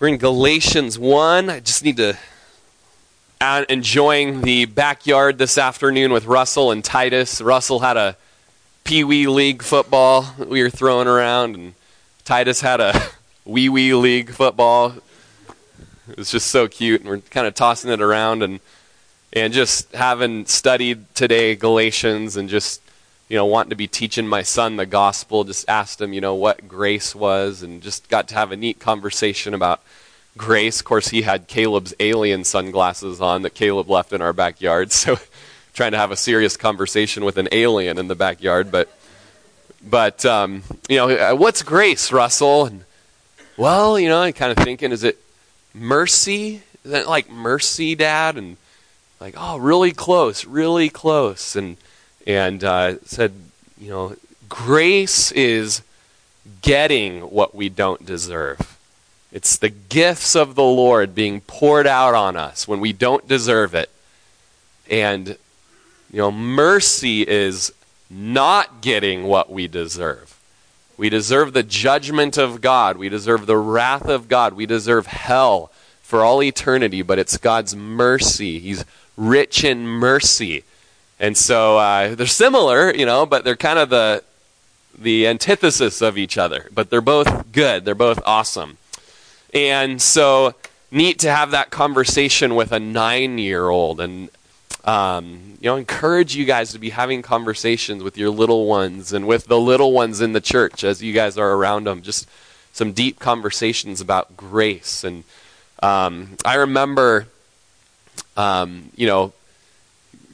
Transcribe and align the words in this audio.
We're 0.00 0.06
in 0.06 0.18
Galatians 0.18 0.96
1. 0.96 1.50
I 1.50 1.58
just 1.58 1.82
need 1.82 1.96
to. 1.96 2.16
Enjoying 3.68 4.42
the 4.42 4.66
backyard 4.66 5.38
this 5.38 5.58
afternoon 5.58 6.12
with 6.12 6.26
Russell 6.26 6.70
and 6.70 6.84
Titus. 6.84 7.40
Russell 7.40 7.80
had 7.80 7.96
a 7.96 8.16
Pee 8.84 9.02
Wee 9.02 9.26
League 9.26 9.60
football 9.60 10.22
that 10.38 10.48
we 10.48 10.62
were 10.62 10.70
throwing 10.70 11.08
around, 11.08 11.56
and 11.56 11.74
Titus 12.24 12.60
had 12.60 12.80
a 12.80 13.08
Wee 13.44 13.68
Wee 13.68 13.92
League 13.92 14.30
football. 14.30 14.94
It 16.08 16.16
was 16.16 16.30
just 16.30 16.46
so 16.46 16.68
cute, 16.68 17.00
and 17.00 17.10
we're 17.10 17.18
kind 17.18 17.48
of 17.48 17.54
tossing 17.54 17.90
it 17.90 18.00
around 18.00 18.44
and 18.44 18.60
and 19.32 19.52
just 19.52 19.92
having 19.96 20.46
studied 20.46 21.12
today 21.16 21.56
Galatians 21.56 22.36
and 22.36 22.48
just 22.48 22.80
you 23.28 23.36
know 23.36 23.46
wanting 23.46 23.70
to 23.70 23.76
be 23.76 23.86
teaching 23.86 24.26
my 24.26 24.42
son 24.42 24.76
the 24.76 24.86
gospel. 24.86 25.44
Just 25.44 25.68
asked 25.68 26.00
him, 26.00 26.12
you 26.12 26.20
know, 26.20 26.34
what 26.34 26.68
grace 26.68 27.14
was, 27.14 27.62
and 27.62 27.82
just 27.82 28.08
got 28.08 28.28
to 28.28 28.34
have 28.34 28.52
a 28.52 28.56
neat 28.56 28.78
conversation 28.78 29.54
about 29.54 29.82
grace. 30.36 30.80
Of 30.80 30.86
course, 30.86 31.08
he 31.08 31.22
had 31.22 31.48
Caleb's 31.48 31.94
alien 32.00 32.44
sunglasses 32.44 33.20
on 33.20 33.42
that 33.42 33.54
Caleb 33.54 33.90
left 33.90 34.12
in 34.12 34.22
our 34.22 34.32
backyard, 34.32 34.92
so 34.92 35.18
trying 35.74 35.92
to 35.92 35.98
have 35.98 36.10
a 36.10 36.16
serious 36.16 36.56
conversation 36.56 37.24
with 37.24 37.36
an 37.36 37.48
alien 37.52 37.98
in 37.98 38.08
the 38.08 38.16
backyard, 38.16 38.70
but. 38.70 38.88
But 39.80 40.26
um, 40.26 40.64
you 40.88 40.96
know, 40.96 41.36
what's 41.36 41.62
grace, 41.62 42.10
Russell? 42.10 42.66
And, 42.66 42.84
well, 43.56 43.96
you 43.96 44.08
know, 44.08 44.22
I'm 44.22 44.32
kind 44.32 44.50
of 44.50 44.64
thinking, 44.64 44.90
is 44.90 45.04
it 45.04 45.22
mercy? 45.72 46.62
Is 46.84 47.06
like 47.06 47.30
mercy, 47.30 47.94
Dad? 47.94 48.36
And 48.36 48.56
like, 49.20 49.34
oh, 49.36 49.56
really 49.56 49.92
close, 49.92 50.44
really 50.44 50.88
close. 50.88 51.56
And 51.56 51.76
and 52.28 52.62
uh, 52.62 53.00
said, 53.06 53.32
you 53.80 53.88
know, 53.88 54.14
grace 54.50 55.32
is 55.32 55.82
getting 56.60 57.22
what 57.22 57.54
we 57.54 57.70
don't 57.70 58.04
deserve. 58.04 58.78
It's 59.32 59.56
the 59.56 59.70
gifts 59.70 60.36
of 60.36 60.54
the 60.54 60.62
Lord 60.62 61.14
being 61.14 61.40
poured 61.40 61.86
out 61.86 62.14
on 62.14 62.36
us 62.36 62.68
when 62.68 62.80
we 62.80 62.92
don't 62.92 63.26
deserve 63.26 63.74
it. 63.74 63.90
And, 64.90 65.28
you 66.12 66.18
know, 66.18 66.30
mercy 66.30 67.26
is 67.26 67.72
not 68.10 68.82
getting 68.82 69.24
what 69.24 69.50
we 69.50 69.66
deserve. 69.66 70.38
We 70.98 71.08
deserve 71.08 71.52
the 71.52 71.62
judgment 71.62 72.36
of 72.36 72.60
God. 72.60 72.98
We 72.98 73.08
deserve 73.08 73.46
the 73.46 73.56
wrath 73.56 74.06
of 74.06 74.28
God. 74.28 74.52
We 74.52 74.66
deserve 74.66 75.06
hell 75.06 75.70
for 76.02 76.22
all 76.22 76.42
eternity, 76.42 77.02
but 77.02 77.18
it's 77.18 77.36
God's 77.36 77.74
mercy. 77.76 78.58
He's 78.58 78.84
rich 79.16 79.64
in 79.64 79.86
mercy. 79.86 80.64
And 81.20 81.36
so 81.36 81.78
uh, 81.78 82.14
they're 82.14 82.26
similar, 82.26 82.94
you 82.94 83.06
know, 83.06 83.26
but 83.26 83.44
they're 83.44 83.56
kind 83.56 83.78
of 83.78 83.90
the, 83.90 84.22
the 84.96 85.26
antithesis 85.26 86.00
of 86.00 86.16
each 86.16 86.38
other. 86.38 86.68
But 86.72 86.90
they're 86.90 87.00
both 87.00 87.52
good, 87.52 87.84
they're 87.84 87.94
both 87.94 88.20
awesome. 88.24 88.78
And 89.52 90.00
so 90.00 90.54
neat 90.90 91.18
to 91.20 91.30
have 91.30 91.50
that 91.50 91.70
conversation 91.70 92.54
with 92.54 92.72
a 92.72 92.80
nine 92.80 93.38
year 93.38 93.68
old 93.68 94.00
and 94.00 94.30
um, 94.84 95.58
you 95.60 95.68
know 95.68 95.76
encourage 95.76 96.34
you 96.34 96.44
guys 96.44 96.72
to 96.72 96.78
be 96.78 96.90
having 96.90 97.20
conversations 97.20 98.02
with 98.02 98.16
your 98.16 98.30
little 98.30 98.66
ones 98.66 99.12
and 99.12 99.26
with 99.26 99.46
the 99.46 99.58
little 99.58 99.92
ones 99.92 100.20
in 100.20 100.32
the 100.32 100.40
church 100.40 100.84
as 100.84 101.02
you 101.02 101.12
guys 101.12 101.36
are 101.36 101.52
around 101.52 101.84
them 101.84 102.00
just 102.00 102.28
some 102.72 102.92
deep 102.92 103.18
conversations 103.18 104.00
about 104.00 104.36
grace 104.36 105.04
and 105.04 105.24
um, 105.82 106.36
i 106.44 106.54
remember 106.54 107.26
um, 108.36 108.90
you 108.96 109.06
know 109.06 109.32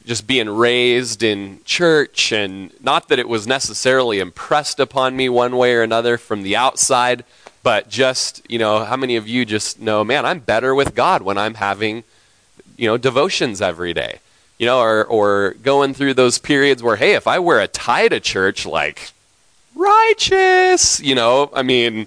just 0.05 0.27
being 0.27 0.49
raised 0.49 1.23
in 1.23 1.61
church 1.65 2.31
and 2.33 2.71
not 2.83 3.09
that 3.09 3.19
it 3.19 3.29
was 3.29 3.47
necessarily 3.47 4.19
impressed 4.19 4.79
upon 4.79 5.17
me 5.17 5.29
one 5.29 5.57
way 5.57 5.75
or 5.75 5.83
another 5.83 6.19
from 6.19 6.43
the 6.43 6.55
outside 6.55 7.25
but 7.63 7.89
just 7.89 8.43
you 8.49 8.59
know 8.59 8.85
how 8.85 8.97
many 8.97 9.17
of 9.17 9.27
you 9.27 9.45
just 9.45 9.81
know 9.81 10.05
man 10.05 10.27
i'm 10.27 10.39
better 10.39 10.75
with 10.75 10.95
god 10.95 11.23
when 11.23 11.39
i'm 11.39 11.55
having 11.55 12.05
you 12.77 12.87
know 12.87 12.97
devotions 12.97 13.63
every 13.63 13.95
day 13.95 14.19
you 14.59 14.67
know 14.67 14.79
or 14.79 15.05
or 15.05 15.55
going 15.63 15.95
through 15.95 16.15
those 16.15 16.39
periods 16.39 16.83
where 16.83 16.97
hey 16.97 17.15
if 17.15 17.27
i 17.27 17.39
wear 17.39 17.61
a 17.61 17.69
tie 17.69 18.09
to 18.09 18.21
church 18.21 18.67
like 18.67 19.13
righteous 19.75 21.01
you 21.01 21.15
know 21.15 21.51
i 21.55 21.63
mean 21.63 22.07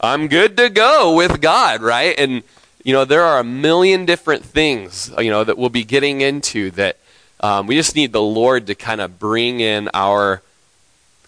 i'm 0.00 0.28
good 0.28 0.56
to 0.56 0.68
go 0.68 1.14
with 1.14 1.40
god 1.40 1.82
right? 1.82 2.18
And 2.18 2.42
you 2.82 2.92
know 2.92 3.04
there 3.04 3.22
are 3.22 3.38
a 3.38 3.44
million 3.44 4.06
different 4.06 4.44
things 4.44 5.12
you 5.18 5.30
know 5.30 5.44
that 5.44 5.58
we'll 5.58 5.68
be 5.68 5.84
getting 5.84 6.22
into 6.22 6.70
that 6.72 6.96
um, 7.40 7.66
we 7.66 7.74
just 7.74 7.94
need 7.94 8.12
the 8.12 8.22
lord 8.22 8.66
to 8.66 8.74
kind 8.74 9.00
of 9.00 9.18
bring 9.18 9.60
in 9.60 9.88
our 9.94 10.42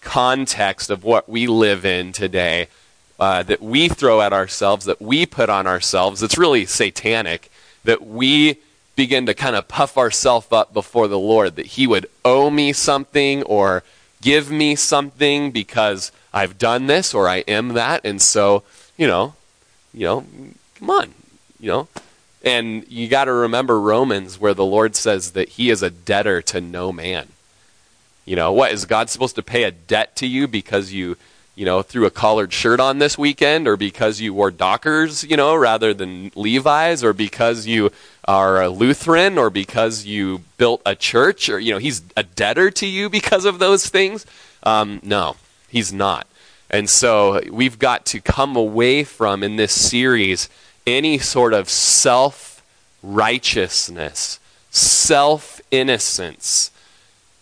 context 0.00 0.91
of 0.91 1.04
what 1.04 1.28
we 1.28 1.47
live 1.47 1.84
in 1.84 2.12
today 2.12 2.69
uh, 3.21 3.43
that 3.43 3.60
we 3.60 3.88
throw 3.88 4.22
at 4.22 4.32
ourselves, 4.32 4.87
that 4.87 5.00
we 5.00 5.26
put 5.26 5.50
on 5.50 5.66
ourselves, 5.66 6.22
it's 6.22 6.38
really 6.38 6.65
satanic, 6.65 7.50
that 7.84 8.06
we 8.06 8.56
begin 8.97 9.26
to 9.26 9.34
kind 9.34 9.54
of 9.54 9.69
puff 9.69 9.98
ourselves 9.98 10.47
up 10.50 10.72
before 10.72 11.06
the 11.06 11.19
Lord, 11.19 11.56
that 11.56 11.66
He 11.66 11.87
would 11.87 12.06
owe 12.25 12.48
me 12.48 12.72
something 12.72 13.42
or 13.42 13.82
give 14.22 14.50
me 14.50 14.75
something 14.75 15.50
because 15.50 16.12
I've 16.32 16.59
done 16.59 16.87
this 16.87 17.12
or 17.12 17.28
I 17.28 17.38
am 17.47 17.75
that. 17.75 18.04
And 18.04 18.21
so, 18.22 18.62
you 18.97 19.06
know, 19.06 19.34
you 19.92 20.06
know, 20.06 20.27
come 20.77 20.91
on, 20.91 21.15
you 21.59 21.69
know. 21.69 21.88
And 22.43 22.87
you 22.89 23.09
got 23.09 23.25
to 23.25 23.33
remember 23.33 23.78
Romans 23.78 24.39
where 24.39 24.55
the 24.55 24.65
Lord 24.65 24.97
says 24.97 25.33
that 25.33 25.51
He 25.51 25.71
is 25.71 25.83
a 25.83 25.91
debtor 25.91 26.43
to 26.43 26.61
no 26.61 26.93
man. 26.93 27.28
You 28.25 28.37
know, 28.37 28.53
what 28.53 28.73
is 28.73 28.84
God 28.84 29.11
supposed 29.11 29.37
to 29.37 29.43
pay 29.43 29.65
a 29.65 29.71
debt 29.71 30.17
to 30.17 30.27
you 30.27 30.47
because 30.47 30.93
you 30.93 31.17
you 31.61 31.67
know, 31.67 31.83
threw 31.83 32.06
a 32.06 32.11
collared 32.11 32.55
shirt 32.55 32.81
on 32.81 33.01
this 33.01 33.19
weekend, 33.19 33.69
or 33.69 33.77
because 33.77 34.19
you 34.19 34.33
wore 34.33 34.51
Dockers, 34.51 35.25
you 35.25 35.37
know, 35.37 35.55
rather 35.55 35.93
than 35.93 36.31
Levi's, 36.34 37.05
or 37.05 37.12
because 37.12 37.67
you 37.67 37.91
are 38.25 38.62
a 38.62 38.71
Lutheran, 38.71 39.37
or 39.37 39.51
because 39.51 40.07
you 40.07 40.41
built 40.57 40.81
a 40.87 40.95
church, 40.95 41.51
or, 41.51 41.59
you 41.59 41.71
know, 41.71 41.78
he's 41.78 42.01
a 42.17 42.22
debtor 42.22 42.71
to 42.71 42.87
you 42.87 43.11
because 43.11 43.45
of 43.45 43.59
those 43.59 43.87
things. 43.91 44.25
Um, 44.62 45.01
no, 45.03 45.37
he's 45.69 45.93
not. 45.93 46.27
And 46.71 46.89
so 46.89 47.43
we've 47.51 47.78
got 47.78 48.07
to 48.07 48.21
come 48.21 48.57
away 48.57 49.05
from, 49.05 49.43
in 49.43 49.57
this 49.57 49.72
series, 49.72 50.49
any 50.91 51.19
sort 51.19 51.53
of 51.53 51.69
self 51.69 52.62
righteousness, 53.03 54.39
self 54.71 55.61
innocence, 55.71 56.71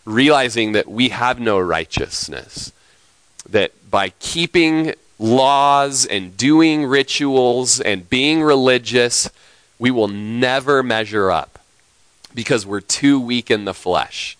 realizing 0.05 0.73
that 0.73 0.89
we 0.89 1.09
have 1.11 1.41
no 1.41 1.59
righteousness 1.59 2.73
that 3.49 3.73
by 3.91 4.11
keeping 4.19 4.95
laws 5.19 6.07
and 6.07 6.37
doing 6.37 6.87
rituals 6.87 7.81
and 7.81 8.09
being 8.09 8.43
religious, 8.43 9.31
we 9.79 9.91
will 9.91 10.09
never 10.09 10.83
measure 10.83 11.31
up 11.31 11.59
because 12.35 12.67
we're 12.67 12.81
too 12.81 13.19
weak 13.19 13.51
in 13.51 13.65
the 13.65 13.75
flesh. 13.75 14.37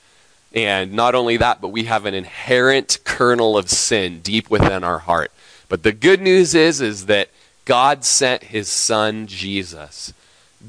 And 0.55 0.93
not 0.93 1.15
only 1.15 1.37
that, 1.39 1.61
but 1.61 1.69
we 1.69 1.85
have 1.85 2.07
an 2.07 2.15
inherent 2.15 2.99
kernel 3.05 3.57
of 3.57 3.71
sin 3.71 4.21
deep 4.21 4.51
within 4.51 4.85
our 4.85 5.01
heart. 5.01 5.31
But 5.69 5.83
the 5.83 5.93
good 5.93 6.21
news 6.21 6.55
is 6.55 6.81
is 6.81 7.07
that 7.07 7.29
God 7.69 8.03
sent 8.03 8.45
his 8.45 8.67
son 8.67 9.27
Jesus. 9.27 10.15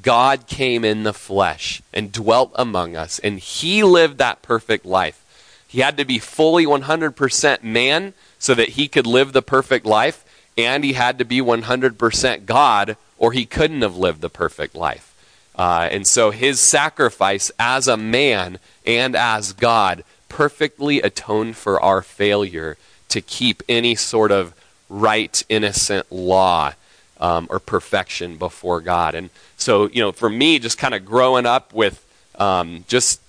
God 0.01 0.47
came 0.47 0.83
in 0.83 1.03
the 1.03 1.13
flesh 1.13 1.81
and 1.93 2.11
dwelt 2.11 2.51
among 2.55 2.97
us 2.97 3.19
and 3.19 3.39
he 3.39 3.83
lived 3.83 4.17
that 4.17 4.41
perfect 4.41 4.85
life. 4.85 5.23
He 5.65 5.79
had 5.79 5.95
to 5.95 6.03
be 6.03 6.19
fully 6.19 6.65
100% 6.65 7.63
man 7.63 8.13
so 8.37 8.53
that 8.53 8.71
he 8.71 8.89
could 8.89 9.07
live 9.07 9.31
the 9.31 9.41
perfect 9.41 9.85
life, 9.85 10.25
and 10.57 10.83
he 10.83 10.93
had 10.93 11.17
to 11.19 11.25
be 11.25 11.39
100% 11.39 12.45
God, 12.45 12.97
or 13.17 13.31
he 13.31 13.45
couldn't 13.45 13.81
have 13.81 13.95
lived 13.95 14.19
the 14.19 14.29
perfect 14.29 14.75
life. 14.75 15.15
Uh, 15.55 15.87
and 15.91 16.05
so 16.05 16.31
his 16.31 16.59
sacrifice 16.59 17.49
as 17.57 17.87
a 17.87 17.95
man 17.95 18.59
and 18.85 19.15
as 19.15 19.53
God 19.53 20.03
perfectly 20.27 21.01
atoned 21.01 21.55
for 21.55 21.81
our 21.81 22.01
failure 22.01 22.77
to 23.07 23.21
keep 23.21 23.63
any 23.69 23.95
sort 23.95 24.31
of 24.31 24.53
right, 24.89 25.43
innocent 25.49 26.11
law 26.11 26.73
um, 27.19 27.47
or 27.49 27.59
perfection 27.59 28.37
before 28.37 28.81
God. 28.81 29.15
And 29.15 29.29
so, 29.57 29.87
you 29.89 30.01
know, 30.01 30.11
for 30.11 30.29
me, 30.29 30.59
just 30.59 30.77
kind 30.77 30.93
of 30.93 31.05
growing 31.05 31.45
up 31.45 31.73
with 31.73 32.05
um, 32.35 32.85
just 32.87 33.21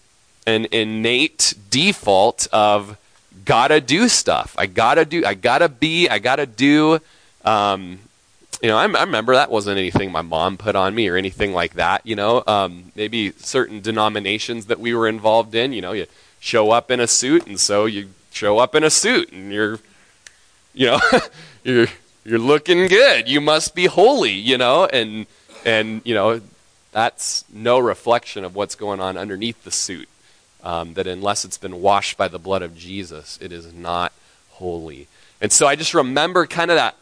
an 0.47 0.67
innate 0.73 1.55
default 1.71 2.47
of 2.53 2.97
gotta 3.45 3.81
do 3.81 4.09
stuff. 4.09 4.55
I 4.59 4.67
gotta 4.67 5.05
do. 5.05 5.25
I 5.25 5.35
gotta 5.35 5.69
be. 5.69 6.09
I 6.09 6.19
gotta 6.19 6.47
do. 6.47 7.01
Um, 7.45 8.01
you 8.63 8.69
know, 8.69 8.77
I, 8.77 8.83
I, 8.83 9.03
remember 9.03 9.35
that 9.35 9.51
wasn't 9.51 9.79
anything 9.79 10.13
my 10.13 10.23
mom 10.23 10.59
put 10.59 10.77
on 10.77 10.95
me 10.95 11.09
or 11.09 11.17
anything 11.17 11.55
like 11.55 11.75
that. 11.75 12.05
You 12.05 12.17
know, 12.17 12.45
um, 12.47 12.93
maybe 12.95 13.33
certain 13.33 13.81
denominations 13.81 14.67
that 14.67 14.79
we 14.79 14.95
were 14.95 15.09
involved 15.09 15.55
in. 15.55 15.73
You 15.73 15.81
know, 15.81 15.93
you 15.93 16.07
show 16.39 16.71
up 16.71 16.91
in 16.91 17.01
a 17.01 17.07
suit, 17.07 17.47
and 17.47 17.59
so 17.59 17.87
you 17.87 18.11
show 18.31 18.59
up 18.59 18.75
in 18.75 18.85
a 18.85 18.91
suit, 18.91 19.33
and 19.33 19.53
you're, 19.53 19.79
you 20.75 20.87
know, 20.87 21.01
you're 21.65 21.89
you're 22.25 22.39
looking 22.39 22.87
good. 22.87 23.29
You 23.29 23.41
must 23.41 23.75
be 23.75 23.87
holy. 23.87 24.33
You 24.33 24.59
know, 24.59 24.87
and 24.87 25.27
and 25.65 26.03
you 26.05 26.15
know, 26.15 26.41
that's 26.93 27.45
no 27.53 27.79
reflection 27.79 28.45
of 28.45 28.55
what's 28.55 28.75
going 28.75 29.01
on 29.01 29.17
underneath 29.17 29.63
the 29.65 29.71
suit 29.71 30.09
um, 30.63 30.95
that 30.95 31.07
unless 31.07 31.45
it's 31.45 31.59
been 31.59 31.81
washed 31.81 32.17
by 32.17 32.29
the 32.29 32.39
blood 32.39 32.63
of 32.63 32.77
Jesus, 32.77 33.39
it 33.41 33.53
is 33.53 33.73
not 33.73 34.13
holy. 34.51 35.09
And 35.41 35.51
so 35.51 35.67
I 35.67 35.77
just 35.77 35.95
remember 35.95 36.47
kind 36.47 36.71
of 36.71 36.77
that 36.77 36.97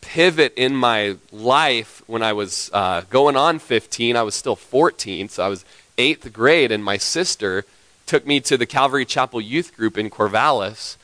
pivot 0.00 0.52
in 0.56 0.74
my 0.74 1.16
life 1.32 2.02
when 2.06 2.22
I 2.22 2.32
was 2.32 2.70
uh, 2.72 3.02
going 3.10 3.36
on 3.36 3.58
15. 3.58 4.16
I 4.16 4.22
was 4.22 4.34
still 4.34 4.56
14, 4.56 5.28
so 5.28 5.44
I 5.44 5.48
was 5.48 5.64
eighth 5.98 6.32
grade, 6.32 6.72
and 6.72 6.84
my 6.84 6.96
sister 6.96 7.64
took 8.06 8.26
me 8.26 8.40
to 8.40 8.56
the 8.56 8.66
Calvary 8.66 9.04
Chapel 9.04 9.40
Youth 9.40 9.76
Group 9.76 9.98
in 9.98 10.10
Corvallis, 10.10 10.96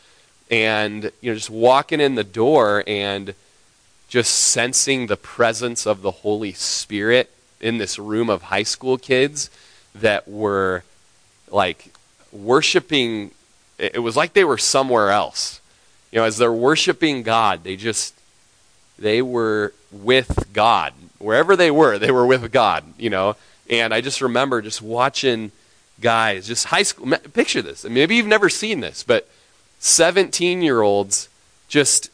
and 0.51 1.11
you 1.21 1.31
know, 1.31 1.35
just 1.35 1.51
walking 1.51 2.01
in 2.01 2.15
the 2.15 2.25
door 2.25 2.85
and 2.87 3.35
just 4.13 4.35
sensing 4.35 5.07
the 5.07 5.17
presence 5.17 5.87
of 5.87 6.03
the 6.03 6.11
Holy 6.11 6.53
Spirit 6.53 7.31
in 7.63 7.79
this 7.79 7.99
room 7.99 8.29
of 8.29 8.43
high 8.43 8.63
school 8.63 8.99
kids 8.99 9.49
that 9.95 10.29
were 10.29 10.85
like 11.51 11.95
worshiping. 12.31 13.31
It 13.79 14.03
was 14.03 14.15
like 14.15 14.35
they 14.35 14.45
were 14.45 14.59
somewhere 14.59 15.09
else. 15.09 15.63
You 16.11 16.19
know, 16.19 16.27
as 16.27 16.37
they're 16.37 16.53
worshiping 16.53 17.23
God, 17.23 17.65
they 17.65 17.75
just 17.75 18.15
they 18.99 19.23
were 19.23 19.73
with 19.91 20.51
God. 20.53 20.93
Wherever 21.19 21.57
they 21.57 21.71
were, 21.71 21.99
they 21.99 22.11
were 22.11 22.27
with 22.27 22.53
God, 22.53 22.85
you 22.99 23.09
know. 23.09 23.35
And 23.71 23.95
I 23.95 24.03
just 24.03 24.21
remember 24.21 24.61
just 24.61 24.83
watching 24.83 25.53
guys, 26.03 26.47
just 26.47 26.67
high 26.67 26.83
school, 26.83 27.17
picture 27.33 27.63
this. 27.63 27.83
Maybe 27.83 28.17
you've 28.17 28.27
never 28.27 28.51
seen 28.51 28.81
this, 28.81 29.05
but 29.05 29.27
17 29.79 30.61
year 30.61 30.83
olds 30.83 31.31
just 31.67 32.11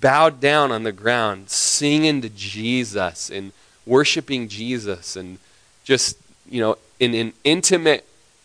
bowed 0.00 0.40
down 0.40 0.72
on 0.72 0.82
the 0.82 0.92
ground, 0.92 1.50
singing 1.50 2.22
to 2.22 2.28
Jesus 2.28 3.30
and 3.30 3.52
worshiping 3.86 4.48
Jesus 4.48 5.16
and 5.16 5.38
just, 5.84 6.18
you 6.48 6.60
know, 6.60 6.76
in 7.00 7.14
an 7.14 7.32
intimate 7.44 8.04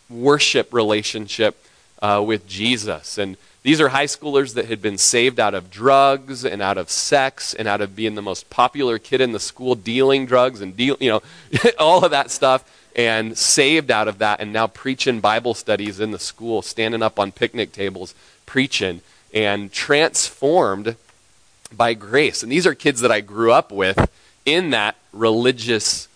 worship 0.09 0.73
relationship 0.73 1.57
uh, 2.01 2.23
with 2.25 2.47
Jesus. 2.47 3.17
And 3.17 3.37
these 3.63 3.79
are 3.79 3.89
high 3.89 4.05
schoolers 4.05 4.55
that 4.55 4.65
had 4.65 4.81
been 4.81 4.97
saved 4.97 5.39
out 5.39 5.53
of 5.53 5.71
drugs 5.71 6.43
and 6.43 6.61
out 6.61 6.77
of 6.77 6.89
sex 6.89 7.53
and 7.53 7.67
out 7.67 7.81
of 7.81 7.95
being 7.95 8.15
the 8.15 8.21
most 8.21 8.49
popular 8.49 8.99
kid 8.99 9.21
in 9.21 9.31
the 9.31 9.39
school, 9.39 9.75
dealing 9.75 10.25
drugs 10.25 10.61
and 10.61 10.75
deal, 10.75 10.97
you 10.99 11.09
know, 11.09 11.21
all 11.79 12.03
of 12.03 12.11
that 12.11 12.29
stuff, 12.29 12.69
and 12.95 13.37
saved 13.37 13.89
out 13.89 14.07
of 14.07 14.19
that, 14.19 14.39
and 14.39 14.53
now 14.53 14.67
preaching 14.67 15.19
Bible 15.19 15.53
studies 15.53 15.99
in 15.99 16.11
the 16.11 16.19
school, 16.19 16.61
standing 16.61 17.01
up 17.01 17.19
on 17.19 17.31
picnic 17.31 17.71
tables, 17.71 18.13
preaching, 18.45 19.01
and 19.33 19.71
transformed 19.71 20.95
by 21.77 21.93
grace. 21.93 22.43
And 22.43 22.51
these 22.51 22.67
are 22.67 22.75
kids 22.75 23.01
that 23.01 23.11
I 23.11 23.21
grew 23.21 23.51
up 23.51 23.71
with 23.71 24.09
in 24.45 24.71
that 24.71 24.95
religious 25.11 26.07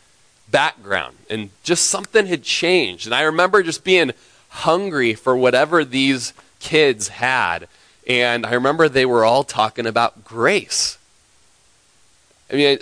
background, 0.50 1.18
and 1.30 1.50
just 1.64 1.88
something 1.88 2.26
had 2.26 2.44
changed. 2.44 3.06
And 3.06 3.14
I 3.14 3.22
remember 3.24 3.64
just 3.64 3.84
being 3.84 4.12
hungry 4.50 5.14
for 5.14 5.36
whatever 5.36 5.84
these 5.84 6.34
kids 6.60 7.10
had. 7.10 7.68
And 8.08 8.46
I 8.46 8.54
remember 8.54 8.88
they 8.88 9.06
were 9.06 9.26
all 9.26 9.44
talking 9.44 9.86
about 9.86 10.24
grace. 10.24 10.98
I 12.52 12.56
mean, 12.56 12.80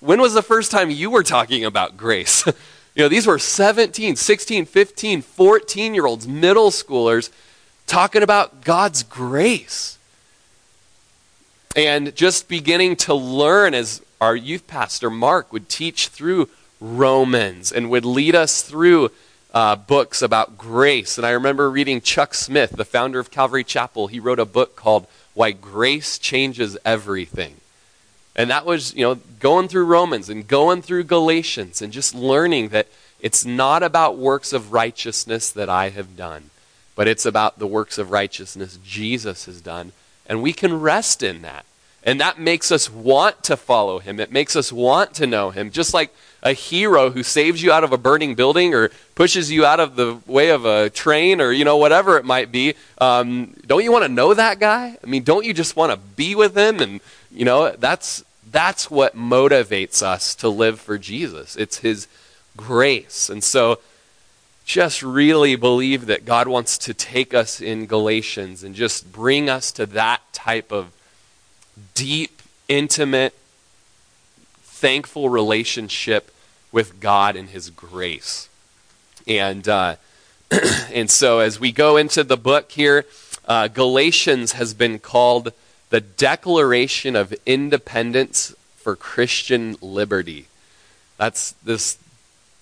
when 0.00 0.20
was 0.20 0.34
the 0.34 0.42
first 0.42 0.70
time 0.70 0.90
you 0.90 1.10
were 1.10 1.22
talking 1.22 1.64
about 1.64 1.96
grace? 1.96 2.46
you 2.94 3.04
know, 3.04 3.08
these 3.08 3.26
were 3.26 3.38
17, 3.38 4.16
16, 4.16 4.64
15, 4.64 5.22
14 5.22 5.94
year 5.94 6.06
olds, 6.06 6.26
middle 6.26 6.70
schoolers, 6.70 7.30
talking 7.86 8.22
about 8.22 8.64
God's 8.64 9.02
grace. 9.02 9.97
And 11.78 12.12
just 12.16 12.48
beginning 12.48 12.96
to 12.96 13.14
learn 13.14 13.72
as 13.72 14.02
our 14.20 14.34
youth 14.34 14.66
pastor, 14.66 15.10
Mark, 15.10 15.52
would 15.52 15.68
teach 15.68 16.08
through 16.08 16.48
Romans 16.80 17.70
and 17.70 17.88
would 17.88 18.04
lead 18.04 18.34
us 18.34 18.62
through 18.62 19.12
uh, 19.54 19.76
books 19.76 20.20
about 20.20 20.58
grace. 20.58 21.16
And 21.16 21.24
I 21.24 21.30
remember 21.30 21.70
reading 21.70 22.00
Chuck 22.00 22.34
Smith, 22.34 22.72
the 22.72 22.84
founder 22.84 23.20
of 23.20 23.30
Calvary 23.30 23.62
Chapel. 23.62 24.08
He 24.08 24.18
wrote 24.18 24.40
a 24.40 24.44
book 24.44 24.74
called 24.74 25.06
Why 25.34 25.52
Grace 25.52 26.18
Changes 26.18 26.76
Everything. 26.84 27.54
And 28.34 28.50
that 28.50 28.66
was, 28.66 28.92
you 28.96 29.04
know, 29.04 29.14
going 29.38 29.68
through 29.68 29.84
Romans 29.84 30.28
and 30.28 30.48
going 30.48 30.82
through 30.82 31.04
Galatians 31.04 31.80
and 31.80 31.92
just 31.92 32.12
learning 32.12 32.70
that 32.70 32.88
it's 33.20 33.44
not 33.44 33.84
about 33.84 34.18
works 34.18 34.52
of 34.52 34.72
righteousness 34.72 35.52
that 35.52 35.68
I 35.68 35.90
have 35.90 36.16
done, 36.16 36.50
but 36.96 37.06
it's 37.06 37.24
about 37.24 37.60
the 37.60 37.68
works 37.68 37.98
of 37.98 38.10
righteousness 38.10 38.80
Jesus 38.84 39.44
has 39.44 39.60
done. 39.60 39.92
And 40.28 40.42
we 40.42 40.52
can 40.52 40.80
rest 40.80 41.22
in 41.22 41.42
that. 41.42 41.64
And 42.04 42.20
that 42.20 42.38
makes 42.38 42.70
us 42.70 42.88
want 42.90 43.42
to 43.44 43.56
follow 43.56 43.98
him. 43.98 44.20
It 44.20 44.30
makes 44.30 44.54
us 44.54 44.72
want 44.72 45.14
to 45.14 45.26
know 45.26 45.50
him. 45.50 45.70
Just 45.70 45.92
like 45.92 46.14
a 46.42 46.52
hero 46.52 47.10
who 47.10 47.22
saves 47.22 47.62
you 47.62 47.72
out 47.72 47.84
of 47.84 47.92
a 47.92 47.98
burning 47.98 48.34
building 48.34 48.72
or 48.74 48.90
pushes 49.14 49.50
you 49.50 49.66
out 49.66 49.80
of 49.80 49.96
the 49.96 50.18
way 50.26 50.50
of 50.50 50.64
a 50.64 50.90
train 50.90 51.40
or, 51.40 51.50
you 51.50 51.64
know, 51.64 51.76
whatever 51.76 52.16
it 52.16 52.24
might 52.24 52.52
be. 52.52 52.74
Um, 52.98 53.54
don't 53.66 53.82
you 53.82 53.90
want 53.90 54.04
to 54.04 54.08
know 54.08 54.32
that 54.34 54.60
guy? 54.60 54.96
I 55.02 55.06
mean, 55.06 55.24
don't 55.24 55.44
you 55.44 55.52
just 55.52 55.76
want 55.76 55.92
to 55.92 55.98
be 55.98 56.34
with 56.34 56.56
him? 56.56 56.80
And, 56.80 57.00
you 57.30 57.44
know, 57.44 57.72
that's, 57.72 58.24
that's 58.50 58.90
what 58.90 59.16
motivates 59.16 60.02
us 60.02 60.34
to 60.36 60.48
live 60.48 60.80
for 60.80 60.98
Jesus. 60.98 61.56
It's 61.56 61.78
his 61.78 62.06
grace. 62.56 63.28
And 63.28 63.42
so, 63.42 63.80
just 64.68 65.02
really 65.02 65.56
believe 65.56 66.04
that 66.06 66.26
God 66.26 66.46
wants 66.46 66.76
to 66.76 66.92
take 66.92 67.32
us 67.32 67.58
in 67.58 67.86
Galatians 67.86 68.62
and 68.62 68.74
just 68.74 69.10
bring 69.10 69.48
us 69.48 69.72
to 69.72 69.86
that 69.86 70.20
type 70.34 70.70
of 70.70 70.92
deep, 71.94 72.42
intimate, 72.68 73.34
thankful 74.60 75.30
relationship 75.30 76.30
with 76.70 77.00
God 77.00 77.34
and 77.34 77.48
His 77.48 77.70
grace. 77.70 78.50
And, 79.26 79.66
uh, 79.66 79.96
and 80.92 81.10
so 81.10 81.38
as 81.38 81.58
we 81.58 81.72
go 81.72 81.96
into 81.96 82.22
the 82.22 82.36
book 82.36 82.70
here, 82.70 83.06
uh, 83.46 83.68
Galatians 83.68 84.52
has 84.52 84.74
been 84.74 84.98
called 84.98 85.54
the 85.88 86.02
Declaration 86.02 87.16
of 87.16 87.34
Independence 87.46 88.54
for 88.76 88.94
Christian 88.96 89.78
Liberty. 89.80 90.46
That's 91.16 91.52
this 91.64 91.96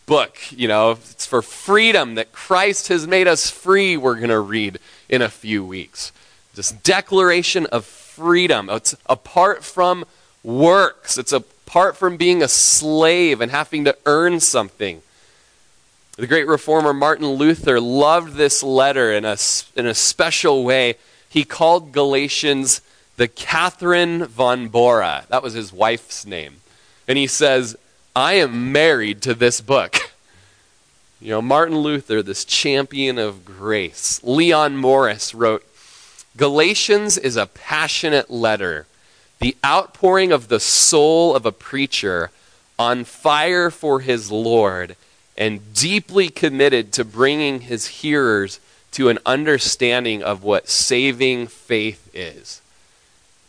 book, 0.06 0.38
you 0.50 0.69
know, 0.69 0.93
it's 0.93 1.26
for 1.26 1.43
freedom 1.43 2.14
that 2.14 2.32
Christ 2.32 2.88
has 2.88 3.06
made 3.06 3.26
us 3.26 3.50
free, 3.50 3.97
we're 3.97 4.17
going 4.17 4.31
to 4.31 4.41
read 4.41 4.79
in 5.08 5.20
a 5.20 5.29
few 5.29 5.64
weeks. 5.64 6.12
This 6.55 6.70
declaration 6.73 7.67
of 7.67 7.85
freedom. 7.85 8.70
It's 8.70 8.97
apart 9.06 9.62
from 9.62 10.05
works, 10.43 11.19
it's 11.19 11.32
apart 11.32 11.97
from 11.97 12.17
being 12.17 12.43
a 12.43 12.49
slave 12.49 13.41
and 13.41 13.50
having 13.50 13.85
to 13.85 13.97
earn 14.06 14.41
something. 14.41 15.03
The 16.17 16.26
great 16.26 16.47
reformer 16.47 16.94
Martin 16.94 17.26
Luther 17.26 17.79
loved 17.79 18.35
this 18.35 18.62
letter 18.62 19.12
in 19.12 19.26
a, 19.26 19.37
in 19.75 19.87
a 19.87 19.93
special 19.93 20.64
way. 20.64 20.94
He 21.29 21.44
called 21.44 21.93
Galatians 21.93 22.81
the 23.17 23.29
Catherine 23.29 24.25
von 24.25 24.69
Bora. 24.69 25.25
That 25.29 25.43
was 25.43 25.55
his 25.55 25.73
wife's 25.73 26.25
name. 26.25 26.56
And 27.09 27.19
he 27.19 27.26
says, 27.26 27.76
I 28.14 28.35
am 28.35 28.73
married 28.73 29.21
to 29.23 29.35
this 29.35 29.61
book. 29.61 29.97
You 31.20 31.30
know, 31.30 31.42
Martin 31.42 31.78
Luther, 31.78 32.23
this 32.23 32.44
champion 32.44 33.18
of 33.18 33.44
grace. 33.44 34.20
Leon 34.23 34.76
Morris 34.76 35.35
wrote, 35.35 35.64
Galatians 36.37 37.16
is 37.16 37.37
a 37.37 37.46
passionate 37.46 38.30
letter, 38.30 38.87
the 39.40 39.56
outpouring 39.64 40.30
of 40.30 40.49
the 40.49 40.61
soul 40.61 41.35
of 41.35 41.46
a 41.46 41.52
preacher 41.52 42.30
on 42.78 43.04
fire 43.04 43.70
for 43.70 44.00
his 44.00 44.30
Lord 44.30 44.96
and 45.38 45.73
deeply 45.73 46.28
committed 46.28 46.92
to 46.92 47.04
bringing 47.04 47.62
his 47.62 47.87
hearers 47.87 48.61
to 48.92 49.08
an 49.08 49.18
understanding 49.25 50.23
of 50.23 50.42
what 50.44 50.68
saving 50.68 51.46
faith 51.46 52.11
is. 52.14 52.61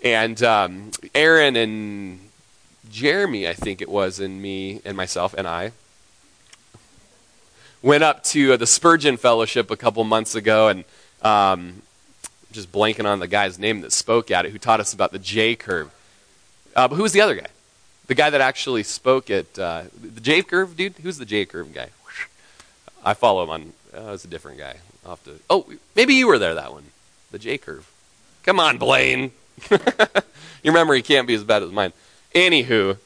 And 0.01 0.41
um, 0.41 0.91
Aaron 1.13 1.57
and 1.57 2.29
Jeremy, 2.89 3.45
I 3.45 3.53
think 3.53 3.81
it 3.81 3.89
was, 3.89 4.21
and 4.21 4.41
me 4.41 4.81
and 4.85 4.95
myself 4.95 5.33
and 5.33 5.45
I 5.45 5.73
went 7.81 8.03
up 8.03 8.23
to 8.25 8.57
the 8.57 8.67
Spurgeon 8.67 9.17
Fellowship 9.17 9.71
a 9.71 9.77
couple 9.77 10.03
months 10.03 10.35
ago, 10.35 10.67
and 10.67 10.83
um, 11.21 11.81
just 12.51 12.71
blanking 12.71 13.05
on 13.05 13.19
the 13.19 13.27
guy's 13.27 13.59
name 13.59 13.81
that 13.81 13.91
spoke 13.91 14.31
at 14.31 14.45
it, 14.45 14.51
who 14.51 14.57
taught 14.57 14.79
us 14.79 14.93
about 14.93 15.11
the 15.11 15.19
J 15.19 15.55
curve. 15.55 15.91
Uh, 16.75 16.87
but 16.87 16.95
who 16.95 17.03
was 17.03 17.13
the 17.13 17.21
other 17.21 17.35
guy? 17.35 17.47
The 18.07 18.15
guy 18.15 18.29
that 18.29 18.41
actually 18.41 18.83
spoke 18.83 19.29
at 19.29 19.59
uh, 19.59 19.83
the 20.01 20.21
J 20.21 20.41
curve, 20.41 20.77
dude. 20.77 20.93
Who's 21.03 21.17
the 21.17 21.25
J 21.25 21.45
curve 21.45 21.73
guy? 21.73 21.89
I 23.03 23.13
follow 23.13 23.43
him 23.43 23.49
on. 23.49 23.73
Oh, 23.93 24.13
it's 24.13 24.25
a 24.25 24.29
different 24.29 24.57
guy. 24.57 24.77
I'll 25.03 25.11
have 25.11 25.23
to. 25.25 25.39
Oh, 25.49 25.65
maybe 25.95 26.13
you 26.13 26.27
were 26.27 26.37
there 26.37 26.55
that 26.55 26.71
one. 26.71 26.83
The 27.31 27.39
J 27.39 27.57
curve. 27.57 27.89
Come 28.43 28.59
on, 28.59 28.77
Blaine. 28.77 29.31
Your 30.63 30.73
memory 30.73 31.01
can't 31.01 31.27
be 31.27 31.33
as 31.33 31.43
bad 31.43 31.63
as 31.63 31.71
mine. 31.71 31.93
Anywho, 32.33 32.97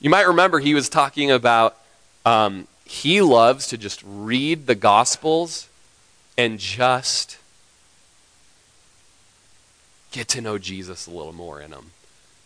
you 0.00 0.10
might 0.10 0.26
remember 0.26 0.58
he 0.58 0.74
was 0.74 0.88
talking 0.88 1.30
about 1.30 1.76
um, 2.24 2.66
he 2.92 3.22
loves 3.22 3.68
to 3.68 3.78
just 3.78 4.02
read 4.04 4.66
the 4.66 4.74
Gospels 4.74 5.66
and 6.36 6.58
just 6.58 7.38
get 10.10 10.28
to 10.28 10.42
know 10.42 10.58
Jesus 10.58 11.06
a 11.06 11.10
little 11.10 11.32
more 11.32 11.62
in 11.62 11.70
them. 11.70 11.92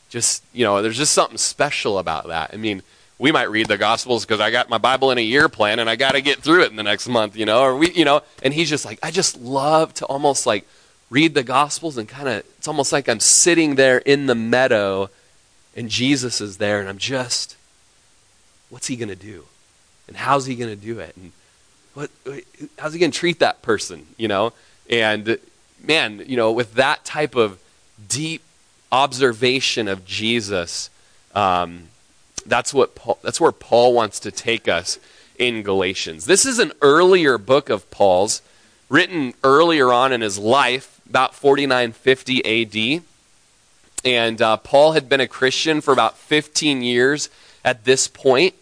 Just, 0.09 0.45
you 0.53 0.65
know, 0.65 0.83
there's 0.83 0.99
just 0.99 1.13
something 1.13 1.37
special 1.37 1.99
about 1.99 2.29
that. 2.29 2.51
I 2.53 2.59
mean, 2.59 2.83
we 3.19 3.33
might 3.33 3.51
read 3.51 3.67
the 3.67 3.77
Gospels 3.77 4.25
because 4.25 4.39
I 4.39 4.53
got 4.53 4.71
my 4.71 4.79
Bible 4.79 5.11
in 5.11 5.19
a 5.19 5.23
year 5.23 5.49
plan 5.49 5.81
and 5.81 5.91
I 5.91 5.97
got 5.97 6.13
to 6.13 6.21
get 6.21 6.39
through 6.39 6.63
it 6.63 6.71
in 6.71 6.77
the 6.77 6.85
next 6.85 7.09
month, 7.09 7.37
you 7.37 7.45
know, 7.45 7.63
or 7.63 7.77
we, 7.77 7.91
you 7.91 8.05
know, 8.05 8.23
and 8.41 8.55
he's 8.55 8.71
just 8.71 8.85
like, 8.85 9.01
I 9.03 9.11
just 9.11 9.41
love 9.41 9.95
to 9.95 10.05
almost 10.07 10.47
like 10.47 10.65
read 11.11 11.35
the 11.35 11.43
Gospels 11.43 11.99
and 11.99 12.09
kind 12.09 12.29
of, 12.29 12.45
it's 12.57 12.69
almost 12.69 12.93
like 12.93 13.09
I'm 13.09 13.19
sitting 13.19 13.75
there 13.75 13.99
in 13.99 14.27
the 14.27 14.37
meadow 14.37 15.11
and 15.75 15.89
Jesus 15.89 16.41
is 16.41 16.59
there 16.59 16.79
and 16.79 16.89
I'm 16.89 16.99
just, 16.99 17.57
what's 18.71 18.87
he 18.87 18.95
going 18.95 19.09
to 19.09 19.17
do? 19.17 19.47
And 20.09 20.17
how's 20.17 20.47
he 20.47 20.55
going 20.55 20.71
to 20.71 20.77
do 20.77 21.01
it? 21.01 21.17
And 21.17 21.33
what, 21.95 22.11
how's 22.79 22.93
he 22.93 22.99
going 22.99 23.11
to 23.11 23.19
treat 23.19 23.39
that 23.41 23.63
person, 23.63 24.07
you 24.17 24.29
know? 24.29 24.53
And 24.89 25.39
man, 25.83 26.23
you 26.27 26.37
know, 26.37 26.53
with 26.53 26.75
that 26.75 27.05
type 27.05 27.35
of 27.35 27.59
deep 28.09 28.43
observation 28.93 29.89
of 29.89 30.05
Jesus, 30.05 30.91
um, 31.35 31.89
that's 32.45 32.73
what 32.73 32.95
Paul, 32.95 33.19
that's 33.23 33.41
where 33.41 33.53
Paul 33.53 33.95
wants 33.95 34.21
to 34.21 34.31
take 34.31 34.69
us 34.69 34.99
in 35.39 35.63
Galatians. 35.63 36.27
This 36.27 36.47
is 36.47 36.59
an 36.59 36.73
earlier 36.81 37.39
book 37.39 37.69
of 37.69 37.91
Paul's, 37.91 38.43
written 38.89 39.35
earlier 39.43 39.93
on 39.93 40.13
in 40.13 40.21
his 40.21 40.39
life, 40.39 41.01
about 41.09 41.35
4950 41.35 42.97
AD. 42.97 43.03
And 44.05 44.41
uh, 44.41 44.57
Paul 44.59 44.93
had 44.93 45.09
been 45.09 45.21
a 45.21 45.27
Christian 45.27 45.81
for 45.81 45.93
about 45.93 46.17
15 46.17 46.83
years 46.83 47.29
at 47.65 47.85
this 47.85 48.07
point. 48.07 48.55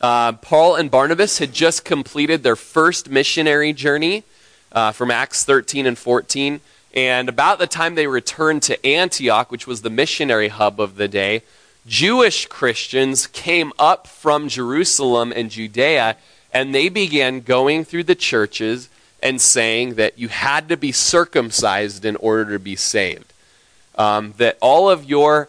Uh, 0.00 0.32
Paul 0.32 0.76
and 0.76 0.90
Barnabas 0.90 1.38
had 1.38 1.52
just 1.52 1.84
completed 1.84 2.42
their 2.42 2.56
first 2.56 3.08
missionary 3.08 3.72
journey 3.72 4.24
uh, 4.72 4.92
from 4.92 5.10
Acts 5.10 5.44
13 5.44 5.86
and 5.86 5.96
14. 5.96 6.60
And 6.94 7.28
about 7.28 7.58
the 7.58 7.66
time 7.66 7.94
they 7.94 8.06
returned 8.06 8.62
to 8.64 8.86
Antioch, 8.86 9.50
which 9.50 9.66
was 9.66 9.82
the 9.82 9.90
missionary 9.90 10.48
hub 10.48 10.80
of 10.80 10.96
the 10.96 11.08
day, 11.08 11.42
Jewish 11.86 12.46
Christians 12.46 13.26
came 13.26 13.72
up 13.78 14.06
from 14.06 14.48
Jerusalem 14.48 15.32
and 15.34 15.50
Judea, 15.50 16.16
and 16.52 16.74
they 16.74 16.88
began 16.88 17.40
going 17.40 17.84
through 17.84 18.04
the 18.04 18.14
churches 18.14 18.88
and 19.22 19.40
saying 19.40 19.94
that 19.94 20.18
you 20.18 20.28
had 20.28 20.68
to 20.68 20.76
be 20.76 20.92
circumcised 20.92 22.04
in 22.04 22.16
order 22.16 22.52
to 22.52 22.58
be 22.58 22.76
saved. 22.76 23.32
Um, 23.96 24.34
that 24.36 24.58
all 24.60 24.90
of 24.90 25.04
your 25.04 25.48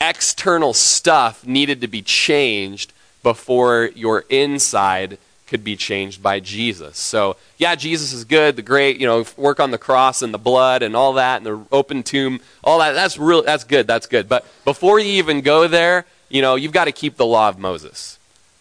external 0.00 0.72
stuff 0.72 1.44
needed 1.46 1.80
to 1.80 1.88
be 1.88 2.02
changed 2.02 2.92
before 3.26 3.90
your 3.96 4.24
inside 4.30 5.18
could 5.48 5.64
be 5.64 5.74
changed 5.74 6.22
by 6.22 6.38
Jesus. 6.38 6.96
So, 6.96 7.34
yeah, 7.58 7.74
Jesus 7.74 8.12
is 8.12 8.22
good, 8.22 8.54
the 8.54 8.62
great, 8.62 9.00
you 9.00 9.06
know, 9.08 9.24
work 9.36 9.58
on 9.58 9.72
the 9.72 9.78
cross 9.78 10.22
and 10.22 10.32
the 10.32 10.38
blood 10.38 10.84
and 10.84 10.94
all 10.94 11.14
that 11.14 11.38
and 11.38 11.44
the 11.44 11.60
open 11.72 12.04
tomb, 12.04 12.38
all 12.62 12.78
that. 12.78 12.92
That's 12.92 13.18
real 13.18 13.42
that's 13.42 13.64
good. 13.64 13.88
That's 13.88 14.06
good. 14.06 14.28
But 14.28 14.46
before 14.64 15.00
you 15.00 15.14
even 15.14 15.40
go 15.40 15.66
there, 15.66 16.06
you 16.28 16.40
know, 16.40 16.54
you've 16.54 16.70
got 16.70 16.84
to 16.84 16.92
keep 16.92 17.16
the 17.16 17.26
law 17.26 17.48
of 17.48 17.58
Moses. 17.58 18.16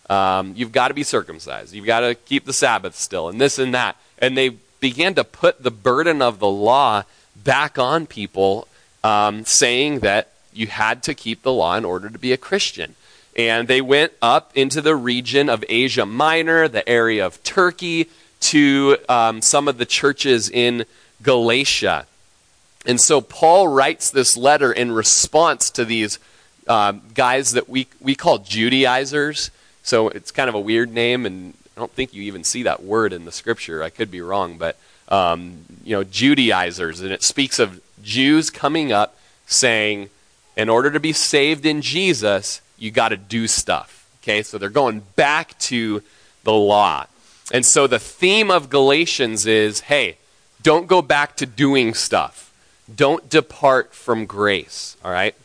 Um, 0.10 0.54
you've 0.56 0.72
got 0.72 0.88
to 0.88 0.96
be 0.96 1.04
circumcised. 1.04 1.72
You've 1.72 1.86
got 1.86 2.00
to 2.00 2.16
keep 2.16 2.46
the 2.46 2.54
Sabbath 2.54 2.96
still 2.96 3.30
and 3.30 3.40
this 3.40 3.60
and 3.60 3.72
that. 3.76 3.98
And 4.18 4.36
they 4.36 4.50
began 4.80 5.14
to 5.14 5.24
put 5.24 5.62
the 5.62 5.70
burden 5.70 6.24
of 6.24 6.40
the 6.40 6.50
law 6.50 7.04
back 7.36 7.78
on 7.78 8.08
people, 8.08 8.68
um, 9.04 9.46
saying 9.46 10.00
that 10.00 10.32
you 10.52 10.66
had 10.66 11.04
to 11.04 11.14
keep 11.14 11.44
the 11.44 11.54
law 11.54 11.78
in 11.78 11.86
order 11.86 12.10
to 12.10 12.18
be 12.18 12.34
a 12.34 12.38
Christian. 12.38 12.96
And 13.36 13.68
they 13.68 13.82
went 13.82 14.14
up 14.22 14.52
into 14.56 14.82
the 14.82 14.96
region 14.96 15.50
of 15.50 15.64
Asia 15.68 16.06
Minor, 16.06 16.68
the 16.68 16.88
area 16.88 17.26
of 17.26 17.44
Turkey, 17.44 18.10
to 18.42 18.98
um, 19.10 19.42
some 19.42 19.68
of 19.68 19.78
the 19.78 19.86
churches 19.86 20.50
in 20.50 20.86
Galatia. 21.22 22.06
And 22.86 23.02
so 23.02 23.20
Paul 23.20 23.68
writes 23.68 24.10
this 24.10 24.38
letter 24.38 24.72
in 24.72 24.92
response 24.92 25.70
to 25.72 25.86
these 25.86 26.20
um, 26.68 27.02
guys 27.14 27.52
that 27.54 27.68
we, 27.68 27.88
we 28.00 28.16
call 28.16 28.38
Judaizers. 28.40 29.52
So 29.84 30.10
it's 30.10 30.32
kind 30.32 30.50
of 30.50 30.56
a 30.56 30.60
weird 30.60 30.94
name, 30.94 31.26
and 31.26 31.54
I 31.76 31.80
don't 31.80 31.92
think 31.92 32.14
you 32.14 32.24
even 32.24 32.44
see 32.44 32.64
that 32.64 32.84
word 32.84 33.12
in 33.12 33.26
the 33.26 33.32
scripture. 33.32 33.84
I 33.84 33.90
could 33.90 34.12
be 34.12 34.22
wrong, 34.22 34.58
but 34.58 34.78
um, 35.10 35.66
you 35.84 35.96
know, 35.96 36.04
Judaizers, 36.04 37.02
and 37.02 37.12
it 37.12 37.22
speaks 37.22 37.60
of 37.60 37.82
Jews 38.02 38.50
coming 38.50 38.92
up 38.92 39.18
saying, 39.46 40.10
in 40.58 40.70
order 40.70 40.90
to 40.90 41.00
be 41.00 41.14
saved 41.14 41.66
in 41.66 41.82
Jesus, 41.82 42.62
you 42.78 42.92
got 42.92 43.10
to 43.10 43.18
do 43.18 43.48
stuff. 43.48 44.08
Okay, 44.24 44.42
so 44.42 44.58
they're 44.58 44.70
going 44.70 45.04
back 45.16 45.58
to 45.60 46.02
the 46.44 46.54
law. 46.54 47.06
And 47.52 47.66
so 47.66 47.86
the 47.86 48.00
theme 48.00 48.50
of 48.50 48.70
Galatians 48.70 49.46
is 49.46 49.82
hey, 49.82 50.18
don't 50.64 50.88
go 50.88 51.02
back 51.02 51.36
to 51.38 51.46
doing 51.46 51.94
stuff, 51.94 52.52
don't 52.94 53.30
depart 53.30 53.94
from 53.94 54.26
grace. 54.26 54.98
All 55.04 55.12
right? 55.12 55.36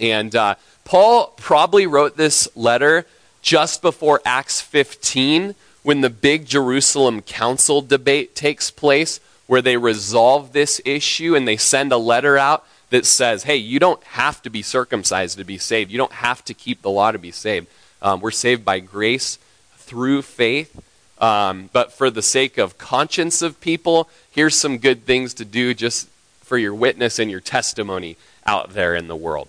And 0.00 0.34
uh, 0.34 0.56
Paul 0.84 1.32
probably 1.36 1.86
wrote 1.86 2.16
this 2.16 2.48
letter 2.56 3.06
just 3.40 3.82
before 3.82 4.20
Acts 4.24 4.60
15 4.60 5.54
when 5.82 6.00
the 6.00 6.10
big 6.10 6.46
Jerusalem 6.46 7.22
council 7.22 7.80
debate 7.80 8.34
takes 8.34 8.72
place, 8.72 9.20
where 9.46 9.62
they 9.62 9.76
resolve 9.76 10.52
this 10.52 10.80
issue 10.84 11.36
and 11.36 11.46
they 11.46 11.56
send 11.56 11.92
a 11.92 11.96
letter 11.96 12.36
out 12.36 12.66
that 12.90 13.04
says, 13.04 13.44
hey, 13.44 13.56
you 13.56 13.78
don't 13.78 14.02
have 14.04 14.42
to 14.42 14.50
be 14.50 14.62
circumcised 14.62 15.38
to 15.38 15.44
be 15.44 15.58
saved. 15.58 15.90
You 15.90 15.98
don't 15.98 16.12
have 16.12 16.44
to 16.44 16.54
keep 16.54 16.82
the 16.82 16.90
law 16.90 17.10
to 17.10 17.18
be 17.18 17.32
saved. 17.32 17.66
Um, 18.00 18.20
we're 18.20 18.30
saved 18.30 18.64
by 18.64 18.80
grace 18.80 19.38
through 19.76 20.22
faith. 20.22 20.82
Um, 21.18 21.70
but 21.72 21.92
for 21.92 22.10
the 22.10 22.22
sake 22.22 22.58
of 22.58 22.78
conscience 22.78 23.42
of 23.42 23.60
people, 23.60 24.08
here's 24.30 24.54
some 24.54 24.78
good 24.78 25.04
things 25.04 25.34
to 25.34 25.44
do 25.44 25.72
just 25.74 26.08
for 26.40 26.58
your 26.58 26.74
witness 26.74 27.18
and 27.18 27.30
your 27.30 27.40
testimony 27.40 28.16
out 28.44 28.70
there 28.70 28.94
in 28.94 29.08
the 29.08 29.16
world. 29.16 29.48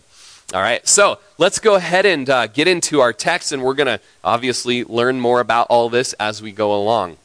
All 0.54 0.62
right, 0.62 0.88
so 0.88 1.20
let's 1.38 1.60
go 1.60 1.76
ahead 1.76 2.06
and 2.06 2.30
uh, 2.30 2.48
get 2.48 2.70
into 2.70 3.02
our 3.02 3.12
text, 3.12 3.52
and 3.52 3.62
we're 3.62 3.74
going 3.74 3.88
to 3.88 4.00
obviously 4.24 4.86
learn 4.86 5.20
more 5.20 5.42
about 5.42 5.68
all 5.70 5.90
this 5.90 6.14
as 6.14 6.42
we 6.42 6.54
go 6.54 6.74
along. 6.74 7.18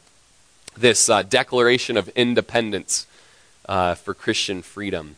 This 0.77 1.09
uh, 1.09 1.23
Declaration 1.23 1.97
of 1.97 2.09
Independence 2.11 3.07
uh, 3.67 3.95
for 3.95 4.13
Christian 4.13 4.61
freedom. 4.61 5.17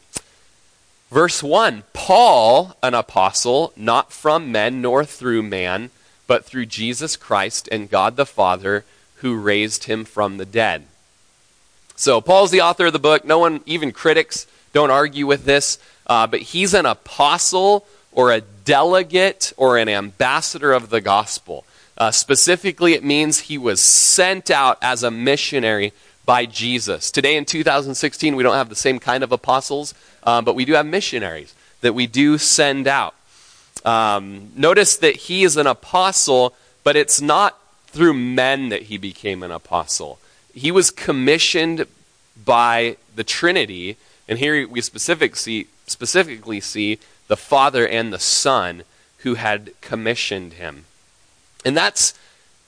Verse 1.14 1.44
1 1.44 1.84
Paul, 1.92 2.76
an 2.82 2.92
apostle, 2.92 3.72
not 3.76 4.12
from 4.12 4.50
men 4.50 4.82
nor 4.82 5.04
through 5.04 5.44
man, 5.44 5.90
but 6.26 6.44
through 6.44 6.66
Jesus 6.66 7.14
Christ 7.14 7.68
and 7.70 7.88
God 7.88 8.16
the 8.16 8.26
Father, 8.26 8.84
who 9.18 9.36
raised 9.36 9.84
him 9.84 10.04
from 10.04 10.38
the 10.38 10.44
dead. 10.44 10.86
So, 11.94 12.20
Paul's 12.20 12.50
the 12.50 12.62
author 12.62 12.86
of 12.86 12.92
the 12.92 12.98
book. 12.98 13.24
No 13.24 13.38
one, 13.38 13.60
even 13.64 13.92
critics, 13.92 14.48
don't 14.72 14.90
argue 14.90 15.24
with 15.24 15.44
this. 15.44 15.78
Uh, 16.04 16.26
but 16.26 16.40
he's 16.40 16.74
an 16.74 16.84
apostle 16.84 17.86
or 18.10 18.32
a 18.32 18.40
delegate 18.40 19.52
or 19.56 19.78
an 19.78 19.88
ambassador 19.88 20.72
of 20.72 20.90
the 20.90 21.00
gospel. 21.00 21.64
Uh, 21.96 22.10
specifically, 22.10 22.94
it 22.94 23.04
means 23.04 23.38
he 23.38 23.56
was 23.56 23.80
sent 23.80 24.50
out 24.50 24.78
as 24.82 25.04
a 25.04 25.12
missionary 25.12 25.92
by 26.26 26.46
Jesus. 26.46 27.10
Today 27.10 27.36
in 27.36 27.44
2016, 27.44 28.34
we 28.34 28.42
don't 28.42 28.54
have 28.54 28.68
the 28.68 28.74
same 28.74 28.98
kind 28.98 29.22
of 29.22 29.32
apostles, 29.32 29.94
um, 30.24 30.44
but 30.44 30.54
we 30.54 30.64
do 30.64 30.72
have 30.72 30.86
missionaries 30.86 31.54
that 31.80 31.94
we 31.94 32.06
do 32.06 32.38
send 32.38 32.86
out. 32.86 33.14
Um, 33.84 34.50
notice 34.56 34.96
that 34.96 35.16
he 35.16 35.44
is 35.44 35.56
an 35.56 35.66
apostle, 35.66 36.54
but 36.82 36.96
it's 36.96 37.20
not 37.20 37.58
through 37.88 38.14
men 38.14 38.70
that 38.70 38.82
he 38.82 38.98
became 38.98 39.42
an 39.42 39.50
apostle. 39.50 40.18
He 40.54 40.70
was 40.70 40.90
commissioned 40.90 41.86
by 42.44 42.96
the 43.14 43.24
Trinity, 43.24 43.96
and 44.28 44.38
here 44.38 44.66
we 44.66 44.80
specific 44.80 45.36
see, 45.36 45.66
specifically 45.86 46.60
see 46.60 46.98
the 47.28 47.36
Father 47.36 47.86
and 47.86 48.12
the 48.12 48.18
Son 48.18 48.84
who 49.18 49.34
had 49.34 49.72
commissioned 49.80 50.54
him. 50.54 50.84
And 51.64 51.76
that's 51.76 52.14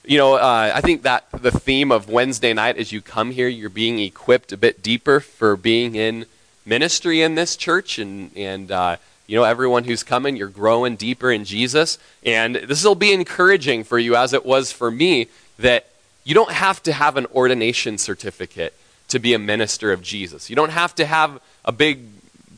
you 0.07 0.17
know, 0.17 0.35
uh, 0.35 0.71
I 0.73 0.79
think 0.79 1.01
that 1.01 1.25
the 1.33 1.51
theme 1.51 1.91
of 1.91 2.09
Wednesday 2.09 2.53
night, 2.53 2.77
as 2.77 2.93
you 2.93 3.01
come 3.01 3.31
here, 3.31 3.49
you're 3.49 3.69
being 3.69 3.99
equipped 3.99 4.53
a 4.53 4.57
bit 4.57 4.81
deeper 4.81 5.19
for 5.19 5.57
being 5.57 5.95
in 5.95 6.25
ministry 6.67 7.21
in 7.21 7.35
this 7.35 7.55
church, 7.55 7.97
and 7.97 8.35
and 8.35 8.71
uh, 8.71 8.97
you 9.27 9.35
know, 9.35 9.43
everyone 9.43 9.83
who's 9.83 10.03
coming, 10.03 10.35
you're 10.35 10.47
growing 10.47 10.95
deeper 10.95 11.31
in 11.31 11.43
Jesus, 11.43 11.97
and 12.23 12.55
this 12.55 12.83
will 12.83 12.95
be 12.95 13.11
encouraging 13.11 13.83
for 13.83 13.99
you, 13.99 14.15
as 14.15 14.33
it 14.33 14.45
was 14.45 14.71
for 14.71 14.89
me, 14.89 15.27
that 15.59 15.87
you 16.23 16.33
don't 16.33 16.51
have 16.51 16.81
to 16.83 16.93
have 16.93 17.17
an 17.17 17.25
ordination 17.27 17.97
certificate 17.97 18.73
to 19.09 19.19
be 19.19 19.33
a 19.33 19.39
minister 19.39 19.91
of 19.91 20.01
Jesus. 20.01 20.49
You 20.49 20.55
don't 20.55 20.71
have 20.71 20.95
to 20.95 21.05
have 21.05 21.41
a 21.65 21.71
big 21.71 21.99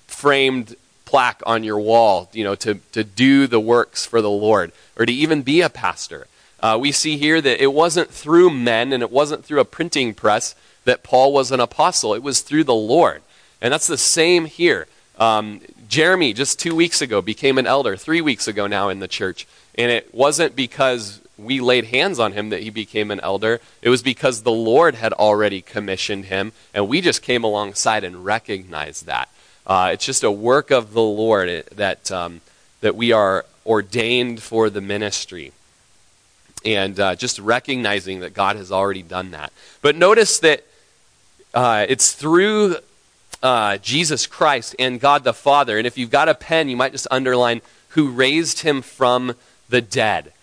framed 0.07 0.75
plaque 1.05 1.41
on 1.45 1.63
your 1.63 1.79
wall, 1.79 2.29
you 2.33 2.43
know, 2.43 2.55
to, 2.55 2.75
to 2.91 3.03
do 3.03 3.47
the 3.47 3.59
works 3.59 4.05
for 4.05 4.21
the 4.21 4.29
Lord 4.29 4.71
or 4.97 5.05
to 5.05 5.11
even 5.11 5.41
be 5.41 5.61
a 5.61 5.69
pastor. 5.69 6.27
Uh, 6.59 6.77
we 6.79 6.91
see 6.91 7.17
here 7.17 7.41
that 7.41 7.63
it 7.63 7.73
wasn't 7.73 8.09
through 8.09 8.49
men 8.49 8.93
and 8.93 9.01
it 9.01 9.11
wasn't 9.11 9.43
through 9.45 9.59
a 9.59 9.65
printing 9.65 10.13
press 10.13 10.55
that 10.85 11.03
Paul 11.03 11.33
was 11.33 11.51
an 11.51 11.59
apostle. 11.59 12.13
It 12.13 12.23
was 12.23 12.41
through 12.41 12.65
the 12.65 12.75
Lord. 12.75 13.21
And 13.61 13.73
that's 13.73 13.87
the 13.87 13.97
same 13.97 14.45
here. 14.45 14.87
Um, 15.17 15.61
Jeremy, 15.87 16.33
just 16.33 16.59
two 16.59 16.75
weeks 16.75 17.01
ago, 17.01 17.21
became 17.21 17.57
an 17.57 17.67
elder, 17.67 17.97
three 17.97 18.21
weeks 18.21 18.47
ago 18.47 18.67
now 18.67 18.89
in 18.89 18.99
the 18.99 19.07
church. 19.07 19.47
And 19.75 19.91
it 19.91 20.13
wasn't 20.13 20.55
because 20.55 21.19
we 21.37 21.59
laid 21.59 21.85
hands 21.85 22.19
on 22.19 22.33
him 22.33 22.49
that 22.49 22.61
he 22.61 22.69
became 22.69 23.11
an 23.11 23.19
elder. 23.21 23.59
It 23.81 23.89
was 23.89 24.03
because 24.03 24.43
the 24.43 24.51
Lord 24.51 24.95
had 24.95 25.13
already 25.13 25.61
commissioned 25.61 26.25
him, 26.25 26.51
and 26.73 26.87
we 26.87 27.01
just 27.01 27.21
came 27.21 27.43
alongside 27.43 28.03
and 28.03 28.25
recognized 28.25 29.05
that. 29.05 29.29
Uh, 29.65 29.91
it's 29.93 30.05
just 30.05 30.23
a 30.23 30.31
work 30.31 30.71
of 30.71 30.93
the 30.93 31.01
Lord 31.01 31.65
that, 31.75 32.11
um, 32.11 32.41
that 32.81 32.95
we 32.95 33.11
are 33.11 33.45
ordained 33.65 34.41
for 34.41 34.69
the 34.69 34.81
ministry 34.81 35.51
and 36.65 36.99
uh, 36.99 37.15
just 37.15 37.39
recognizing 37.39 38.19
that 38.19 38.33
God 38.33 38.55
has 38.55 38.71
already 38.71 39.03
done 39.03 39.31
that. 39.31 39.53
But 39.81 39.95
notice 39.95 40.39
that 40.39 40.65
uh, 41.53 41.85
it's 41.87 42.13
through 42.13 42.77
uh, 43.41 43.77
Jesus 43.77 44.27
Christ 44.27 44.75
and 44.77 44.99
God 44.99 45.23
the 45.23 45.33
Father. 45.33 45.77
And 45.77 45.87
if 45.87 45.97
you've 45.97 46.11
got 46.11 46.29
a 46.29 46.35
pen, 46.35 46.69
you 46.69 46.77
might 46.77 46.91
just 46.91 47.07
underline 47.09 47.61
who 47.89 48.09
raised 48.09 48.59
him 48.59 48.81
from 48.81 49.35
the 49.69 49.81
dead. 49.81 50.33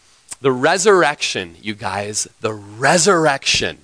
The 0.41 0.53
resurrection, 0.53 1.57
you 1.61 1.75
guys, 1.75 2.29
the 2.41 2.53
resurrection. 2.53 3.79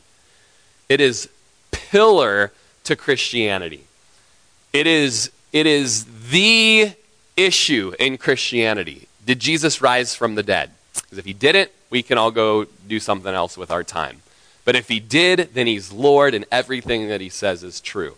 It 0.89 1.01
is 1.01 1.29
pillar 1.71 2.53
to 2.85 2.97
Christianity. 2.97 3.85
It 4.73 4.87
is, 4.87 5.31
it 5.53 5.67
is 5.67 6.07
the 6.31 6.93
issue 7.37 7.95
in 7.99 8.19
Christianity. 8.19 9.09
Did 9.25 9.39
Jesus 9.41 9.81
rise 9.81 10.15
from 10.15 10.35
the 10.35 10.43
dead? 10.43 10.71
Because 10.95 11.19
if 11.19 11.25
he 11.25 11.33
didn't, 11.33 11.71
we 11.91 12.03
can 12.03 12.19
all 12.19 12.31
go 12.31 12.65
do 12.89 12.99
something 12.99 13.33
else 13.33 13.57
with 13.57 13.71
our 13.71 13.85
time. 13.85 14.23
But 14.65 14.77
if 14.77 14.89
he 14.89 15.01
did, 15.01 15.51
then 15.55 15.67
he's 15.67 15.93
Lord, 15.93 16.35
and 16.35 16.45
everything 16.51 17.09
that 17.09 17.21
he 17.21 17.29
says 17.29 17.63
is 17.63 17.81
true. 17.81 18.17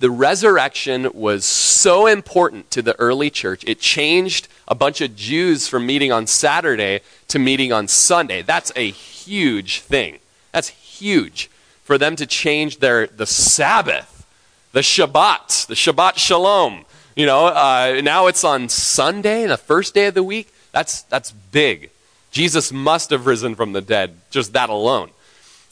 The, 0.00 0.10
resurrection 0.10 1.10
was 1.14 1.44
so 1.44 2.06
important 2.06 2.70
to 2.72 2.82
the 2.82 2.98
early 2.98 3.30
church, 3.30 3.64
it 3.66 3.80
changed 3.80 4.48
a 4.66 4.74
bunch 4.74 5.00
of 5.00 5.14
Jews 5.14 5.68
from 5.68 5.86
meeting 5.86 6.10
on 6.10 6.26
Saturday 6.26 7.00
to 7.28 7.38
meeting 7.38 7.72
on 7.72 7.86
Sunday. 7.86 8.42
That's 8.42 8.72
a 8.76 8.90
huge 8.90 9.80
thing. 9.80 10.18
That's 10.52 10.68
huge 10.68 11.50
for 11.84 11.98
them 11.98 12.16
to 12.16 12.26
change 12.26 12.78
their 12.78 13.08
the 13.08 13.26
Sabbath, 13.26 14.26
the 14.72 14.80
Shabbat, 14.80 15.66
the 15.66 15.74
Shabbat 15.74 16.16
Shalom. 16.16 16.84
You 17.16 17.26
know, 17.26 17.46
uh, 17.46 18.00
now 18.02 18.28
it's 18.28 18.44
on 18.44 18.68
Sunday, 18.68 19.46
the 19.46 19.56
first 19.56 19.94
day 19.94 20.06
of 20.06 20.14
the 20.14 20.22
week. 20.22 20.52
That's 20.72 21.02
that's 21.02 21.32
big. 21.32 21.90
Jesus 22.30 22.72
must 22.72 23.10
have 23.10 23.26
risen 23.26 23.54
from 23.54 23.72
the 23.72 23.80
dead, 23.80 24.16
just 24.30 24.52
that 24.52 24.70
alone. 24.70 25.10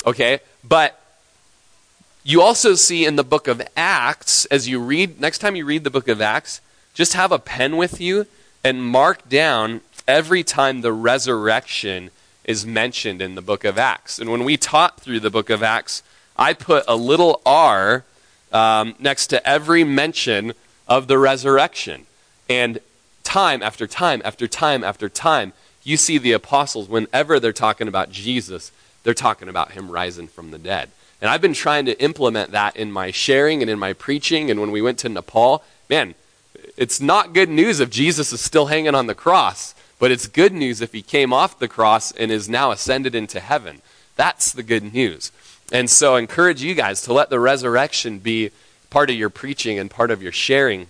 Okay? 0.04 0.40
But 0.64 0.97
you 2.28 2.42
also 2.42 2.74
see 2.74 3.06
in 3.06 3.16
the 3.16 3.24
book 3.24 3.48
of 3.48 3.62
Acts, 3.74 4.44
as 4.46 4.68
you 4.68 4.80
read, 4.80 5.18
next 5.18 5.38
time 5.38 5.56
you 5.56 5.64
read 5.64 5.82
the 5.82 5.90
book 5.90 6.08
of 6.08 6.20
Acts, 6.20 6.60
just 6.92 7.14
have 7.14 7.32
a 7.32 7.38
pen 7.38 7.78
with 7.78 8.02
you 8.02 8.26
and 8.62 8.84
mark 8.84 9.26
down 9.30 9.80
every 10.06 10.44
time 10.44 10.82
the 10.82 10.92
resurrection 10.92 12.10
is 12.44 12.66
mentioned 12.66 13.22
in 13.22 13.34
the 13.34 13.40
book 13.40 13.64
of 13.64 13.78
Acts. 13.78 14.18
And 14.18 14.30
when 14.30 14.44
we 14.44 14.58
taught 14.58 15.00
through 15.00 15.20
the 15.20 15.30
book 15.30 15.48
of 15.48 15.62
Acts, 15.62 16.02
I 16.36 16.52
put 16.52 16.84
a 16.86 16.96
little 16.96 17.40
R 17.46 18.04
um, 18.52 18.94
next 18.98 19.28
to 19.28 19.48
every 19.48 19.82
mention 19.82 20.52
of 20.86 21.08
the 21.08 21.16
resurrection. 21.16 22.04
And 22.46 22.78
time 23.24 23.62
after 23.62 23.86
time 23.86 24.20
after 24.22 24.46
time 24.46 24.84
after 24.84 25.08
time, 25.08 25.54
you 25.82 25.96
see 25.96 26.18
the 26.18 26.32
apostles, 26.32 26.90
whenever 26.90 27.40
they're 27.40 27.54
talking 27.54 27.88
about 27.88 28.10
Jesus, 28.10 28.70
they're 29.02 29.14
talking 29.14 29.48
about 29.48 29.72
him 29.72 29.90
rising 29.90 30.28
from 30.28 30.50
the 30.50 30.58
dead. 30.58 30.90
And 31.20 31.30
I've 31.30 31.40
been 31.40 31.54
trying 31.54 31.86
to 31.86 32.00
implement 32.00 32.52
that 32.52 32.76
in 32.76 32.92
my 32.92 33.10
sharing 33.10 33.60
and 33.60 33.70
in 33.70 33.78
my 33.78 33.92
preaching. 33.92 34.50
And 34.50 34.60
when 34.60 34.70
we 34.70 34.82
went 34.82 34.98
to 35.00 35.08
Nepal, 35.08 35.64
man, 35.88 36.14
it's 36.76 37.00
not 37.00 37.32
good 37.32 37.48
news 37.48 37.80
if 37.80 37.90
Jesus 37.90 38.32
is 38.32 38.40
still 38.40 38.66
hanging 38.66 38.94
on 38.94 39.06
the 39.06 39.14
cross, 39.14 39.74
but 39.98 40.12
it's 40.12 40.28
good 40.28 40.52
news 40.52 40.80
if 40.80 40.92
he 40.92 41.02
came 41.02 41.32
off 41.32 41.58
the 41.58 41.66
cross 41.68 42.12
and 42.12 42.30
is 42.30 42.48
now 42.48 42.70
ascended 42.70 43.14
into 43.14 43.40
heaven. 43.40 43.82
That's 44.14 44.52
the 44.52 44.62
good 44.62 44.94
news. 44.94 45.32
And 45.72 45.90
so 45.90 46.14
I 46.14 46.20
encourage 46.20 46.62
you 46.62 46.74
guys 46.74 47.02
to 47.02 47.12
let 47.12 47.30
the 47.30 47.40
resurrection 47.40 48.20
be 48.20 48.50
part 48.90 49.10
of 49.10 49.16
your 49.16 49.30
preaching 49.30 49.78
and 49.78 49.90
part 49.90 50.10
of 50.10 50.22
your 50.22 50.32
sharing. 50.32 50.86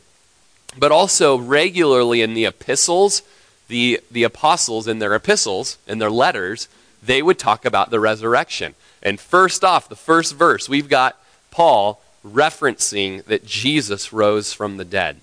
But 0.77 0.93
also 0.93 1.37
regularly 1.39 2.23
in 2.23 2.35
the 2.35 2.45
epistles, 2.45 3.23
the, 3.69 4.01
the 4.11 4.23
apostles 4.23 4.87
in 4.87 4.99
their 4.99 5.15
epistles, 5.15 5.79
in 5.87 5.99
their 5.99 6.11
letters, 6.11 6.69
they 7.03 7.23
would 7.23 7.39
talk 7.39 7.65
about 7.65 7.91
the 7.91 8.01
resurrection. 8.01 8.75
And 9.03 9.21
first 9.21 9.65
off, 9.65 9.89
the 9.89 9.97
first 9.97 10.35
verse, 10.35 10.69
we've 10.69 10.89
got 10.89 11.17
Paul 11.51 12.01
referencing 12.27 13.25
that 13.25 13.45
Jesus 13.45 14.13
rose 14.13 14.53
from 14.53 14.77
the 14.77 14.85
dead. 14.85 15.19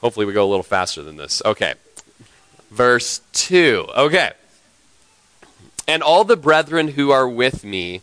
Hopefully, 0.00 0.26
we 0.26 0.32
go 0.32 0.44
a 0.44 0.50
little 0.50 0.64
faster 0.64 1.02
than 1.02 1.16
this. 1.16 1.42
Okay. 1.44 1.74
Verse 2.70 3.20
2. 3.34 3.86
Okay. 3.96 4.32
And 5.86 6.02
all 6.02 6.24
the 6.24 6.36
brethren 6.36 6.88
who 6.88 7.10
are 7.10 7.28
with 7.28 7.64
me 7.64 8.00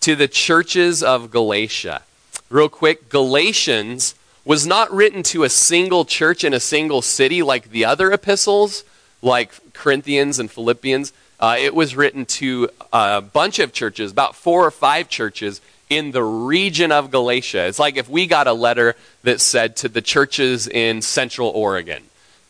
to 0.00 0.14
the 0.14 0.28
churches 0.28 1.02
of 1.02 1.30
Galatia. 1.30 2.02
Real 2.50 2.68
quick, 2.68 3.08
Galatians 3.08 4.14
was 4.44 4.66
not 4.66 4.92
written 4.92 5.22
to 5.22 5.44
a 5.44 5.48
single 5.48 6.04
church 6.04 6.44
in 6.44 6.52
a 6.52 6.60
single 6.60 7.00
city 7.00 7.42
like 7.42 7.70
the 7.70 7.84
other 7.84 8.12
epistles, 8.12 8.84
like 9.22 9.72
Corinthians 9.72 10.38
and 10.38 10.50
Philippians. 10.50 11.12
Uh, 11.42 11.56
it 11.58 11.74
was 11.74 11.96
written 11.96 12.24
to 12.24 12.70
a 12.92 13.20
bunch 13.20 13.58
of 13.58 13.72
churches, 13.72 14.12
about 14.12 14.36
four 14.36 14.64
or 14.64 14.70
five 14.70 15.08
churches 15.08 15.60
in 15.90 16.12
the 16.12 16.22
region 16.22 16.92
of 16.92 17.10
Galatia. 17.10 17.66
It's 17.66 17.80
like 17.80 17.96
if 17.96 18.08
we 18.08 18.28
got 18.28 18.46
a 18.46 18.52
letter 18.52 18.94
that 19.24 19.40
said 19.40 19.74
to 19.78 19.88
the 19.88 20.00
churches 20.00 20.68
in 20.68 21.02
Central 21.02 21.48
Oregon, 21.48 22.04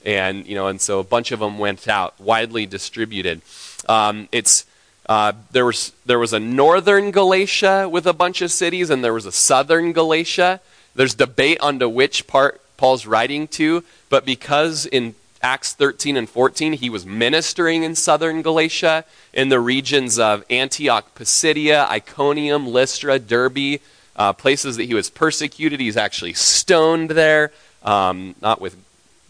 and 0.05 0.47
you 0.47 0.55
know, 0.55 0.67
and 0.67 0.79
so 0.79 1.01
a 1.01 1.05
bunch 1.05 1.33
of 1.33 1.41
them 1.41 1.59
went 1.59 1.89
out, 1.89 2.21
widely 2.21 2.67
distributed. 2.67 3.41
Um, 3.89 4.29
it's 4.31 4.67
uh, 5.07 5.33
there 5.53 5.65
was 5.65 5.93
there 6.05 6.19
was 6.19 6.35
a 6.35 6.41
northern 6.41 7.13
Galatia 7.13 7.89
with 7.89 8.07
a 8.07 8.13
bunch 8.13 8.43
of 8.43 8.53
cities, 8.53 8.91
and 8.91 9.03
there 9.03 9.15
was 9.15 9.25
a 9.25 9.33
southern 9.33 9.95
Galatia. 9.95 10.61
There's 10.95 11.15
debate 11.15 11.61
on 11.61 11.79
to 11.79 11.89
which 11.89 12.27
part 12.27 12.61
Paul's 12.77 13.07
writing 13.07 13.49
to, 13.49 13.85
but 14.11 14.27
because 14.27 14.85
in 14.85 15.15
Acts 15.43 15.73
13 15.75 16.17
and 16.17 16.29
14 16.29 16.75
he 16.75 16.91
was 16.91 17.05
ministering 17.05 17.83
in 17.83 17.95
southern 17.95 18.43
Galatia, 18.43 19.05
in 19.33 19.49
the 19.49 19.61
regions 19.61 20.19
of 20.19 20.45
Antioch, 20.51 21.15
Pisidia, 21.15 21.87
Iconium, 21.89 22.67
Lystra, 22.67 23.19
Derbe, 23.19 23.81
uh, 24.17 24.33
places 24.33 24.77
that 24.77 24.85
he 24.85 24.95
was 24.95 25.11
persecuted. 25.11 25.81
He's 25.81 25.97
actually 25.97 26.35
stoned 26.35 27.11
there, 27.11 27.53
um, 27.83 28.35
not 28.41 28.61
with 28.61 28.77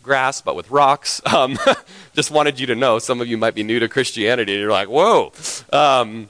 grass, 0.03 0.41
but 0.41 0.57
with 0.57 0.71
rocks. 0.71 1.21
Um, 1.33 1.59
just 2.15 2.31
wanted 2.31 2.61
you 2.61 2.67
to 2.67 2.75
know. 2.75 2.99
Some 2.99 3.21
of 3.21 3.29
you 3.29 3.39
might 3.39 3.55
be 3.55 3.63
new 3.63 3.79
to 3.79 3.89
Christianity, 3.89 4.53
and 4.53 4.61
you're 4.61 4.71
like, 4.71 4.89
whoa. 4.89 5.33
Um, 5.73 6.29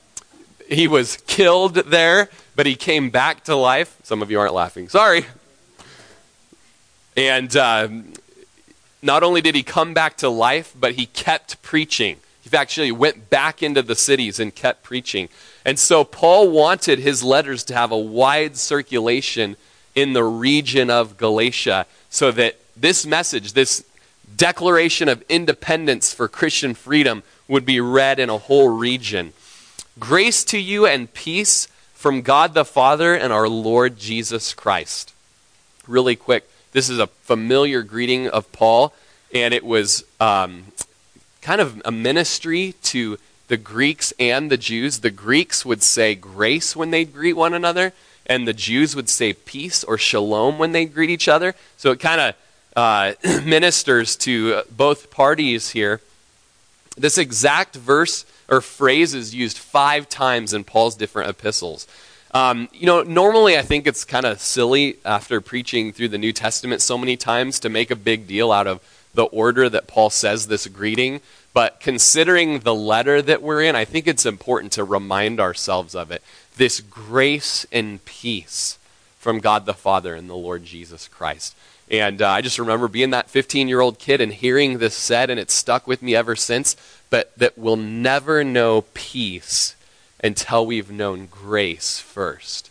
he 0.68 0.86
was 0.88 1.16
killed 1.26 1.74
there 1.74 2.28
but 2.54 2.66
he 2.66 2.74
came 2.74 3.10
back 3.10 3.44
to 3.44 3.56
life. 3.56 3.96
Some 4.02 4.22
of 4.22 4.30
you 4.30 4.38
aren't 4.38 4.54
laughing. 4.54 4.88
Sorry. 4.88 5.24
And 7.16 7.54
uh, 7.56 7.88
not 9.02 9.22
only 9.22 9.40
did 9.40 9.54
he 9.54 9.62
come 9.62 9.94
back 9.94 10.16
to 10.18 10.28
life, 10.28 10.74
but 10.78 10.92
he 10.92 11.06
kept 11.06 11.60
preaching. 11.62 12.18
He 12.42 12.56
actually 12.56 12.92
went 12.92 13.30
back 13.30 13.62
into 13.62 13.82
the 13.82 13.96
cities 13.96 14.38
and 14.38 14.54
kept 14.54 14.82
preaching. 14.82 15.28
And 15.64 15.78
so 15.78 16.04
Paul 16.04 16.50
wanted 16.50 16.98
his 16.98 17.22
letters 17.22 17.64
to 17.64 17.74
have 17.74 17.90
a 17.92 17.98
wide 17.98 18.56
circulation 18.56 19.56
in 19.94 20.12
the 20.12 20.24
region 20.24 20.90
of 20.90 21.16
Galatia 21.16 21.86
so 22.10 22.30
that 22.32 22.58
this 22.76 23.04
message, 23.06 23.52
this 23.52 23.84
declaration 24.36 25.08
of 25.08 25.24
independence 25.28 26.12
for 26.12 26.28
Christian 26.28 26.74
freedom, 26.74 27.22
would 27.48 27.66
be 27.66 27.80
read 27.80 28.18
in 28.18 28.30
a 28.30 28.38
whole 28.38 28.68
region. 28.68 29.32
Grace 29.98 30.42
to 30.44 30.58
you 30.58 30.86
and 30.86 31.12
peace 31.12 31.66
from 31.92 32.22
God 32.22 32.54
the 32.54 32.64
Father 32.64 33.14
and 33.14 33.32
our 33.32 33.48
Lord 33.48 33.98
Jesus 33.98 34.54
Christ. 34.54 35.12
Really 35.86 36.16
quick, 36.16 36.48
this 36.72 36.88
is 36.88 36.98
a 36.98 37.06
familiar 37.06 37.82
greeting 37.82 38.28
of 38.28 38.50
Paul, 38.52 38.94
and 39.34 39.54
it 39.54 39.64
was 39.64 40.04
um, 40.20 40.64
kind 41.40 41.60
of 41.60 41.80
a 41.84 41.92
ministry 41.92 42.74
to 42.84 43.18
the 43.48 43.56
Greeks 43.56 44.12
and 44.18 44.50
the 44.50 44.56
Jews. 44.56 45.00
The 45.00 45.10
Greeks 45.10 45.64
would 45.64 45.82
say 45.82 46.14
grace 46.14 46.74
when 46.74 46.90
they 46.90 47.04
greet 47.04 47.34
one 47.34 47.52
another, 47.52 47.92
and 48.26 48.48
the 48.48 48.54
Jews 48.54 48.96
would 48.96 49.10
say 49.10 49.34
peace 49.34 49.84
or 49.84 49.98
shalom 49.98 50.58
when 50.58 50.72
they 50.72 50.86
greet 50.86 51.10
each 51.10 51.28
other. 51.28 51.54
So 51.76 51.90
it 51.90 52.00
kind 52.00 52.20
of 52.20 52.34
uh, 52.74 53.12
ministers 53.44 54.16
to 54.16 54.62
both 54.70 55.10
parties 55.10 55.70
here. 55.70 56.00
This 56.96 57.18
exact 57.18 57.76
verse 57.76 58.24
or 58.48 58.60
phrase 58.60 59.14
is 59.14 59.34
used 59.34 59.58
five 59.58 60.08
times 60.08 60.54
in 60.54 60.64
Paul's 60.64 60.94
different 60.94 61.28
epistles. 61.28 61.86
Um, 62.34 62.68
you 62.72 62.86
know, 62.86 63.02
normally 63.02 63.58
I 63.58 63.62
think 63.62 63.86
it's 63.86 64.04
kind 64.04 64.24
of 64.24 64.40
silly 64.40 64.96
after 65.04 65.40
preaching 65.40 65.92
through 65.92 66.08
the 66.08 66.18
New 66.18 66.32
Testament 66.32 66.80
so 66.80 66.96
many 66.96 67.16
times 67.16 67.60
to 67.60 67.68
make 67.68 67.90
a 67.90 67.96
big 67.96 68.26
deal 68.26 68.50
out 68.50 68.66
of 68.66 68.80
the 69.14 69.24
order 69.24 69.68
that 69.68 69.86
Paul 69.86 70.08
says 70.08 70.46
this 70.46 70.66
greeting. 70.66 71.20
But 71.52 71.80
considering 71.80 72.60
the 72.60 72.74
letter 72.74 73.20
that 73.20 73.42
we're 73.42 73.62
in, 73.62 73.76
I 73.76 73.84
think 73.84 74.06
it's 74.06 74.24
important 74.24 74.72
to 74.72 74.84
remind 74.84 75.40
ourselves 75.40 75.94
of 75.94 76.10
it. 76.10 76.22
This 76.56 76.80
grace 76.80 77.66
and 77.70 78.02
peace 78.06 78.78
from 79.18 79.38
God 79.38 79.66
the 79.66 79.74
Father 79.74 80.14
and 80.14 80.30
the 80.30 80.34
Lord 80.34 80.64
Jesus 80.64 81.08
Christ. 81.08 81.54
And 81.90 82.22
uh, 82.22 82.30
I 82.30 82.40
just 82.40 82.58
remember 82.58 82.88
being 82.88 83.10
that 83.10 83.28
15 83.28 83.68
year 83.68 83.80
old 83.80 83.98
kid 83.98 84.22
and 84.22 84.32
hearing 84.32 84.78
this 84.78 84.94
said, 84.94 85.28
and 85.28 85.38
it's 85.38 85.52
stuck 85.52 85.86
with 85.86 86.02
me 86.02 86.16
ever 86.16 86.34
since. 86.34 86.76
But 87.10 87.36
that 87.36 87.58
we'll 87.58 87.76
never 87.76 88.42
know 88.42 88.86
peace 88.94 89.76
until 90.22 90.64
we've 90.64 90.90
known 90.90 91.26
grace 91.26 91.98
first. 91.98 92.70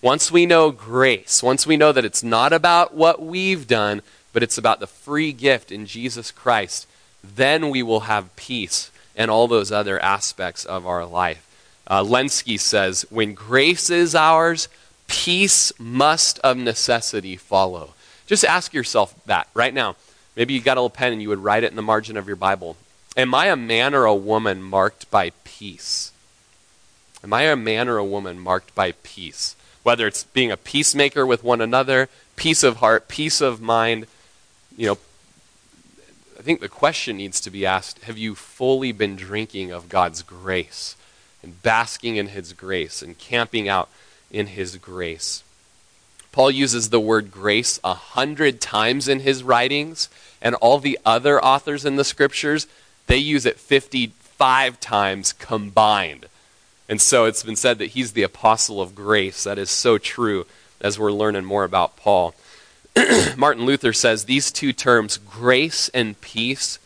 Once 0.00 0.32
we 0.32 0.46
know 0.46 0.70
grace, 0.70 1.42
once 1.42 1.66
we 1.66 1.76
know 1.76 1.92
that 1.92 2.04
it's 2.04 2.22
not 2.22 2.52
about 2.52 2.94
what 2.94 3.22
we've 3.22 3.66
done, 3.66 4.02
but 4.32 4.42
it's 4.42 4.58
about 4.58 4.80
the 4.80 4.86
free 4.86 5.32
gift 5.32 5.70
in 5.70 5.86
Jesus 5.86 6.30
Christ, 6.30 6.86
then 7.22 7.70
we 7.70 7.82
will 7.82 8.00
have 8.00 8.34
peace 8.36 8.90
and 9.14 9.30
all 9.30 9.46
those 9.46 9.70
other 9.70 10.02
aspects 10.02 10.64
of 10.64 10.86
our 10.86 11.06
life. 11.06 11.46
Uh, 11.86 12.02
Lenski 12.02 12.58
says, 12.58 13.06
when 13.10 13.34
grace 13.34 13.90
is 13.90 14.14
ours, 14.14 14.68
peace 15.06 15.72
must 15.78 16.38
of 16.40 16.56
necessity 16.56 17.36
follow. 17.36 17.94
Just 18.26 18.44
ask 18.44 18.72
yourself 18.72 19.14
that 19.26 19.48
right 19.54 19.74
now. 19.74 19.96
Maybe 20.36 20.54
you 20.54 20.60
got 20.60 20.78
a 20.78 20.80
little 20.80 20.90
pen 20.90 21.12
and 21.12 21.20
you 21.20 21.28
would 21.28 21.44
write 21.44 21.64
it 21.64 21.70
in 21.70 21.76
the 21.76 21.82
margin 21.82 22.16
of 22.16 22.26
your 22.26 22.36
Bible. 22.36 22.76
Am 23.16 23.34
I 23.34 23.46
a 23.46 23.56
man 23.56 23.94
or 23.94 24.04
a 24.06 24.14
woman 24.14 24.62
marked 24.62 25.10
by 25.10 25.32
peace? 25.44 26.11
Am 27.22 27.32
I 27.32 27.42
a 27.42 27.56
man 27.56 27.88
or 27.88 27.98
a 27.98 28.04
woman 28.04 28.38
marked 28.38 28.74
by 28.74 28.92
peace? 29.02 29.56
Whether 29.82 30.06
it's 30.06 30.24
being 30.24 30.50
a 30.50 30.56
peacemaker 30.56 31.26
with 31.26 31.44
one 31.44 31.60
another, 31.60 32.08
peace 32.36 32.62
of 32.62 32.76
heart, 32.76 33.08
peace 33.08 33.40
of 33.40 33.60
mind, 33.60 34.06
you 34.76 34.86
know, 34.86 34.98
I 36.38 36.42
think 36.42 36.60
the 36.60 36.68
question 36.68 37.16
needs 37.16 37.40
to 37.42 37.50
be 37.50 37.64
asked 37.64 38.02
have 38.04 38.18
you 38.18 38.34
fully 38.34 38.92
been 38.92 39.16
drinking 39.16 39.70
of 39.70 39.88
God's 39.88 40.22
grace 40.22 40.96
and 41.42 41.62
basking 41.62 42.16
in 42.16 42.28
His 42.28 42.52
grace 42.52 43.02
and 43.02 43.18
camping 43.18 43.68
out 43.68 43.88
in 44.30 44.48
His 44.48 44.76
grace? 44.76 45.44
Paul 46.32 46.50
uses 46.50 46.88
the 46.88 46.98
word 46.98 47.30
grace 47.30 47.78
a 47.84 47.92
hundred 47.92 48.60
times 48.60 49.06
in 49.06 49.20
his 49.20 49.44
writings, 49.44 50.08
and 50.40 50.54
all 50.56 50.78
the 50.78 50.98
other 51.04 51.42
authors 51.44 51.84
in 51.84 51.96
the 51.96 52.04
scriptures, 52.04 52.66
they 53.06 53.18
use 53.18 53.44
it 53.44 53.60
55 53.60 54.80
times 54.80 55.34
combined. 55.34 56.26
And 56.92 57.00
so 57.00 57.24
it's 57.24 57.42
been 57.42 57.56
said 57.56 57.78
that 57.78 57.92
he's 57.92 58.12
the 58.12 58.22
apostle 58.22 58.82
of 58.82 58.94
grace. 58.94 59.44
That 59.44 59.56
is 59.56 59.70
so 59.70 59.96
true 59.96 60.44
as 60.78 60.98
we're 60.98 61.10
learning 61.10 61.46
more 61.46 61.64
about 61.64 61.96
Paul. 61.96 62.34
Martin 63.38 63.64
Luther 63.64 63.94
says 63.94 64.24
these 64.24 64.52
two 64.52 64.74
terms, 64.74 65.16
grace 65.16 65.88
and 65.94 66.20
peace, 66.20 66.78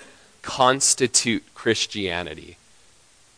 constitute 0.42 1.42
Christianity. 1.56 2.56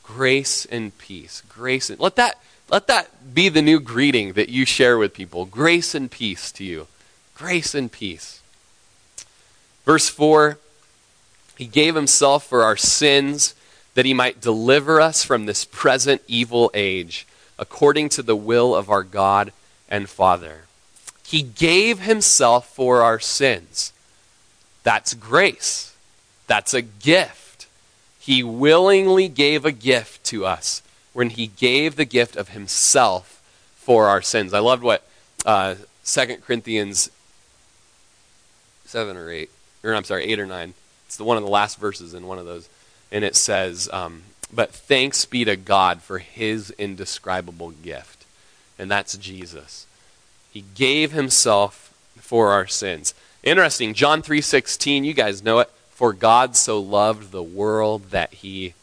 Grace 0.02 0.66
and 0.66 0.98
peace. 0.98 1.42
Grace 1.48 1.88
and 1.88 1.98
let 2.00 2.16
that 2.16 2.38
let 2.68 2.86
that 2.88 3.32
be 3.32 3.48
the 3.48 3.62
new 3.62 3.80
greeting 3.80 4.34
that 4.34 4.50
you 4.50 4.66
share 4.66 4.98
with 4.98 5.14
people. 5.14 5.46
Grace 5.46 5.94
and 5.94 6.10
peace 6.10 6.52
to 6.52 6.64
you. 6.64 6.86
Grace 7.34 7.74
and 7.74 7.90
peace. 7.90 8.42
Verse 9.86 10.10
4 10.10 10.58
He 11.56 11.64
gave 11.64 11.94
Himself 11.94 12.44
for 12.44 12.62
our 12.62 12.76
sins 12.76 13.54
that 13.98 14.06
He 14.06 14.14
might 14.14 14.40
deliver 14.40 15.00
us 15.00 15.24
from 15.24 15.46
this 15.46 15.64
present 15.64 16.22
evil 16.28 16.70
age, 16.72 17.26
according 17.58 18.08
to 18.08 18.22
the 18.22 18.36
will 18.36 18.72
of 18.72 18.88
our 18.88 19.02
God 19.02 19.50
and 19.88 20.08
Father. 20.08 20.66
He 21.26 21.42
gave 21.42 21.98
Himself 22.02 22.72
for 22.72 23.02
our 23.02 23.18
sins. 23.18 23.92
That's 24.84 25.14
grace. 25.14 25.96
That's 26.46 26.74
a 26.74 26.80
gift. 26.80 27.66
He 28.20 28.44
willingly 28.44 29.26
gave 29.26 29.64
a 29.64 29.72
gift 29.72 30.22
to 30.26 30.46
us 30.46 30.80
when 31.12 31.30
he 31.30 31.48
gave 31.48 31.96
the 31.96 32.04
gift 32.04 32.36
of 32.36 32.50
himself 32.50 33.42
for 33.74 34.06
our 34.06 34.22
sins. 34.22 34.54
I 34.54 34.60
loved 34.60 34.84
what 34.84 35.02
uh, 35.44 35.74
2 36.04 36.36
Corinthians 36.46 37.10
7 38.84 39.16
or 39.16 39.28
8, 39.28 39.50
or 39.82 39.92
I'm 39.92 40.04
sorry, 40.04 40.26
8 40.26 40.38
or 40.38 40.46
9. 40.46 40.74
It's 41.06 41.16
the 41.16 41.24
one 41.24 41.36
of 41.36 41.42
the 41.42 41.50
last 41.50 41.80
verses 41.80 42.14
in 42.14 42.28
one 42.28 42.38
of 42.38 42.44
those. 42.44 42.68
And 43.10 43.24
it 43.24 43.36
says, 43.36 43.88
um, 43.92 44.22
But 44.52 44.72
thanks 44.72 45.24
be 45.24 45.44
to 45.44 45.56
God 45.56 46.02
for 46.02 46.18
his 46.18 46.70
indescribable 46.72 47.70
gift. 47.70 48.24
And 48.78 48.90
that's 48.90 49.16
Jesus. 49.16 49.86
He 50.52 50.64
gave 50.74 51.12
himself 51.12 51.92
for 52.20 52.50
our 52.50 52.66
sins. 52.66 53.14
Interesting, 53.42 53.94
John 53.94 54.22
3:16, 54.22 55.04
you 55.04 55.14
guys 55.14 55.42
know 55.42 55.58
it. 55.60 55.70
For 55.90 56.12
God 56.12 56.56
so 56.56 56.78
loved 56.78 57.32
the 57.32 57.42
world 57.42 58.10
that 58.10 58.34
he 58.34 58.74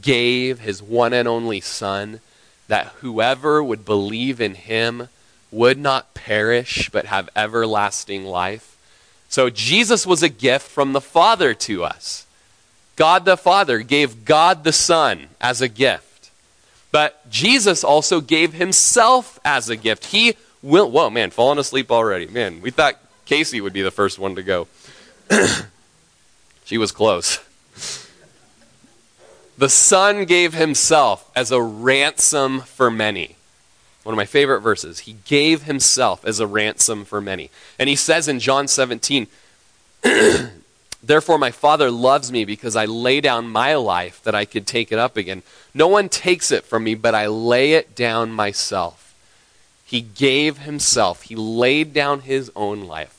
gave 0.00 0.60
his 0.60 0.82
one 0.82 1.12
and 1.12 1.28
only 1.28 1.60
Son, 1.60 2.20
that 2.68 2.86
whoever 3.00 3.62
would 3.62 3.84
believe 3.84 4.40
in 4.40 4.54
him 4.54 5.08
would 5.50 5.78
not 5.78 6.14
perish, 6.14 6.88
but 6.90 7.06
have 7.06 7.28
everlasting 7.34 8.24
life. 8.24 8.76
So 9.28 9.50
Jesus 9.50 10.06
was 10.06 10.22
a 10.22 10.28
gift 10.28 10.66
from 10.68 10.92
the 10.92 11.00
Father 11.00 11.54
to 11.54 11.84
us. 11.84 12.26
God 13.00 13.24
the 13.24 13.38
Father 13.38 13.78
gave 13.78 14.26
God 14.26 14.62
the 14.62 14.74
Son 14.74 15.28
as 15.40 15.62
a 15.62 15.68
gift. 15.68 16.30
But 16.92 17.30
Jesus 17.30 17.82
also 17.82 18.20
gave 18.20 18.52
himself 18.52 19.40
as 19.42 19.70
a 19.70 19.76
gift. 19.76 20.04
He 20.04 20.34
will, 20.60 20.90
whoa, 20.90 21.08
man, 21.08 21.30
falling 21.30 21.58
asleep 21.58 21.90
already. 21.90 22.26
Man, 22.26 22.60
we 22.60 22.70
thought 22.70 22.98
Casey 23.24 23.62
would 23.62 23.72
be 23.72 23.80
the 23.80 23.90
first 23.90 24.18
one 24.18 24.34
to 24.34 24.42
go. 24.42 24.68
she 26.66 26.76
was 26.76 26.92
close. 26.92 27.38
The 29.56 29.70
Son 29.70 30.26
gave 30.26 30.52
himself 30.52 31.30
as 31.34 31.50
a 31.50 31.62
ransom 31.62 32.60
for 32.60 32.90
many. 32.90 33.36
One 34.02 34.12
of 34.12 34.18
my 34.18 34.26
favorite 34.26 34.60
verses. 34.60 34.98
He 35.00 35.16
gave 35.24 35.62
himself 35.62 36.22
as 36.26 36.38
a 36.38 36.46
ransom 36.46 37.06
for 37.06 37.22
many. 37.22 37.48
And 37.78 37.88
he 37.88 37.96
says 37.96 38.28
in 38.28 38.40
John 38.40 38.68
17, 38.68 39.26
Therefore, 41.02 41.38
my 41.38 41.50
Father 41.50 41.90
loves 41.90 42.30
me 42.30 42.44
because 42.44 42.76
I 42.76 42.84
lay 42.84 43.20
down 43.20 43.48
my 43.48 43.74
life 43.74 44.22
that 44.24 44.34
I 44.34 44.44
could 44.44 44.66
take 44.66 44.92
it 44.92 44.98
up 44.98 45.16
again. 45.16 45.42
No 45.72 45.88
one 45.88 46.08
takes 46.08 46.50
it 46.50 46.64
from 46.64 46.84
me, 46.84 46.94
but 46.94 47.14
I 47.14 47.26
lay 47.26 47.72
it 47.72 47.94
down 47.94 48.32
myself. 48.32 49.14
He 49.84 50.02
gave 50.02 50.58
himself, 50.58 51.22
he 51.22 51.34
laid 51.34 51.92
down 51.92 52.20
his 52.20 52.50
own 52.54 52.82
life. 52.82 53.16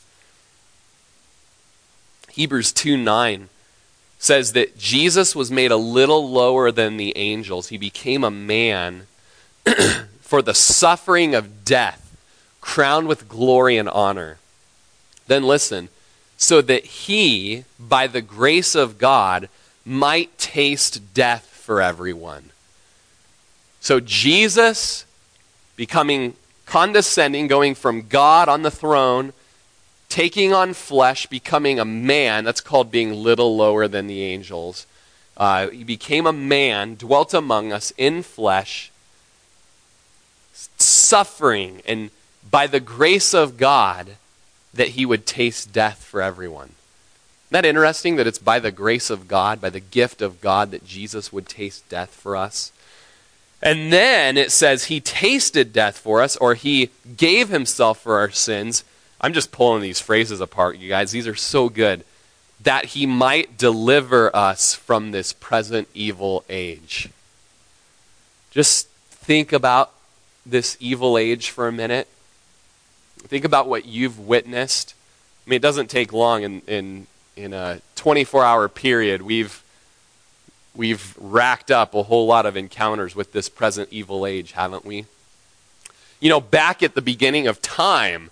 Hebrews 2.30 2.72
2 2.72 2.96
9 2.96 3.50
says 4.20 4.54
that 4.54 4.78
Jesus 4.78 5.36
was 5.36 5.52
made 5.52 5.72
a 5.72 5.76
little 5.76 6.30
lower 6.30 6.72
than 6.72 6.98
the 6.98 7.18
angels. 7.18 7.70
He 7.70 7.78
became 7.78 8.24
a 8.24 8.32
man 8.32 9.08
for 10.22 10.42
the 10.42 10.54
suffering 10.54 11.34
of 11.34 11.66
death, 11.66 12.16
crowned 12.62 13.08
with 13.08 13.28
glory 13.28 13.78
and 13.78 13.90
honor. 13.90 14.38
Then 15.28 15.44
listen, 15.44 15.90
so 16.42 16.60
that 16.60 16.84
he, 16.86 17.66
by 17.80 18.08
the 18.08 18.22
grace 18.22 18.74
of 18.74 18.98
God, 18.98 19.48
might 19.86 20.36
taste 20.40 21.14
death 21.14 21.46
for 21.46 21.84
everyone. 21.84 22.50
So 23.80 24.00
Jesus 24.00 25.06
becoming 25.76 26.34
condescending, 26.66 27.46
going 27.46 27.76
from 27.76 28.08
God 28.08 28.50
on 28.50 28.64
the 28.64 28.72
throne 28.72 29.34
taking 30.10 30.52
on 30.52 30.74
flesh, 30.74 31.28
becoming 31.28 31.80
a 31.80 31.86
man. 31.86 32.44
That's 32.44 32.60
called 32.60 32.92
being 32.92 33.14
little 33.14 33.56
lower 33.56 33.88
than 33.88 34.08
the 34.08 34.24
angels. 34.24 34.88
Uh, 35.38 35.70
he 35.70 35.84
became 35.84 36.26
a 36.28 36.34
man, 36.34 36.96
dwelt 36.96 37.36
among 37.36 37.72
us 37.72 37.94
in 37.98 38.24
flesh, 38.24 38.92
suffering, 40.54 41.82
and 41.88 42.10
by 42.50 42.68
the 42.68 42.80
grace 42.80 43.34
of 43.34 43.58
God, 43.58 44.18
that 44.74 44.90
he 44.90 45.06
would 45.06 45.26
taste 45.26 45.74
death 45.74 46.04
for 46.04 46.22
everyone. 46.22 46.76
Isn't 47.48 47.64
that 47.64 47.66
interesting 47.66 48.16
that 48.16 48.28
it's 48.28 48.40
by 48.40 48.60
the 48.60 48.72
grace 48.72 49.10
of 49.10 49.28
God, 49.28 49.60
by 49.60 49.70
the 49.70 49.80
gift 49.80 50.22
of 50.22 50.42
God, 50.42 50.72
that 50.72 50.86
Jesus 50.86 51.34
would 51.34 51.48
taste 51.48 51.88
death 51.90 52.12
for 52.12 52.36
us? 52.36 52.72
And 53.62 53.92
then 53.92 54.38
it 54.38 54.52
says 54.52 54.86
he 54.86 55.00
tasted 55.00 55.74
death 55.74 55.98
for 55.98 56.22
us, 56.22 56.38
or 56.38 56.56
he 56.56 56.90
gave 57.18 57.50
himself 57.50 58.00
for 58.00 58.18
our 58.18 58.32
sins 58.32 58.84
I'm 59.22 59.34
just 59.34 59.52
pulling 59.52 59.84
these 59.84 60.02
phrases 60.02 60.42
apart, 60.42 60.78
you 60.78 60.90
guys. 60.90 61.12
These 61.12 61.28
are 61.28 61.36
so 61.36 61.70
good. 61.70 62.04
That 62.60 62.86
he 62.86 63.06
might 63.06 63.58
deliver 63.58 64.36
us 64.36 64.74
from 64.74 65.12
this 65.12 65.32
present 65.32 65.88
evil 65.94 66.44
age. 66.50 67.10
Just 68.50 68.88
think 68.88 69.54
about 69.54 69.92
this 70.46 70.76
evil 70.80 71.18
age 71.18 71.52
for 71.52 71.68
a 71.68 71.72
minute. 71.72 72.08
Think 73.28 73.46
about 73.46 73.68
what 73.68 73.86
you've 73.86 74.20
witnessed. 74.20 74.94
I 75.46 75.50
mean, 75.50 75.58
it 75.58 75.62
doesn't 75.62 75.90
take 75.90 76.14
long 76.14 76.44
in, 76.44 76.62
in, 76.68 77.08
in 77.36 77.54
a 77.54 77.82
24 77.96 78.44
hour 78.44 78.68
period. 78.68 79.22
We've, 79.22 79.64
we've 80.76 81.16
racked 81.20 81.72
up 81.72 81.94
a 81.94 82.04
whole 82.04 82.28
lot 82.28 82.46
of 82.46 82.58
encounters 82.58 83.16
with 83.16 83.32
this 83.32 83.50
present 83.50 83.90
evil 83.92 84.26
age, 84.26 84.54
haven't 84.54 84.86
we? 84.86 85.06
You 86.20 86.30
know, 86.30 86.40
back 86.40 86.84
at 86.84 86.94
the 86.94 87.02
beginning 87.02 87.48
of 87.48 87.62
time, 87.62 88.30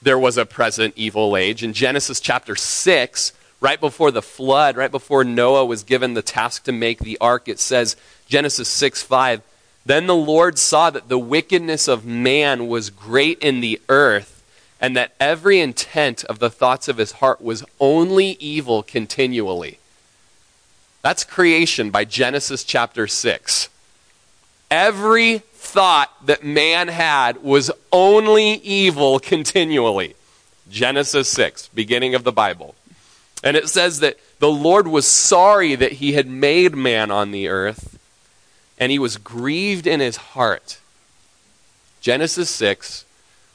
there 0.00 0.18
was 0.18 0.36
a 0.36 0.46
present 0.46 0.94
evil 0.96 1.36
age. 1.36 1.62
In 1.62 1.72
Genesis 1.72 2.20
chapter 2.20 2.54
6, 2.56 3.32
right 3.60 3.80
before 3.80 4.10
the 4.10 4.22
flood, 4.22 4.76
right 4.76 4.90
before 4.90 5.24
Noah 5.24 5.64
was 5.64 5.82
given 5.84 6.14
the 6.14 6.22
task 6.22 6.64
to 6.64 6.72
make 6.72 6.98
the 6.98 7.16
ark, 7.20 7.48
it 7.48 7.60
says, 7.60 7.96
Genesis 8.26 8.68
6 8.68 9.02
5, 9.02 9.42
Then 9.86 10.06
the 10.06 10.14
Lord 10.14 10.58
saw 10.58 10.90
that 10.90 11.08
the 11.08 11.18
wickedness 11.18 11.88
of 11.88 12.04
man 12.04 12.66
was 12.66 12.90
great 12.90 13.38
in 13.38 13.60
the 13.60 13.80
earth, 13.88 14.31
and 14.82 14.96
that 14.96 15.14
every 15.20 15.60
intent 15.60 16.24
of 16.24 16.40
the 16.40 16.50
thoughts 16.50 16.88
of 16.88 16.98
his 16.98 17.12
heart 17.12 17.40
was 17.40 17.64
only 17.78 18.32
evil 18.40 18.82
continually. 18.82 19.78
That's 21.02 21.22
creation 21.22 21.90
by 21.90 22.04
Genesis 22.04 22.64
chapter 22.64 23.06
6. 23.06 23.68
Every 24.72 25.38
thought 25.38 26.26
that 26.26 26.42
man 26.42 26.88
had 26.88 27.44
was 27.44 27.70
only 27.92 28.54
evil 28.54 29.20
continually. 29.20 30.16
Genesis 30.68 31.28
6, 31.28 31.68
beginning 31.68 32.16
of 32.16 32.24
the 32.24 32.32
Bible. 32.32 32.74
And 33.44 33.56
it 33.56 33.68
says 33.68 34.00
that 34.00 34.16
the 34.40 34.50
Lord 34.50 34.88
was 34.88 35.06
sorry 35.06 35.76
that 35.76 35.92
he 35.92 36.14
had 36.14 36.26
made 36.26 36.74
man 36.74 37.12
on 37.12 37.30
the 37.30 37.46
earth, 37.48 37.98
and 38.78 38.90
he 38.90 38.98
was 38.98 39.16
grieved 39.16 39.86
in 39.86 40.00
his 40.00 40.16
heart. 40.16 40.80
Genesis 42.00 42.50
6, 42.50 43.04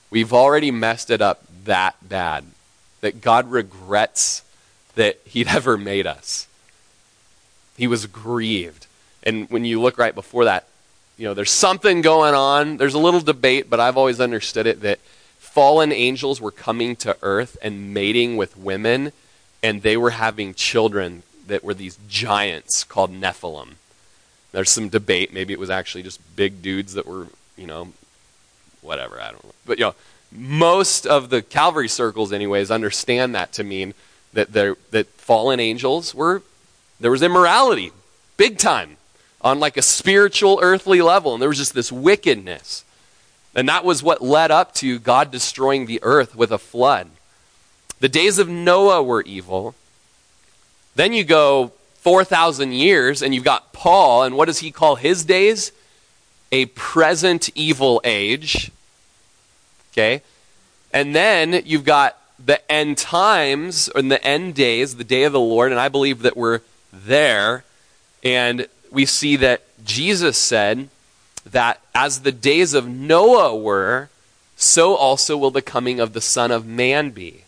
we've 0.10 0.34
already 0.34 0.72
messed 0.72 1.10
it 1.10 1.22
up 1.22 1.43
that 1.65 1.96
bad 2.08 2.46
that 3.02 3.22
God 3.22 3.52
regrets 3.52 4.43
that 4.96 5.20
He'd 5.26 5.48
ever 5.58 5.78
made 5.78 6.08
us. 6.08 6.48
He 7.78 7.88
was 7.88 8.06
grieved. 8.06 8.88
And 9.24 9.50
when 9.50 9.65
you 9.65 9.82
look 9.82 9.98
right 9.98 10.15
before 10.15 10.46
that, 10.46 10.67
you 11.17 11.26
know, 11.26 11.34
there's 11.34 11.52
something 11.52 12.02
going 12.02 12.34
on. 12.34 12.78
There's 12.78 12.93
a 12.93 13.00
little 13.00 13.20
debate, 13.20 13.70
but 13.70 13.80
I've 13.80 13.98
always 13.98 14.20
understood 14.20 14.67
it 14.67 14.82
that 14.82 15.00
fallen 15.39 15.91
angels 15.91 16.39
were 16.39 16.52
coming 16.52 16.96
to 16.98 17.17
earth 17.22 17.58
and 17.62 17.93
mating 17.93 18.38
with 18.38 18.58
women, 18.58 19.12
and 19.63 19.82
they 19.82 19.98
were 19.98 20.12
having 20.12 20.54
children 20.54 21.24
that 21.48 21.63
were 21.63 21.74
these 21.74 21.98
giants 22.08 22.84
called 22.84 23.12
Nephilim. 23.12 23.76
There's 24.52 24.70
some 24.70 24.89
debate. 24.89 25.34
Maybe 25.34 25.54
it 25.54 25.60
was 25.60 25.70
actually 25.70 26.04
just 26.04 26.36
big 26.36 26.62
dudes 26.62 26.93
that 26.93 27.08
were, 27.08 27.28
you 27.58 27.67
know, 27.67 27.93
whatever. 28.88 29.21
I 29.21 29.32
don't 29.32 29.43
know. 29.43 29.54
But, 29.65 29.78
you 29.78 29.86
know, 29.86 29.95
most 30.32 31.06
of 31.06 31.30
the 31.30 31.41
Calvary 31.41 31.88
circles, 31.88 32.34
anyways, 32.34 32.71
understand 32.71 33.36
that 33.36 33.54
to 33.54 33.63
mean 33.63 33.93
that, 34.34 34.54
that 34.54 35.08
fallen 35.17 35.60
angels 35.60 36.15
were, 36.15 36.41
there 37.00 37.12
was 37.12 37.21
immorality, 37.21 37.91
big 38.38 38.58
time 38.58 38.97
on 39.41 39.60
like 39.60 39.78
a 39.78 39.82
spiritual 39.82 40.60
earthly 40.62 41.02
level 41.02 41.34
and 41.34 41.41
there 41.41 41.50
was 41.50 41.58
just 41.58 41.73
this 41.73 41.91
wickedness 41.91 42.84
and 43.56 43.67
that 43.69 43.86
was 43.86 44.02
what 44.02 44.21
led 44.21 44.52
up 44.52 44.73
to 44.73 45.00
god 45.00 45.32
destroying 45.32 45.86
the 45.86 46.00
earth 46.04 46.36
with 46.36 46.52
a 46.52 46.58
flood 46.58 47.10
the 48.00 48.10
days 48.10 48.39
of 48.39 48.50
noah 48.50 49.02
were 49.02 49.21
evil 49.23 49.76
then 50.95 51.13
you 51.13 51.23
go 51.23 51.71
4000 52.00 52.71
years 52.71 53.21
and 53.21 53.34
you've 53.34 53.43
got 53.43 53.73
paul 53.73 54.23
and 54.23 54.36
what 54.36 54.45
does 54.45 54.60
he 54.60 54.71
call 54.71 54.95
his 54.95 55.23
days 55.23 55.71
a 56.52 56.65
present 56.67 57.50
evil 57.56 58.02
age 58.04 58.71
okay 59.97 60.21
and 60.93 61.15
then 61.15 61.62
you've 61.65 61.86
got 61.86 62.17
the 62.43 62.71
end 62.71 62.97
times 62.97 63.89
and 63.95 64.12
the 64.12 64.23
end 64.23 64.53
days 64.53 64.95
the 64.95 65.03
day 65.03 65.23
of 65.23 65.33
the 65.33 65.39
lord 65.39 65.71
and 65.71 65.79
i 65.79 65.89
believe 65.89 66.21
that 66.21 66.38
we're 66.38 66.62
there 66.93 67.63
and 68.23 68.67
we 68.91 69.05
see 69.05 69.36
that 69.38 69.62
Jesus 69.83 70.38
said 70.38 70.89
that 71.45 71.79
as 71.95 72.21
the 72.21 72.31
days 72.31 72.73
of 72.73 72.88
Noah 72.88 73.55
were, 73.55 74.10
so 74.55 74.95
also 74.95 75.38
will 75.38 75.51
the 75.51 75.62
coming 75.62 75.99
of 75.99 76.13
the 76.13 76.21
Son 76.21 76.51
of 76.51 76.65
Man 76.65 77.12
be. 77.12 77.43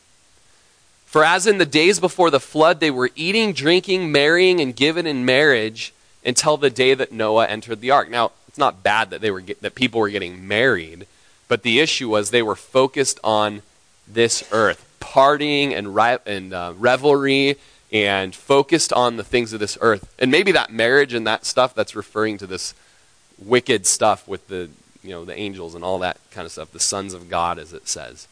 For 1.05 1.23
as 1.23 1.47
in 1.47 1.57
the 1.57 1.65
days 1.65 1.99
before 1.99 2.29
the 2.29 2.39
flood, 2.39 2.79
they 2.79 2.91
were 2.91 3.09
eating, 3.15 3.51
drinking, 3.51 4.11
marrying, 4.11 4.61
and 4.61 4.75
given 4.75 5.07
in 5.07 5.25
marriage 5.25 5.91
until 6.23 6.55
the 6.55 6.69
day 6.69 6.93
that 6.93 7.11
Noah 7.11 7.47
entered 7.47 7.81
the 7.81 7.91
ark. 7.91 8.09
Now, 8.09 8.31
it's 8.47 8.57
not 8.59 8.83
bad 8.83 9.09
that 9.09 9.21
they 9.21 9.31
were 9.31 9.41
that 9.41 9.75
people 9.75 9.99
were 9.99 10.09
getting 10.09 10.47
married, 10.47 11.07
but 11.49 11.63
the 11.63 11.81
issue 11.81 12.07
was 12.07 12.29
they 12.29 12.41
were 12.41 12.55
focused 12.55 13.19
on 13.21 13.63
this 14.07 14.47
earth, 14.53 14.87
partying 15.01 15.73
and, 15.73 15.97
and 16.25 16.53
uh, 16.53 16.73
revelry 16.77 17.57
and 17.91 18.33
focused 18.33 18.93
on 18.93 19.17
the 19.17 19.23
things 19.23 19.51
of 19.51 19.59
this 19.59 19.77
earth. 19.81 20.13
And 20.19 20.31
maybe 20.31 20.53
that 20.53 20.71
marriage 20.71 21.13
and 21.13 21.27
that 21.27 21.43
stuff 21.43 21.75
that's 21.75 21.95
referring 21.95 22.37
to 22.37 22.47
this 22.47 22.73
wicked 23.37 23.85
stuff 23.85 24.27
with 24.27 24.47
the 24.47 24.69
you 25.01 25.11
know 25.11 25.25
the 25.25 25.37
angels 25.37 25.75
and 25.75 25.83
all 25.83 25.99
that 25.99 26.17
kind 26.31 26.45
of 26.45 26.51
stuff, 26.51 26.71
the 26.71 26.79
sons 26.79 27.13
of 27.13 27.29
God, 27.29 27.57
as 27.57 27.73
it 27.73 27.87
says. 27.87 28.27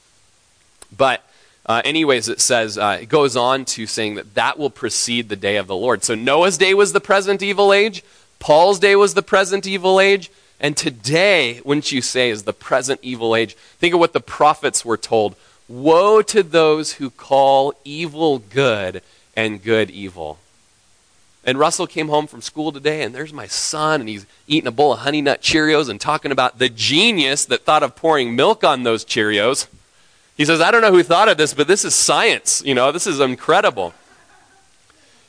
But 0.95 1.23
uh, 1.65 1.81
anyways, 1.83 2.29
it 2.29 2.39
says 2.39 2.77
uh, 2.77 2.99
it 3.01 3.09
goes 3.09 3.35
on 3.35 3.65
to 3.65 3.87
saying 3.87 4.15
that 4.15 4.35
that 4.35 4.59
will 4.59 4.69
precede 4.69 5.29
the 5.29 5.35
day 5.35 5.57
of 5.57 5.67
the 5.67 5.75
Lord. 5.75 6.03
So 6.03 6.13
Noah's 6.13 6.57
day 6.57 6.73
was 6.73 6.93
the 6.93 7.01
present 7.01 7.41
evil 7.41 7.73
age. 7.73 8.03
Paul's 8.39 8.79
day 8.79 8.95
was 8.95 9.13
the 9.13 9.23
present 9.23 9.65
evil 9.65 9.99
age. 9.99 10.29
And 10.59 10.75
today, 10.75 11.61
wouldn't 11.63 11.91
you 11.91 12.01
say, 12.01 12.29
is 12.29 12.43
the 12.43 12.53
present 12.53 12.99
evil 13.03 13.35
age? 13.35 13.55
Think 13.55 13.93
of 13.93 13.99
what 13.99 14.13
the 14.13 14.19
prophets 14.19 14.83
were 14.83 14.97
told. 14.97 15.35
Woe 15.67 16.21
to 16.23 16.41
those 16.41 16.93
who 16.93 17.09
call 17.09 17.73
evil 17.83 18.39
good 18.39 19.03
and 19.35 19.63
good 19.63 19.91
evil. 19.91 20.39
And 21.43 21.57
Russell 21.57 21.87
came 21.87 22.09
home 22.09 22.27
from 22.27 22.41
school 22.41 22.71
today, 22.71 23.03
and 23.03 23.15
there's 23.15 23.31
my 23.31 23.47
son, 23.47 24.01
and 24.01 24.09
he's 24.09 24.25
eating 24.47 24.67
a 24.67 24.71
bowl 24.71 24.93
of 24.93 24.99
Honey 24.99 25.21
Nut 25.21 25.41
Cheerios 25.41 25.89
and 25.89 26.01
talking 26.01 26.31
about 26.31 26.59
the 26.59 26.67
genius 26.67 27.45
that 27.45 27.63
thought 27.63 27.83
of 27.83 27.95
pouring 27.95 28.35
milk 28.35 28.63
on 28.63 28.83
those 28.83 29.05
Cheerios. 29.05 29.67
He 30.35 30.43
says, 30.43 30.59
I 30.59 30.71
don't 30.71 30.81
know 30.81 30.91
who 30.91 31.03
thought 31.03 31.29
of 31.29 31.37
this, 31.37 31.53
but 31.53 31.67
this 31.67 31.85
is 31.85 31.95
science. 31.95 32.61
You 32.65 32.75
know, 32.75 32.91
this 32.91 33.07
is 33.07 33.19
incredible. 33.19 33.93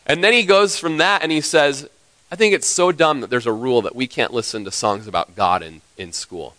And 0.06 0.24
then 0.24 0.32
he 0.32 0.42
goes 0.42 0.78
from 0.78 0.96
that 0.98 1.22
and 1.22 1.30
he 1.30 1.40
says, 1.40 1.88
I 2.30 2.36
think 2.36 2.54
it's 2.54 2.66
so 2.66 2.92
dumb 2.92 3.20
that 3.20 3.30
there's 3.30 3.46
a 3.46 3.52
rule 3.52 3.82
that 3.82 3.96
we 3.96 4.06
can't 4.06 4.32
listen 4.32 4.64
to 4.64 4.70
songs 4.70 5.06
about 5.06 5.34
God 5.34 5.62
in, 5.62 5.80
in 5.96 6.12
school. 6.12 6.54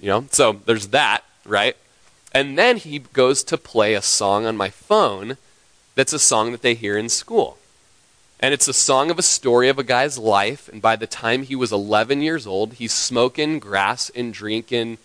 You 0.00 0.08
know, 0.08 0.24
so 0.30 0.60
there's 0.64 0.88
that, 0.88 1.22
right? 1.44 1.76
And 2.32 2.56
then 2.56 2.76
he 2.76 3.00
goes 3.00 3.42
to 3.44 3.58
play 3.58 3.94
a 3.94 4.02
song 4.02 4.46
on 4.46 4.56
my 4.56 4.70
phone 4.70 5.36
that's 5.94 6.12
a 6.12 6.18
song 6.18 6.52
that 6.52 6.62
they 6.62 6.74
hear 6.74 6.96
in 6.96 7.08
school. 7.08 7.58
And 8.40 8.54
it's 8.54 8.68
a 8.68 8.72
song 8.72 9.10
of 9.10 9.18
a 9.18 9.22
story 9.22 9.68
of 9.68 9.78
a 9.78 9.82
guy's 9.82 10.16
life. 10.16 10.68
And 10.68 10.80
by 10.80 10.94
the 10.94 11.08
time 11.08 11.42
he 11.42 11.56
was 11.56 11.72
11 11.72 12.22
years 12.22 12.46
old, 12.46 12.74
he's 12.74 12.92
smoking 12.92 13.58
grass 13.58 14.08
and 14.10 14.32
drinking 14.32 14.98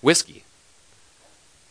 whiskey. 0.00 0.44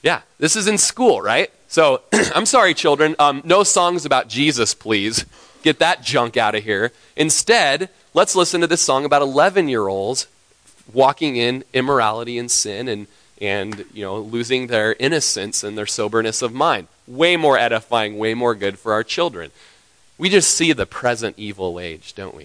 Yeah, 0.04 0.22
this 0.38 0.56
is 0.56 0.68
in 0.68 0.78
school, 0.78 1.22
right? 1.22 1.52
So 1.68 2.04
I'm 2.36 2.46
sorry, 2.46 2.76
children. 2.76 3.16
Um, 3.18 3.42
no 3.44 3.64
songs 3.64 4.06
about 4.06 4.28
Jesus, 4.28 4.76
please. 4.76 5.26
Get 5.64 5.80
that 5.80 6.04
junk 6.04 6.38
out 6.38 6.56
of 6.56 6.64
here. 6.64 6.92
Instead, 7.16 7.90
let's 8.14 8.36
listen 8.36 8.62
to 8.62 8.68
this 8.68 8.82
song 8.82 9.06
about 9.06 9.22
11 9.22 9.68
year 9.68 9.88
olds 9.88 10.28
walking 10.94 11.36
in 11.36 11.64
immorality 11.74 12.38
and 12.38 12.50
sin 12.50 12.88
and 12.88 13.08
and 13.40 13.86
you 13.94 14.04
know 14.04 14.18
losing 14.20 14.68
their 14.68 14.96
innocence 15.00 15.64
and 15.64 15.78
their 15.78 15.86
soberness 15.86 16.42
of 16.42 16.54
mind. 16.54 16.88
Way 17.08 17.38
more 17.38 17.58
edifying 17.58 18.18
way 18.18 18.34
more 18.34 18.56
good 18.56 18.80
for 18.80 18.94
our 18.94 19.04
children. 19.04 19.52
We 20.18 20.30
just 20.30 20.52
see 20.52 20.74
the 20.74 20.86
present 20.86 21.38
evil 21.38 21.80
age 21.80 22.14
don't 22.14 22.36
we? 22.36 22.44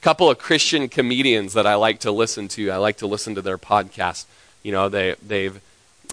A 0.00 0.02
couple 0.02 0.30
of 0.30 0.38
christian 0.38 0.88
comedians 0.88 1.54
that 1.54 1.66
i 1.66 1.74
like 1.74 2.00
to 2.00 2.12
listen 2.12 2.48
to. 2.48 2.70
I 2.70 2.76
like 2.76 2.98
to 2.98 3.06
listen 3.06 3.34
to 3.36 3.42
their 3.42 3.58
podcast. 3.58 4.26
You 4.62 4.72
know 4.72 4.88
they 4.88 5.14
they've 5.26 5.60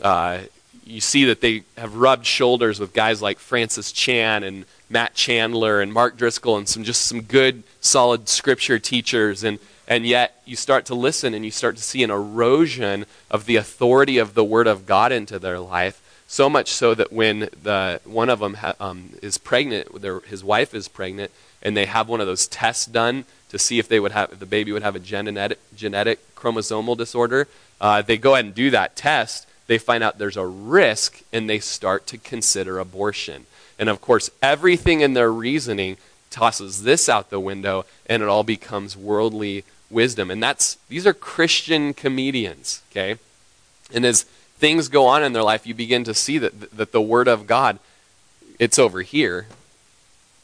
uh, 0.02 0.40
you 0.86 1.02
see 1.02 1.26
that 1.26 1.42
they 1.42 1.64
have 1.78 1.96
rubbed 1.96 2.26
shoulders 2.26 2.80
with 2.80 2.94
guys 2.94 3.22
like 3.22 3.40
francis 3.40 3.92
chan 3.92 4.44
and 4.44 4.66
matt 4.90 5.14
chandler 5.14 5.82
and 5.82 5.92
mark 5.94 6.18
driscoll 6.18 6.58
and 6.58 6.68
some 6.68 6.84
just 6.84 7.06
some 7.06 7.22
good 7.22 7.64
solid 7.80 8.30
scripture 8.30 8.80
teachers 8.80 9.44
and 9.44 9.60
and 9.88 10.06
yet 10.06 10.42
you 10.46 10.56
start 10.56 10.86
to 10.86 10.96
listen 10.96 11.34
and 11.34 11.46
you 11.46 11.52
start 11.52 11.76
to 11.78 11.84
see 11.84 12.04
an 12.04 12.12
erosion 12.12 13.06
of 13.30 13.46
the 13.46 13.56
authority 13.56 14.18
of 14.18 14.34
the 14.34 14.44
Word 14.44 14.68
of 14.68 14.86
God 14.86 15.12
into 15.12 15.38
their 15.40 15.60
life. 15.60 16.02
So 16.28 16.50
much 16.50 16.72
so 16.72 16.96
that 16.96 17.14
when 17.14 17.50
the, 17.62 18.02
one 18.04 18.30
of 18.30 18.40
them 18.40 18.56
ha, 18.56 18.74
um, 18.80 19.12
is 19.22 19.38
pregnant, 19.38 20.02
their, 20.02 20.22
his 20.22 20.44
wife 20.44 20.74
is 20.74 20.88
pregnant, 20.88 21.32
and 21.62 21.78
they 21.78 21.86
have 21.86 22.10
one 22.10 22.20
of 22.20 22.26
those 22.26 22.48
tests 22.48 22.86
done 22.88 23.26
to 23.50 23.60
see 23.60 23.78
if 23.78 23.88
they 23.88 24.00
would 24.00 24.12
have 24.12 24.32
if 24.32 24.40
the 24.40 24.46
baby 24.48 24.72
would 24.72 24.82
have 24.82 24.96
a 24.96 25.00
genetic, 25.00 25.60
genetic 25.76 26.36
chromosomal 26.36 26.98
disorder. 26.98 27.48
Uh, 27.80 28.02
they 28.02 28.18
go 28.18 28.34
ahead 28.34 28.46
and 28.46 28.56
do 28.56 28.72
that 28.72 28.96
test. 28.96 29.48
They 29.68 29.78
find 29.78 30.04
out 30.04 30.18
there's 30.18 30.38
a 30.38 30.46
risk, 30.46 31.22
and 31.32 31.48
they 31.48 31.60
start 31.60 32.08
to 32.08 32.18
consider 32.18 32.80
abortion. 32.80 33.46
And 33.78 33.90
of 33.90 34.02
course, 34.02 34.30
everything 34.42 35.02
in 35.02 35.14
their 35.14 35.32
reasoning 35.32 35.98
tosses 36.30 36.84
this 36.84 37.08
out 37.10 37.30
the 37.30 37.40
window, 37.40 37.86
and 38.08 38.24
it 38.24 38.30
all 38.30 38.44
becomes 38.44 38.98
worldly 38.98 39.64
wisdom. 39.90 40.32
And 40.32 40.42
that's 40.42 40.76
these 40.90 41.06
are 41.06 41.14
Christian 41.14 41.94
comedians, 41.94 42.82
okay? 42.92 43.18
And 43.94 44.06
as 44.06 44.24
things 44.58 44.88
go 44.88 45.06
on 45.06 45.24
in 45.24 45.34
their 45.34 45.44
life, 45.44 45.68
you 45.68 45.74
begin 45.74 46.04
to 46.06 46.14
see 46.14 46.38
that 46.38 46.76
that 46.76 46.92
the 46.92 47.02
word 47.02 47.28
of 47.28 47.48
God 47.48 47.80
it's 48.60 48.80
over 48.80 49.02
here. 49.02 49.48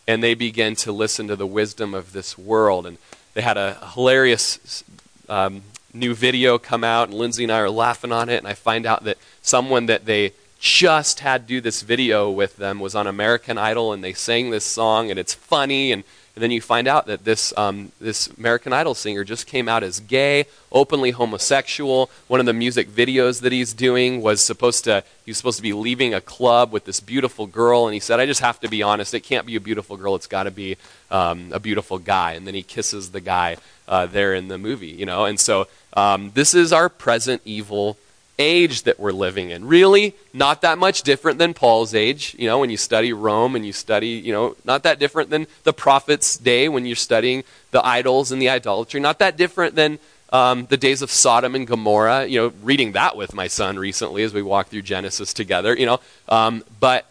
And 0.08 0.24
they 0.24 0.34
begin 0.34 0.76
to 0.78 0.92
listen 0.92 1.28
to 1.28 1.36
the 1.36 1.48
wisdom 1.48 1.94
of 1.94 2.12
this 2.12 2.38
world. 2.38 2.86
And 2.86 2.98
they 3.34 3.42
had 3.42 3.58
a 3.58 3.78
hilarious 3.94 4.84
um, 5.30 5.62
new 5.94 6.14
video 6.14 6.58
come 6.58 6.84
out, 6.84 7.10
and 7.10 7.18
Lindsay 7.18 7.44
and 7.44 7.52
I 7.52 7.60
are 7.60 7.70
laughing 7.70 8.12
on 8.12 8.30
it. 8.30 8.38
And 8.38 8.48
I 8.48 8.54
find 8.54 8.86
out 8.86 9.04
that 9.06 9.18
someone 9.42 9.86
that 9.86 10.06
they 10.06 10.34
just 10.62 11.20
had 11.22 11.48
do 11.48 11.60
this 11.60 11.82
video 11.82 12.30
with 12.30 12.56
them 12.58 12.80
was 12.80 12.96
on 12.96 13.08
American 13.08 13.58
Idol, 13.58 13.92
and 13.92 14.04
they 14.04 14.14
sang 14.14 14.52
this 14.52 14.64
song, 14.64 15.10
and 15.10 15.20
it's 15.20 15.34
funny 15.34 15.92
and 15.92 16.04
and 16.34 16.42
then 16.42 16.52
you 16.52 16.62
find 16.62 16.88
out 16.88 17.08
that 17.08 17.26
this, 17.26 17.54
um, 17.58 17.92
this 18.00 18.28
American 18.38 18.72
Idol 18.72 18.96
singer 18.96 19.26
just 19.26 19.48
came 19.48 19.68
out 19.68 19.84
as 19.84 20.00
gay, 20.00 20.46
openly 20.72 21.12
homosexual. 21.12 22.10
One 22.28 22.40
of 22.40 22.46
the 22.46 22.54
music 22.54 22.90
videos 22.90 23.42
that 23.42 23.52
he's 23.52 23.74
doing 23.74 24.22
was 24.22 24.42
supposed 24.42 24.86
to, 24.86 25.04
he 25.26 25.32
was 25.32 25.38
supposed 25.38 25.58
to 25.58 25.62
be 25.62 25.74
leaving 25.74 26.14
a 26.14 26.22
club 26.22 26.72
with 26.72 26.86
this 26.86 27.02
beautiful 27.02 27.48
girl, 27.48 27.86
and 27.86 27.94
he 27.94 28.00
said, 28.00 28.22
I 28.22 28.26
just 28.26 28.40
have 28.40 28.62
to 28.62 28.70
be 28.70 28.82
honest, 28.82 29.14
it 29.14 29.22
can't 29.22 29.46
be 29.46 29.58
a 29.58 29.60
beautiful 29.60 29.98
girl, 29.98 30.16
it's 30.16 30.28
got 30.28 30.44
to 30.44 30.52
be 30.52 30.78
um, 31.10 31.52
a 31.52 31.60
beautiful 31.60 32.00
guy. 32.00 32.32
And 32.32 32.48
then 32.48 32.54
he 32.54 32.64
kisses 32.64 33.12
the 33.12 33.22
guy 33.22 33.58
uh, 33.88 34.06
there 34.06 34.34
in 34.34 34.48
the 34.48 34.58
movie, 34.58 34.88
you 34.88 35.06
know. 35.06 35.26
And 35.26 35.38
so 35.38 35.68
um, 35.94 36.32
this 36.34 36.54
is 36.54 36.72
our 36.72 36.88
present 36.88 37.42
evil 37.44 37.98
age 38.42 38.84
that 38.84 39.00
we're 39.00 39.12
living 39.12 39.52
in. 39.52 39.66
Really, 39.68 40.16
not 40.34 40.62
that 40.62 40.78
much 40.78 41.04
different 41.04 41.38
than 41.38 41.54
Paul's 41.54 41.94
age. 41.94 42.36
You 42.38 42.48
know, 42.48 42.60
when 42.60 42.70
you 42.70 42.78
study 42.78 43.14
Rome 43.14 43.56
and 43.56 43.66
you 43.66 43.74
study, 43.74 44.10
you 44.10 44.34
know, 44.34 44.56
not 44.66 44.84
that 44.84 45.00
different 45.00 45.30
than 45.30 45.48
the 45.64 45.74
prophets' 45.74 46.38
day 46.38 46.68
when 46.68 46.86
you're 46.86 46.96
studying 46.96 47.44
the 47.72 47.86
idols 47.86 48.32
and 48.32 48.42
the 48.42 48.50
idolatry. 48.50 49.00
Not 49.00 49.20
that 49.20 49.38
different 49.38 49.76
than 49.76 50.00
um, 50.32 50.66
the 50.68 50.78
days 50.78 51.02
of 51.02 51.12
Sodom 51.12 51.56
and 51.56 51.68
Gomorrah, 51.68 52.26
you 52.26 52.40
know, 52.40 52.54
reading 52.64 52.94
that 52.94 53.16
with 53.16 53.34
my 53.34 53.48
son 53.48 53.78
recently 53.78 54.24
as 54.24 54.34
we 54.34 54.42
walked 54.42 54.70
through 54.70 54.84
Genesis 54.84 55.34
together, 55.34 55.76
you 55.76 55.86
know. 55.86 56.00
Um, 56.30 56.64
but 56.80 57.06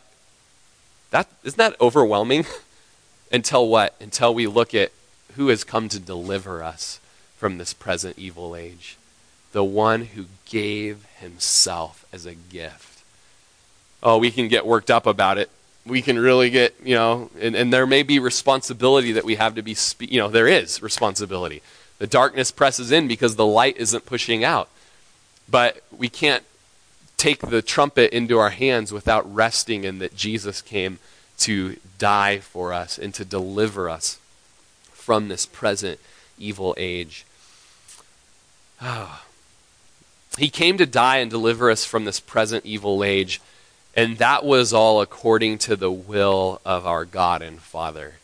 that, 1.10 1.28
isn't 1.44 1.58
that 1.58 1.80
overwhelming? 1.80 2.46
Until 3.32 3.68
what? 3.68 3.94
Until 4.00 4.34
we 4.34 4.46
look 4.46 4.74
at 4.74 4.90
who 5.36 5.48
has 5.48 5.62
come 5.62 5.88
to 5.90 6.00
deliver 6.00 6.64
us 6.64 6.98
from 7.36 7.58
this 7.58 7.72
present 7.72 8.18
evil 8.18 8.56
age. 8.56 8.96
The 9.52 9.64
one 9.64 10.06
who 10.06 10.26
gave 10.46 11.04
himself 11.18 12.04
as 12.12 12.26
a 12.26 12.34
gift. 12.34 13.02
Oh, 14.02 14.18
we 14.18 14.30
can 14.30 14.48
get 14.48 14.66
worked 14.66 14.90
up 14.90 15.06
about 15.06 15.38
it. 15.38 15.50
We 15.86 16.02
can 16.02 16.18
really 16.18 16.50
get, 16.50 16.74
you 16.82 16.94
know, 16.94 17.30
and, 17.40 17.54
and 17.54 17.72
there 17.72 17.86
may 17.86 18.02
be 18.02 18.18
responsibility 18.18 19.12
that 19.12 19.24
we 19.24 19.36
have 19.36 19.54
to 19.54 19.62
be, 19.62 19.74
spe- 19.74 20.02
you 20.02 20.18
know, 20.18 20.28
there 20.28 20.46
is 20.46 20.82
responsibility. 20.82 21.62
The 21.98 22.06
darkness 22.06 22.50
presses 22.50 22.92
in 22.92 23.08
because 23.08 23.36
the 23.36 23.46
light 23.46 23.76
isn't 23.76 24.06
pushing 24.06 24.44
out. 24.44 24.68
But 25.48 25.82
we 25.96 26.08
can't 26.08 26.44
take 27.16 27.40
the 27.40 27.60
trumpet 27.60 28.14
into 28.14 28.38
our 28.38 28.50
hands 28.50 28.92
without 28.92 29.32
resting 29.34 29.84
in 29.84 29.98
that 29.98 30.16
Jesus 30.16 30.62
came 30.62 30.98
to 31.38 31.76
die 31.98 32.38
for 32.38 32.72
us 32.72 32.98
and 32.98 33.12
to 33.14 33.24
deliver 33.24 33.90
us 33.90 34.18
from 34.92 35.28
this 35.28 35.44
present 35.44 35.98
evil 36.38 36.74
age. 36.78 37.26
Oh. 38.80 39.22
He 40.38 40.48
came 40.48 40.78
to 40.78 40.86
die 40.86 41.18
and 41.18 41.30
deliver 41.30 41.70
us 41.70 41.84
from 41.84 42.04
this 42.04 42.20
present 42.20 42.64
evil 42.64 43.02
age, 43.02 43.40
and 43.94 44.18
that 44.18 44.44
was 44.44 44.72
all 44.72 45.00
according 45.00 45.58
to 45.58 45.76
the 45.76 45.90
will 45.90 46.60
of 46.64 46.86
our 46.86 47.04
God 47.04 47.42
and 47.42 47.60
Father. 47.60 48.14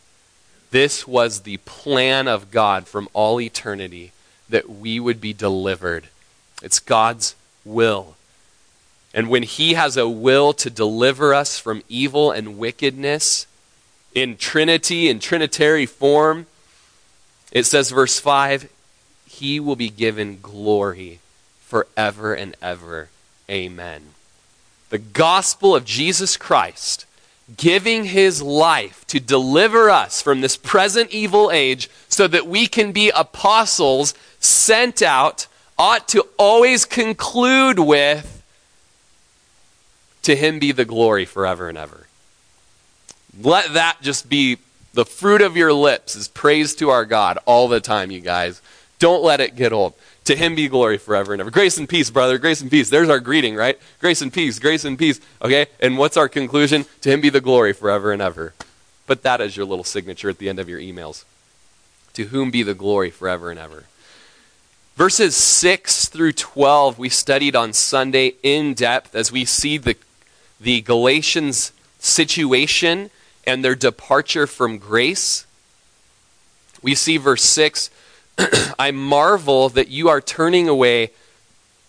This 0.70 1.06
was 1.06 1.40
the 1.40 1.56
plan 1.58 2.28
of 2.28 2.50
God 2.50 2.86
from 2.86 3.08
all 3.12 3.40
eternity 3.40 4.12
that 4.48 4.68
we 4.68 5.00
would 5.00 5.20
be 5.20 5.32
delivered. 5.32 6.08
It's 6.62 6.78
God's 6.78 7.34
will. 7.64 8.16
And 9.12 9.28
when 9.28 9.42
He 9.42 9.74
has 9.74 9.96
a 9.96 10.08
will 10.08 10.52
to 10.54 10.70
deliver 10.70 11.34
us 11.34 11.58
from 11.58 11.82
evil 11.88 12.30
and 12.30 12.58
wickedness 12.58 13.46
in 14.14 14.36
Trinity, 14.36 15.08
in 15.08 15.18
Trinitary 15.18 15.86
form, 15.86 16.46
it 17.50 17.64
says, 17.64 17.90
verse 17.90 18.20
5 18.20 18.70
He 19.26 19.58
will 19.58 19.76
be 19.76 19.90
given 19.90 20.38
glory 20.40 21.20
forever 21.66 22.32
and 22.32 22.56
ever. 22.62 23.08
Amen. 23.50 24.02
The 24.90 24.98
gospel 24.98 25.74
of 25.74 25.84
Jesus 25.84 26.36
Christ 26.36 27.06
giving 27.56 28.04
his 28.04 28.42
life 28.42 29.06
to 29.06 29.20
deliver 29.20 29.90
us 29.90 30.22
from 30.22 30.40
this 30.40 30.56
present 30.56 31.10
evil 31.10 31.50
age 31.50 31.88
so 32.08 32.26
that 32.26 32.46
we 32.46 32.66
can 32.66 32.92
be 32.92 33.10
apostles 33.10 34.14
sent 34.40 35.02
out 35.02 35.46
ought 35.78 36.08
to 36.08 36.26
always 36.38 36.84
conclude 36.84 37.78
with 37.78 38.42
to 40.22 40.34
him 40.34 40.58
be 40.58 40.72
the 40.72 40.84
glory 40.84 41.24
forever 41.24 41.68
and 41.68 41.78
ever. 41.78 42.06
Let 43.40 43.74
that 43.74 43.98
just 44.02 44.28
be 44.28 44.58
the 44.94 45.04
fruit 45.04 45.42
of 45.42 45.56
your 45.56 45.72
lips 45.72 46.16
is 46.16 46.26
praise 46.26 46.74
to 46.76 46.88
our 46.88 47.04
God 47.04 47.38
all 47.44 47.68
the 47.68 47.80
time, 47.80 48.10
you 48.10 48.20
guys. 48.20 48.62
Don't 48.98 49.22
let 49.22 49.40
it 49.40 49.54
get 49.54 49.72
old. 49.72 49.94
To 50.26 50.36
him 50.36 50.54
be 50.54 50.68
glory 50.68 50.98
forever 50.98 51.32
and 51.32 51.40
ever. 51.40 51.50
Grace 51.50 51.78
and 51.78 51.88
peace, 51.88 52.10
brother. 52.10 52.38
Grace 52.38 52.60
and 52.60 52.70
peace. 52.70 52.90
There's 52.90 53.08
our 53.08 53.20
greeting, 53.20 53.54
right? 53.54 53.78
Grace 54.00 54.22
and 54.22 54.32
peace. 54.32 54.58
Grace 54.58 54.84
and 54.84 54.98
peace. 54.98 55.20
Okay? 55.40 55.66
And 55.80 55.98
what's 55.98 56.16
our 56.16 56.28
conclusion? 56.28 56.84
To 57.02 57.10
him 57.10 57.20
be 57.20 57.30
the 57.30 57.40
glory 57.40 57.72
forever 57.72 58.12
and 58.12 58.20
ever. 58.20 58.52
Put 59.06 59.22
that 59.22 59.40
as 59.40 59.56
your 59.56 59.66
little 59.66 59.84
signature 59.84 60.28
at 60.28 60.38
the 60.38 60.48
end 60.48 60.58
of 60.58 60.68
your 60.68 60.80
emails. 60.80 61.24
To 62.14 62.24
whom 62.24 62.50
be 62.50 62.62
the 62.62 62.74
glory 62.74 63.10
forever 63.10 63.50
and 63.50 63.58
ever. 63.58 63.84
Verses 64.96 65.36
6 65.36 66.08
through 66.08 66.32
12, 66.32 66.98
we 66.98 67.08
studied 67.08 67.54
on 67.54 67.72
Sunday 67.72 68.34
in 68.42 68.74
depth 68.74 69.14
as 69.14 69.30
we 69.30 69.44
see 69.44 69.78
the 69.78 69.96
the 70.60 70.80
Galatians' 70.80 71.72
situation 71.98 73.10
and 73.46 73.64
their 73.64 73.74
departure 73.74 74.46
from 74.46 74.78
grace. 74.78 75.46
We 76.82 76.94
see 76.94 77.16
verse 77.16 77.42
6 77.42 77.90
I 78.78 78.90
marvel 78.90 79.68
that 79.70 79.88
you 79.88 80.08
are 80.08 80.20
turning 80.20 80.68
away 80.68 81.10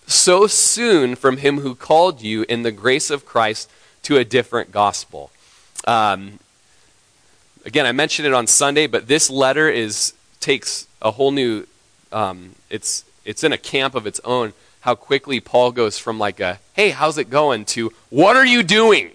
so 0.06 0.48
soon 0.48 1.16
from 1.16 1.38
him 1.38 1.60
who 1.60 1.76
called 1.76 2.22
you 2.22 2.46
in 2.48 2.64
the 2.64 2.72
grace 2.72 3.10
of 3.10 3.26
Christ 3.26 3.70
to 4.04 4.18
a 4.18 4.24
different 4.24 4.72
gospel. 4.72 5.32
Um, 5.86 6.40
again, 7.66 7.86
I 7.86 7.92
mentioned 7.92 8.28
it 8.28 8.34
on 8.34 8.48
Sunday, 8.48 8.88
but 8.88 9.08
this 9.08 9.30
letter 9.30 9.70
is 9.70 10.14
takes 10.40 10.88
a 11.02 11.12
whole 11.12 11.32
new. 11.32 11.68
Um, 12.12 12.52
it's 12.70 13.04
it's 13.26 13.44
in 13.44 13.52
a 13.52 13.58
camp 13.58 13.96
of 13.96 14.08
its 14.08 14.22
own 14.24 14.54
how 14.88 14.96
quickly 14.96 15.42
Paul 15.42 15.74
goes 15.74 16.00
from 16.00 16.18
like 16.18 16.40
a, 16.40 16.60
hey, 16.72 16.92
how's 16.92 17.18
it 17.18 17.30
going, 17.30 17.66
to, 17.66 17.92
what 18.10 18.38
are 18.38 18.46
you 18.46 18.64
doing? 18.64 19.12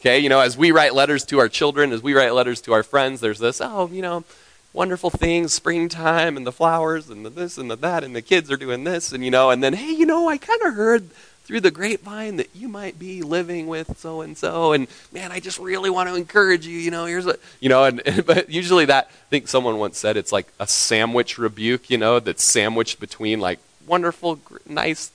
Okay, 0.00 0.18
you 0.18 0.30
know, 0.30 0.40
as 0.40 0.56
we 0.56 0.72
write 0.72 0.94
letters 0.94 1.22
to 1.26 1.38
our 1.38 1.50
children, 1.50 1.92
as 1.92 2.02
we 2.02 2.14
write 2.14 2.32
letters 2.32 2.62
to 2.62 2.72
our 2.72 2.82
friends, 2.82 3.20
there's 3.20 3.38
this, 3.38 3.60
oh, 3.60 3.90
you 3.92 4.00
know, 4.00 4.24
wonderful 4.72 5.10
things, 5.10 5.52
springtime 5.52 6.36
and 6.36 6.46
the 6.46 6.52
flowers 6.52 7.10
and 7.10 7.24
the 7.24 7.30
this 7.30 7.58
and 7.58 7.70
the 7.70 7.76
that, 7.76 8.04
and 8.04 8.14
the 8.14 8.22
kids 8.22 8.50
are 8.50 8.56
doing 8.56 8.84
this, 8.84 9.12
and 9.12 9.24
you 9.24 9.30
know, 9.30 9.50
and 9.50 9.62
then, 9.62 9.72
hey, 9.72 9.92
you 9.92 10.06
know, 10.06 10.28
I 10.28 10.38
kind 10.38 10.62
of 10.62 10.74
heard 10.74 11.10
through 11.44 11.60
the 11.60 11.70
grapevine 11.70 12.36
that 12.36 12.48
you 12.54 12.68
might 12.68 12.96
be 12.96 13.22
living 13.22 13.66
with 13.66 13.98
so 13.98 14.20
and 14.20 14.38
so, 14.38 14.72
and 14.72 14.86
man, 15.12 15.32
I 15.32 15.40
just 15.40 15.58
really 15.58 15.90
want 15.90 16.08
to 16.08 16.14
encourage 16.14 16.66
you. 16.66 16.78
You 16.78 16.90
know, 16.90 17.06
here's 17.06 17.26
a 17.26 17.36
you 17.58 17.68
know, 17.68 17.84
and, 17.84 18.00
and, 18.06 18.24
but 18.26 18.48
usually 18.50 18.84
that 18.84 19.06
I 19.06 19.28
think 19.30 19.48
someone 19.48 19.78
once 19.78 19.98
said 19.98 20.16
it's 20.16 20.32
like 20.32 20.46
a 20.60 20.66
sandwich 20.66 21.38
rebuke. 21.38 21.90
You 21.90 21.98
know, 21.98 22.20
that's 22.20 22.44
sandwiched 22.44 23.00
between 23.00 23.40
like 23.40 23.58
wonderful, 23.86 24.38
nice 24.66 25.10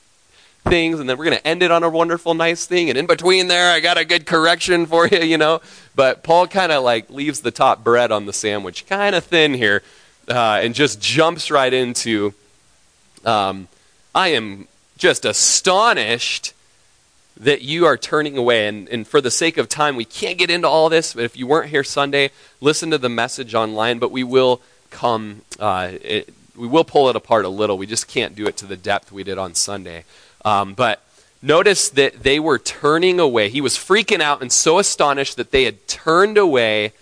things, 0.65 0.99
and 0.99 1.09
then 1.09 1.17
we're 1.17 1.25
going 1.25 1.37
to 1.37 1.47
end 1.47 1.63
it 1.63 1.71
on 1.71 1.83
a 1.83 1.89
wonderful, 1.89 2.33
nice 2.33 2.65
thing. 2.65 2.89
And 2.89 2.97
in 2.97 3.05
between 3.05 3.47
there, 3.47 3.71
I 3.71 3.79
got 3.79 3.97
a 3.97 4.05
good 4.05 4.25
correction 4.25 4.85
for 4.85 5.07
you, 5.07 5.19
you 5.19 5.37
know. 5.37 5.61
But 5.95 6.23
Paul 6.23 6.47
kind 6.47 6.71
of 6.71 6.83
like 6.83 7.09
leaves 7.09 7.41
the 7.41 7.51
top 7.51 7.83
bread 7.83 8.11
on 8.11 8.25
the 8.25 8.33
sandwich, 8.33 8.85
kind 8.87 9.15
of 9.15 9.23
thin 9.23 9.53
here, 9.53 9.83
uh, 10.27 10.59
and 10.61 10.75
just 10.75 11.01
jumps 11.01 11.49
right 11.49 11.73
into 11.73 12.33
um, 13.25 13.67
I 14.13 14.29
am 14.29 14.67
just 14.97 15.25
astonished 15.25 16.53
that 17.37 17.61
you 17.61 17.85
are 17.85 17.97
turning 17.97 18.37
away. 18.37 18.67
And, 18.67 18.87
and 18.89 19.07
for 19.07 19.19
the 19.19 19.31
sake 19.31 19.57
of 19.57 19.67
time, 19.67 19.95
we 19.95 20.05
can't 20.05 20.37
get 20.37 20.49
into 20.49 20.67
all 20.67 20.89
this. 20.89 21.13
But 21.13 21.25
if 21.25 21.35
you 21.35 21.47
weren't 21.47 21.69
here 21.69 21.83
Sunday, 21.83 22.31
listen 22.61 22.91
to 22.91 22.97
the 22.97 23.09
message 23.09 23.53
online. 23.53 23.99
But 23.99 24.11
we 24.11 24.23
will 24.23 24.61
come. 24.89 25.41
Uh, 25.59 25.91
it, 26.01 26.33
we 26.55 26.67
will 26.67 26.85
pull 26.85 27.09
it 27.09 27.15
apart 27.17 27.43
a 27.43 27.49
little. 27.49 27.77
We 27.77 27.87
just 27.87 28.07
can't 28.07 28.35
do 28.35 28.47
it 28.47 28.55
to 28.57 28.65
the 28.65 28.77
depth 28.77 29.11
we 29.11 29.23
did 29.23 29.37
on 29.37 29.55
Sunday. 29.55 30.05
Um, 30.45 30.75
but 30.75 31.01
notice 31.41 31.89
that 31.89 32.23
they 32.23 32.39
were 32.39 32.59
turning 32.59 33.19
away. 33.19 33.49
He 33.49 33.59
was 33.59 33.75
freaking 33.75 34.21
out 34.21 34.41
and 34.41 34.51
so 34.51 34.79
astonished 34.79 35.35
that 35.37 35.51
they 35.51 35.63
had 35.63 35.87
turned 35.87 36.37
away 36.37 36.93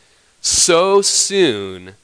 so 0.41 1.01
soon 1.01 1.95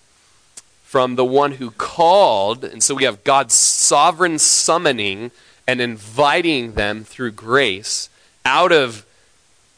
from 0.84 1.15
the 1.15 1.25
one 1.25 1.54
who 1.54 1.71
called. 1.71 2.63
And 2.63 2.84
so 2.84 2.93
we 2.93 3.06
have 3.06 3.23
God's 3.23 3.54
sovereign 3.54 4.38
summoning 4.38 5.32
and 5.65 5.80
inviting 5.80 6.73
them 6.73 7.04
through 7.04 7.32
grace 7.32 8.10
out 8.43 8.71
of 8.71 9.06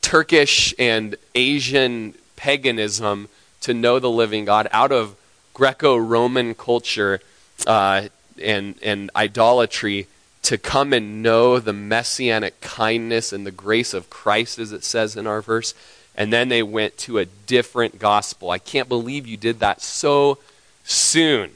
Turkish 0.01 0.73
and 0.79 1.15
Asian 1.35 2.15
paganism 2.35 3.29
to 3.61 3.73
know 3.73 3.99
the 3.99 4.09
living 4.09 4.45
God, 4.45 4.67
out 4.71 4.91
of 4.91 5.15
Greco 5.53 5.95
Roman 5.95 6.55
culture 6.55 7.19
uh, 7.67 8.07
and, 8.41 8.75
and 8.81 9.11
idolatry 9.15 10.07
to 10.43 10.57
come 10.57 10.91
and 10.93 11.21
know 11.21 11.59
the 11.59 11.73
messianic 11.73 12.61
kindness 12.61 13.31
and 13.31 13.45
the 13.45 13.51
grace 13.51 13.93
of 13.93 14.09
Christ, 14.09 14.59
as 14.59 14.71
it 14.71 14.83
says 14.83 15.15
in 15.15 15.27
our 15.27 15.41
verse. 15.41 15.73
And 16.15 16.33
then 16.33 16.49
they 16.49 16.63
went 16.63 16.97
to 16.99 17.19
a 17.19 17.25
different 17.25 17.99
gospel. 17.99 18.49
I 18.49 18.57
can't 18.57 18.89
believe 18.89 19.27
you 19.27 19.37
did 19.37 19.59
that 19.59 19.81
so 19.81 20.39
soon. 20.83 21.51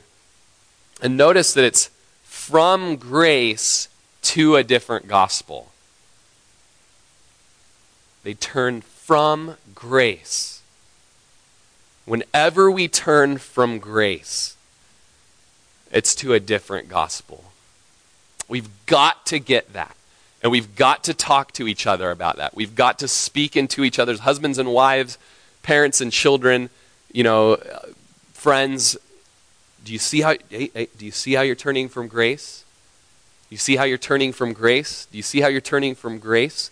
And 1.02 1.18
notice 1.18 1.54
that 1.54 1.66
it's 1.66 1.90
from 2.24 2.96
grace 2.96 3.90
to 4.22 4.56
a 4.56 4.64
different 4.64 5.08
gospel. 5.08 5.72
They 8.24 8.34
turn 8.34 8.82
from 8.82 9.58
grace. 9.74 10.62
Whenever 12.06 12.72
we 12.72 12.88
turn 12.88 13.38
from 13.38 13.80
grace, 13.80 14.56
it's 15.92 16.16
to 16.16 16.34
a 16.34 16.40
different 16.40 16.88
gospel. 16.88 17.45
We've 18.48 18.70
got 18.86 19.26
to 19.28 19.40
get 19.40 19.74
that. 19.74 19.96
And 20.42 20.52
we've 20.52 20.76
got 20.76 21.04
to 21.06 21.14
talk 21.14 21.54
to 21.54 21.68
each 21.68 21.88
other 21.88 22.12
about 22.12 22.38
that. 22.38 22.56
We've 22.56 22.76
got 22.76 23.00
to 23.00 23.08
speak 23.08 23.56
into 23.56 23.84
each 23.84 23.98
other's 23.98 24.20
husbands 24.20 24.60
and 24.60 24.72
wives, 24.72 25.18
parents 25.64 26.02
and 26.02 26.12
children, 26.12 26.70
you 27.12 27.24
know, 27.24 27.58
friends. 28.34 28.96
Do 29.84 29.92
you 29.92 30.00
see 30.00 30.22
how 30.22 30.36
hey, 30.50 30.70
hey, 30.74 30.88
do 30.98 31.06
you 31.06 31.12
see 31.12 31.34
how 31.34 31.42
you're 31.42 31.56
turning 31.56 31.90
from 31.90 32.08
grace? 32.08 32.64
You 33.50 33.58
see 33.58 33.76
how 33.76 33.86
you're 33.86 33.98
turning 33.98 34.34
from 34.34 34.54
grace? 34.54 35.08
Do 35.12 35.18
you 35.18 35.24
see 35.24 35.42
how 35.42 35.48
you're 35.48 35.62
turning 35.62 35.96
from 35.96 36.20
grace? 36.20 36.70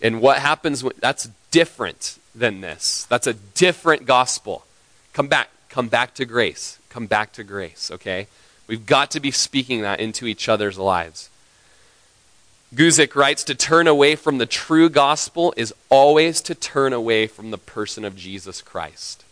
And 0.00 0.20
what 0.20 0.38
happens 0.38 0.84
when 0.84 0.92
that's 1.00 1.28
different 1.50 2.18
than 2.34 2.60
this. 2.60 3.06
That's 3.08 3.26
a 3.26 3.32
different 3.32 4.04
gospel. 4.04 4.64
Come 5.12 5.26
back, 5.26 5.48
come 5.68 5.88
back 5.88 6.14
to 6.14 6.24
grace 6.24 6.78
come 6.96 7.06
back 7.06 7.30
to 7.30 7.44
grace, 7.44 7.90
okay? 7.92 8.26
We've 8.66 8.86
got 8.86 9.10
to 9.12 9.20
be 9.20 9.30
speaking 9.30 9.82
that 9.82 10.00
into 10.00 10.26
each 10.26 10.48
other's 10.48 10.78
lives. 10.78 11.30
Guzik 12.74 13.14
writes 13.14 13.44
to 13.44 13.54
turn 13.54 13.86
away 13.86 14.16
from 14.16 14.38
the 14.38 14.46
true 14.46 14.90
gospel 14.90 15.54
is 15.56 15.72
always 15.88 16.40
to 16.42 16.54
turn 16.54 16.92
away 16.92 17.26
from 17.26 17.50
the 17.50 17.58
person 17.58 18.04
of 18.04 18.16
Jesus 18.16 18.60
Christ. 18.60 19.24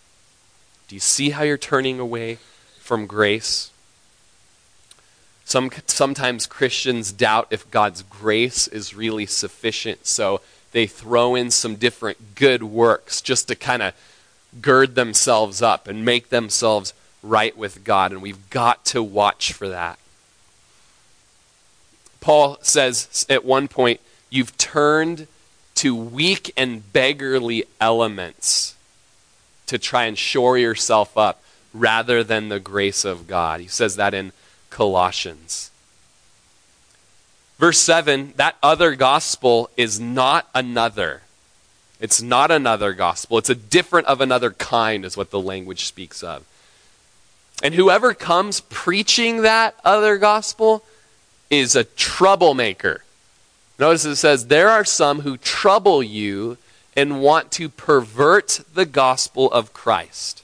Do 0.87 0.95
you 0.95 1.01
see 1.01 1.31
how 1.31 1.43
you're 1.43 1.59
turning 1.59 1.99
away 1.99 2.39
from 2.79 3.07
grace? 3.07 3.71
Some, 5.45 5.71
sometimes 5.87 6.47
Christians 6.47 7.13
doubt 7.13 7.49
if 7.51 7.71
God's 7.71 8.03
grace 8.03 8.69
is 8.69 8.95
really 8.95 9.27
sufficient, 9.27 10.07
so 10.07 10.41
they 10.73 10.87
throw 10.87 11.35
in 11.35 11.51
some 11.51 11.75
different 11.77 12.35
good 12.35 12.63
works 12.63 13.21
just 13.21 13.49
to 13.49 13.55
kind 13.55 13.83
of 13.83 13.95
gird 14.63 14.95
themselves 14.95 15.61
up 15.61 15.89
and 15.89 16.05
make 16.05 16.29
themselves 16.31 16.95
right 17.25 17.57
with 17.57 17.85
God. 17.85 18.13
And 18.13 18.23
we've 18.23 18.51
got 18.51 18.85
to 18.87 19.03
watch 19.03 19.53
for 19.53 19.69
that. 19.69 19.99
Paul 22.21 22.59
says 22.63 23.27
at 23.29 23.45
one 23.45 23.69
point, 23.69 24.01
You've 24.31 24.57
turned 24.57 25.29
to 25.77 25.95
weak 25.95 26.53
and 26.57 26.93
beggarly 26.93 27.65
elements 27.81 28.75
to 29.67 29.79
try 29.79 30.05
and 30.05 30.19
shore 30.19 30.59
yourself 30.59 31.17
up 31.17 31.43
rather 31.73 32.25
than 32.25 32.49
the 32.49 32.61
grace 32.61 33.05
of 33.05 33.27
God. 33.27 33.61
He 33.61 33.69
says 33.69 33.97
that 33.97 34.15
in 34.15 34.33
Colossians. 34.71 35.71
Verse 37.59 37.79
7 37.79 38.35
that 38.37 38.57
other 38.63 38.95
gospel 38.97 39.71
is 39.77 40.01
not 40.01 40.49
another. 40.55 41.23
It's 42.01 42.21
not 42.21 42.51
another 42.51 42.93
gospel. 42.93 43.39
It's 43.39 43.51
a 43.51 43.55
different 43.55 44.09
of 44.09 44.21
another 44.21 44.51
kind, 44.51 45.05
is 45.05 45.17
what 45.17 45.31
the 45.31 45.41
language 45.41 45.85
speaks 45.85 46.23
of. 46.23 46.45
And 47.63 47.75
whoever 47.75 48.15
comes 48.15 48.61
preaching 48.61 49.43
that 49.43 49.75
other 49.85 50.19
gospel 50.19 50.85
is 51.51 51.77
a 51.77 51.85
troublemaker. 51.85 53.05
Notice 53.79 54.05
it 54.05 54.17
says, 54.17 54.47
There 54.47 54.69
are 54.69 54.85
some 54.85 55.21
who 55.21 55.37
trouble 55.37 56.03
you 56.03 56.59
and 56.97 57.21
want 57.21 57.51
to 57.53 57.69
pervert 57.69 58.61
the 58.75 58.87
gospel 58.87 59.51
of 59.51 59.73
Christ. 59.73 60.43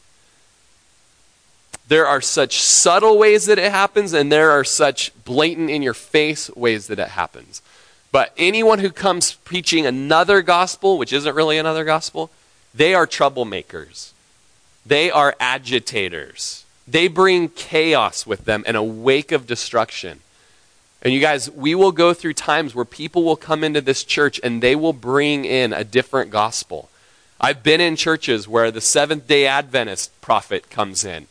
There 1.89 2.07
are 2.07 2.21
such 2.21 2.61
subtle 2.61 3.19
ways 3.19 3.47
that 3.47 3.59
it 3.59 3.73
happens, 3.73 4.13
and 4.13 4.31
there 4.31 4.51
are 4.53 4.65
such 4.65 5.13
blatant 5.25 5.71
in 5.71 5.83
your 5.83 5.95
face 5.95 6.49
ways 6.51 6.87
that 6.87 7.01
it 7.01 7.09
happens. 7.09 7.63
But 8.13 8.33
anyone 8.37 8.79
who 8.79 8.91
comes 8.91 9.35
preaching 9.35 9.87
another 9.87 10.43
gospel, 10.43 10.99
which 10.99 11.13
isn't 11.13 11.35
really 11.35 11.59
another 11.59 11.85
gospel, 11.85 12.31
they 12.75 12.95
are 12.95 13.07
troublemakers. 13.07 14.13
They 14.87 15.11
are 15.11 15.37
agitators. 15.41 16.60
They 16.91 17.09
bring 17.09 17.51
chaos 17.51 18.27
with 18.27 18.45
them 18.47 18.65
and 18.67 18.77
a 18.77 18.83
wake 18.83 19.31
of 19.33 19.47
destruction. 19.47 20.21
And 21.03 21.15
you 21.15 21.21
guys, 21.21 21.51
we 21.51 21.75
will 21.75 21.93
go 21.93 22.13
through 22.13 22.35
times 22.35 22.75
where 22.75 22.85
people 22.85 23.23
will 23.23 23.37
come 23.37 23.63
into 23.63 23.81
this 23.81 24.03
church 24.05 24.41
and 24.43 24.63
they 24.63 24.75
will 24.75 24.93
bring 24.93 25.45
in 25.45 25.73
a 25.73 25.85
different 25.85 26.31
gospel. 26.31 26.91
I've 27.41 27.63
been 27.63 27.81
in 27.81 27.97
churches 27.97 28.49
where 28.49 28.71
the 28.71 28.81
Seventh 28.81 29.27
day 29.27 29.47
Adventist 29.47 30.21
prophet 30.21 30.69
comes 30.69 31.05
in 31.05 31.27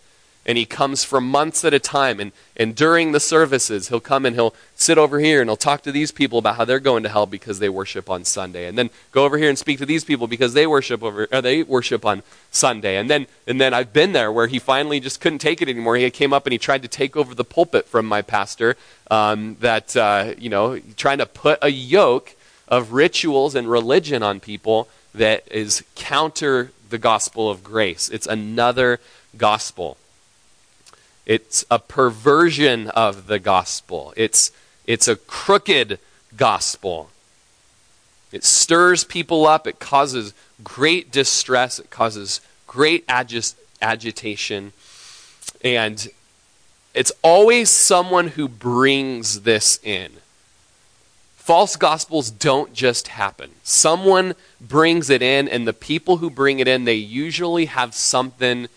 and 0.46 0.58
he 0.58 0.66
comes 0.66 1.04
for 1.04 1.22
months 1.22 1.64
at 1.66 1.74
a 1.74 1.80
time. 1.80 2.20
And, 2.20 2.32
and 2.56 2.76
during 2.76 3.12
the 3.12 3.20
services, 3.20 3.90
he'll 3.90 4.00
come 4.00 4.26
and 4.26 4.36
he'll 4.36 4.56
sit 4.74 4.98
over 4.98 5.20
here 5.20 5.42
and 5.42 5.50
he'll 5.50 5.58
talk 5.58 5.82
to 5.84 5.92
these 5.92 6.12
people 6.12 6.40
about 6.40 6.56
how 6.56 6.66
they're 6.66 6.80
going 6.80 7.04
to 7.04 7.10
hell 7.10 7.26
because 7.26 7.60
they 7.60 7.70
worship 7.70 8.10
on 8.10 8.24
Sunday. 8.24 8.66
And 8.66 8.78
then 8.78 8.90
go 9.12 9.26
over 9.26 9.38
here 9.38 9.50
and 9.50 9.58
speak 9.58 9.78
to 9.80 9.86
these 9.86 10.04
people 10.04 10.28
because 10.28 10.54
they 10.54 10.66
worship 10.66 11.04
over 11.04 11.28
or 11.32 11.42
they 11.42 11.64
worship 11.64 12.06
on 12.06 12.24
Sunday. 12.52 12.98
And 12.98 13.10
then 13.10 13.28
and 13.46 13.60
then 13.60 13.74
I've 13.74 13.94
been 13.94 14.14
there 14.14 14.32
where 14.32 14.48
he 14.48 14.60
finally 14.60 15.00
just 15.00 15.22
couldn't 15.22 15.40
take 15.40 15.62
it 15.62 15.70
anymore. 15.70 15.98
He 15.98 16.10
came 16.10 16.34
up 16.34 16.46
and 16.46 16.54
he 16.54 16.58
tried 16.58 16.82
to 16.82 16.88
take 16.88 17.16
over 17.16 17.36
the 17.36 17.44
pulpit 17.44 17.86
from 17.86 18.06
my 18.06 18.22
pastor. 18.22 18.76
Um, 19.12 19.58
that 19.60 19.96
uh, 19.96 20.34
you 20.38 20.50
know, 20.50 20.80
trying 20.96 21.18
to 21.18 21.26
put 21.26 21.60
a 21.62 21.70
yoke 21.70 22.36
of 22.68 22.94
rituals 22.94 23.56
and 23.56 23.70
religion 23.70 24.24
on 24.24 24.40
people 24.40 24.88
that 25.14 25.48
is 25.52 25.84
counter 25.96 26.72
the 26.90 26.98
gospel 26.98 27.50
of 27.50 27.64
grace. 27.64 28.10
It's 28.10 28.28
another 28.28 29.00
gospel. 29.38 29.98
It's 31.30 31.64
a 31.70 31.78
perversion 31.78 32.88
of 32.88 33.28
the 33.28 33.38
gospel. 33.38 34.16
It's, 34.18 34.52
it's 34.88 35.08
a 35.08 35.16
crooked 35.16 36.00
gospel. 36.36 37.12
It 38.32 38.44
stirs 38.44 39.04
people 39.04 39.46
up. 39.46 39.68
It 39.68 39.80
causes 39.80 40.34
great 40.64 41.12
distress. 41.12 41.78
It 41.78 41.92
causes 41.92 42.42
great 42.66 43.06
agi- 43.06 43.54
agitation. 43.80 44.74
And 45.64 46.08
it's 46.96 47.12
always 47.22 47.70
someone 47.70 48.30
who 48.30 48.48
brings 48.48 49.42
this 49.42 49.80
in. 49.84 50.14
False 51.38 51.76
gospels 51.76 52.32
don't 52.32 52.74
just 52.74 53.10
happen. 53.10 53.52
Someone 53.64 54.34
brings 54.60 55.12
it 55.12 55.22
in, 55.22 55.48
and 55.48 55.68
the 55.68 55.74
people 55.74 56.18
who 56.18 56.32
bring 56.32 56.58
it 56.58 56.68
in, 56.68 56.86
they 56.86 56.96
usually 56.96 57.66
have 57.66 57.94
something 57.94 58.68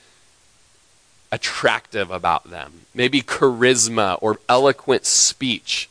attractive 1.33 2.11
about 2.11 2.51
them. 2.51 2.83
Maybe 2.95 3.23
charisma 3.23 4.19
or 4.21 4.39
eloquent 4.49 5.07
speech. 5.07 5.89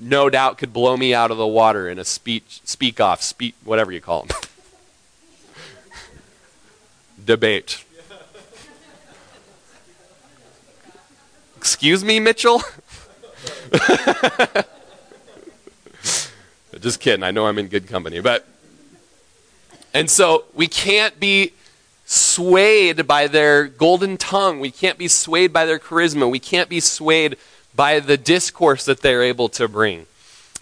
No 0.00 0.28
doubt 0.30 0.58
could 0.58 0.72
blow 0.72 0.96
me 0.96 1.14
out 1.14 1.30
of 1.30 1.36
the 1.36 1.46
water 1.46 1.88
in 1.88 2.00
a 2.00 2.04
speech, 2.04 2.60
speak 2.64 3.00
off, 3.00 3.22
speak, 3.22 3.54
whatever 3.64 3.92
you 3.92 4.00
call 4.00 4.24
them. 4.24 4.36
Debate. 7.24 7.84
Excuse 11.56 12.02
me, 12.02 12.18
Mitchell? 12.18 12.60
Just 16.80 16.98
kidding. 17.00 17.22
I 17.22 17.30
know 17.30 17.46
I'm 17.46 17.58
in 17.58 17.68
good 17.68 17.86
company. 17.86 18.18
But, 18.20 18.44
and 19.94 20.10
so 20.10 20.44
we 20.54 20.66
can't 20.66 21.20
be 21.20 21.52
swayed 22.04 23.06
by 23.06 23.26
their 23.26 23.64
golden 23.64 24.16
tongue. 24.16 24.60
We 24.60 24.70
can't 24.70 24.98
be 24.98 25.08
swayed 25.08 25.52
by 25.52 25.64
their 25.66 25.78
charisma. 25.78 26.30
We 26.30 26.38
can't 26.38 26.68
be 26.68 26.80
swayed 26.80 27.36
by 27.74 28.00
the 28.00 28.16
discourse 28.16 28.84
that 28.84 29.00
they're 29.00 29.22
able 29.22 29.48
to 29.50 29.68
bring. 29.68 30.06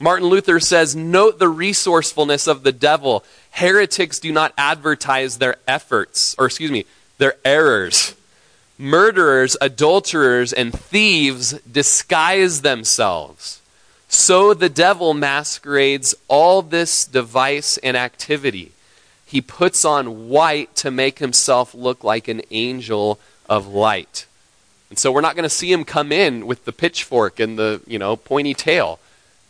Martin 0.00 0.28
Luther 0.28 0.58
says, 0.60 0.96
Note 0.96 1.38
the 1.38 1.48
resourcefulness 1.48 2.46
of 2.46 2.62
the 2.62 2.72
devil. 2.72 3.24
Heretics 3.52 4.18
do 4.18 4.32
not 4.32 4.54
advertise 4.56 5.38
their 5.38 5.56
efforts, 5.68 6.34
or 6.38 6.46
excuse 6.46 6.70
me, 6.70 6.86
their 7.18 7.34
errors. 7.44 8.14
Murderers, 8.78 9.56
adulterers, 9.60 10.52
and 10.52 10.72
thieves 10.72 11.52
disguise 11.60 12.62
themselves. 12.62 13.60
So 14.08 14.54
the 14.54 14.68
devil 14.68 15.14
masquerades 15.14 16.14
all 16.26 16.62
this 16.62 17.06
device 17.06 17.78
and 17.78 17.96
activity 17.96 18.72
he 19.32 19.40
puts 19.40 19.82
on 19.82 20.28
white 20.28 20.76
to 20.76 20.90
make 20.90 21.18
himself 21.18 21.74
look 21.74 22.04
like 22.04 22.28
an 22.28 22.42
angel 22.50 23.18
of 23.48 23.66
light. 23.66 24.26
And 24.90 24.98
so 24.98 25.10
we're 25.10 25.22
not 25.22 25.36
going 25.36 25.44
to 25.44 25.48
see 25.48 25.72
him 25.72 25.86
come 25.86 26.12
in 26.12 26.46
with 26.46 26.66
the 26.66 26.72
pitchfork 26.72 27.40
and 27.40 27.58
the, 27.58 27.80
you 27.86 27.98
know, 27.98 28.14
pointy 28.14 28.52
tail. 28.52 28.98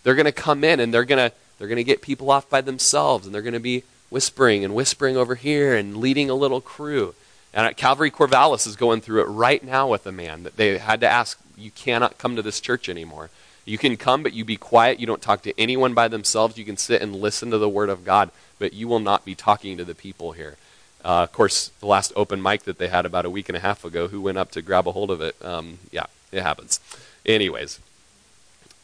They're 0.05 0.15
going 0.15 0.27
to 0.27 0.33
come 0.33 0.63
in 0.63 0.79
and 0.79 0.95
they're 0.95 1.05
going 1.05 1.31
to 1.31 1.35
they're 1.59 1.67
going 1.67 1.79
to 1.79 1.85
get 1.85 2.01
people 2.01 2.31
off 2.31 2.49
by 2.49 2.61
themselves 2.61 3.27
and 3.27 3.35
they're 3.35 3.43
going 3.43 3.55
to 3.55 3.61
be 3.61 3.83
whispering 4.09 4.65
and 4.65 4.73
whispering 4.73 5.17
over 5.17 5.35
here 5.35 5.75
and 5.75 5.97
leading 5.97 6.31
a 6.31 6.35
little 6.35 6.61
crew. 6.61 7.17
And 7.53 7.77
Calvary 7.77 8.13
Corvallis 8.13 8.69
is 8.69 8.77
going 8.77 9.01
through 9.01 9.23
it 9.23 9.27
right 9.27 9.65
now 9.65 9.89
with 9.89 10.07
a 10.07 10.13
man 10.13 10.45
that 10.45 10.57
they 10.57 10.79
had 10.79 11.01
to 11.01 11.09
ask, 11.09 11.41
you 11.57 11.73
cannot 11.73 12.19
come 12.19 12.37
to 12.37 12.43
this 12.43 12.61
church 12.61 12.89
anymore. 12.89 13.31
You 13.65 13.79
can 13.79 13.97
come, 13.97 14.23
but 14.23 14.33
you 14.33 14.45
be 14.45 14.57
quiet. 14.57 14.99
You 14.99 15.07
don't 15.07 15.23
talk 15.23 15.43
to 15.43 15.59
anyone 15.59 15.95
by 15.95 16.09
themselves. 16.09 16.59
You 16.59 16.65
can 16.65 16.77
sit 16.77 17.01
and 17.01 17.15
listen 17.15 17.51
to 17.51 17.59
the 17.59 17.69
Word 17.69 17.89
of 17.89 18.05
God 18.05 18.31
but 18.63 18.73
you 18.73 18.87
will 18.87 19.01
not 19.01 19.25
be 19.25 19.35
talking 19.35 19.77
to 19.77 19.85
the 19.85 19.95
people 19.95 20.31
here. 20.31 20.57
Uh, 21.05 21.25
of 21.25 21.33
course, 21.33 21.73
the 21.81 21.87
last 21.87 22.13
open 22.15 22.41
mic 22.41 22.63
that 22.63 22.79
they 22.79 22.87
had 22.87 23.05
about 23.05 23.25
a 23.25 23.31
week 23.31 23.49
and 23.49 23.57
a 23.57 23.61
half 23.61 23.85
ago, 23.85 24.07
who 24.07 24.21
went 24.21 24.39
up 24.39 24.53
to 24.53 24.63
grab 24.63 24.87
a 24.87 24.93
hold 24.93 25.11
of 25.11 25.21
it? 25.21 25.35
Um, 25.45 25.81
yeah, 25.91 26.07
it 26.31 26.45
happens. 26.45 26.79
Anyways, 27.27 27.81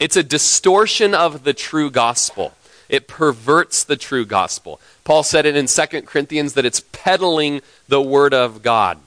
it's 0.00 0.16
a 0.16 0.24
distortion 0.24 1.14
of 1.14 1.44
the 1.44 1.54
true 1.54 1.92
gospel. 1.92 2.54
It 2.88 3.06
perverts 3.06 3.84
the 3.84 3.94
true 3.94 4.26
gospel. 4.26 4.80
Paul 5.04 5.22
said 5.22 5.46
it 5.46 5.54
in 5.54 5.68
2 5.68 6.02
Corinthians 6.02 6.54
that 6.54 6.64
it's 6.64 6.82
peddling 6.90 7.62
the 7.86 8.02
word 8.02 8.34
of 8.34 8.64
God. 8.64 8.98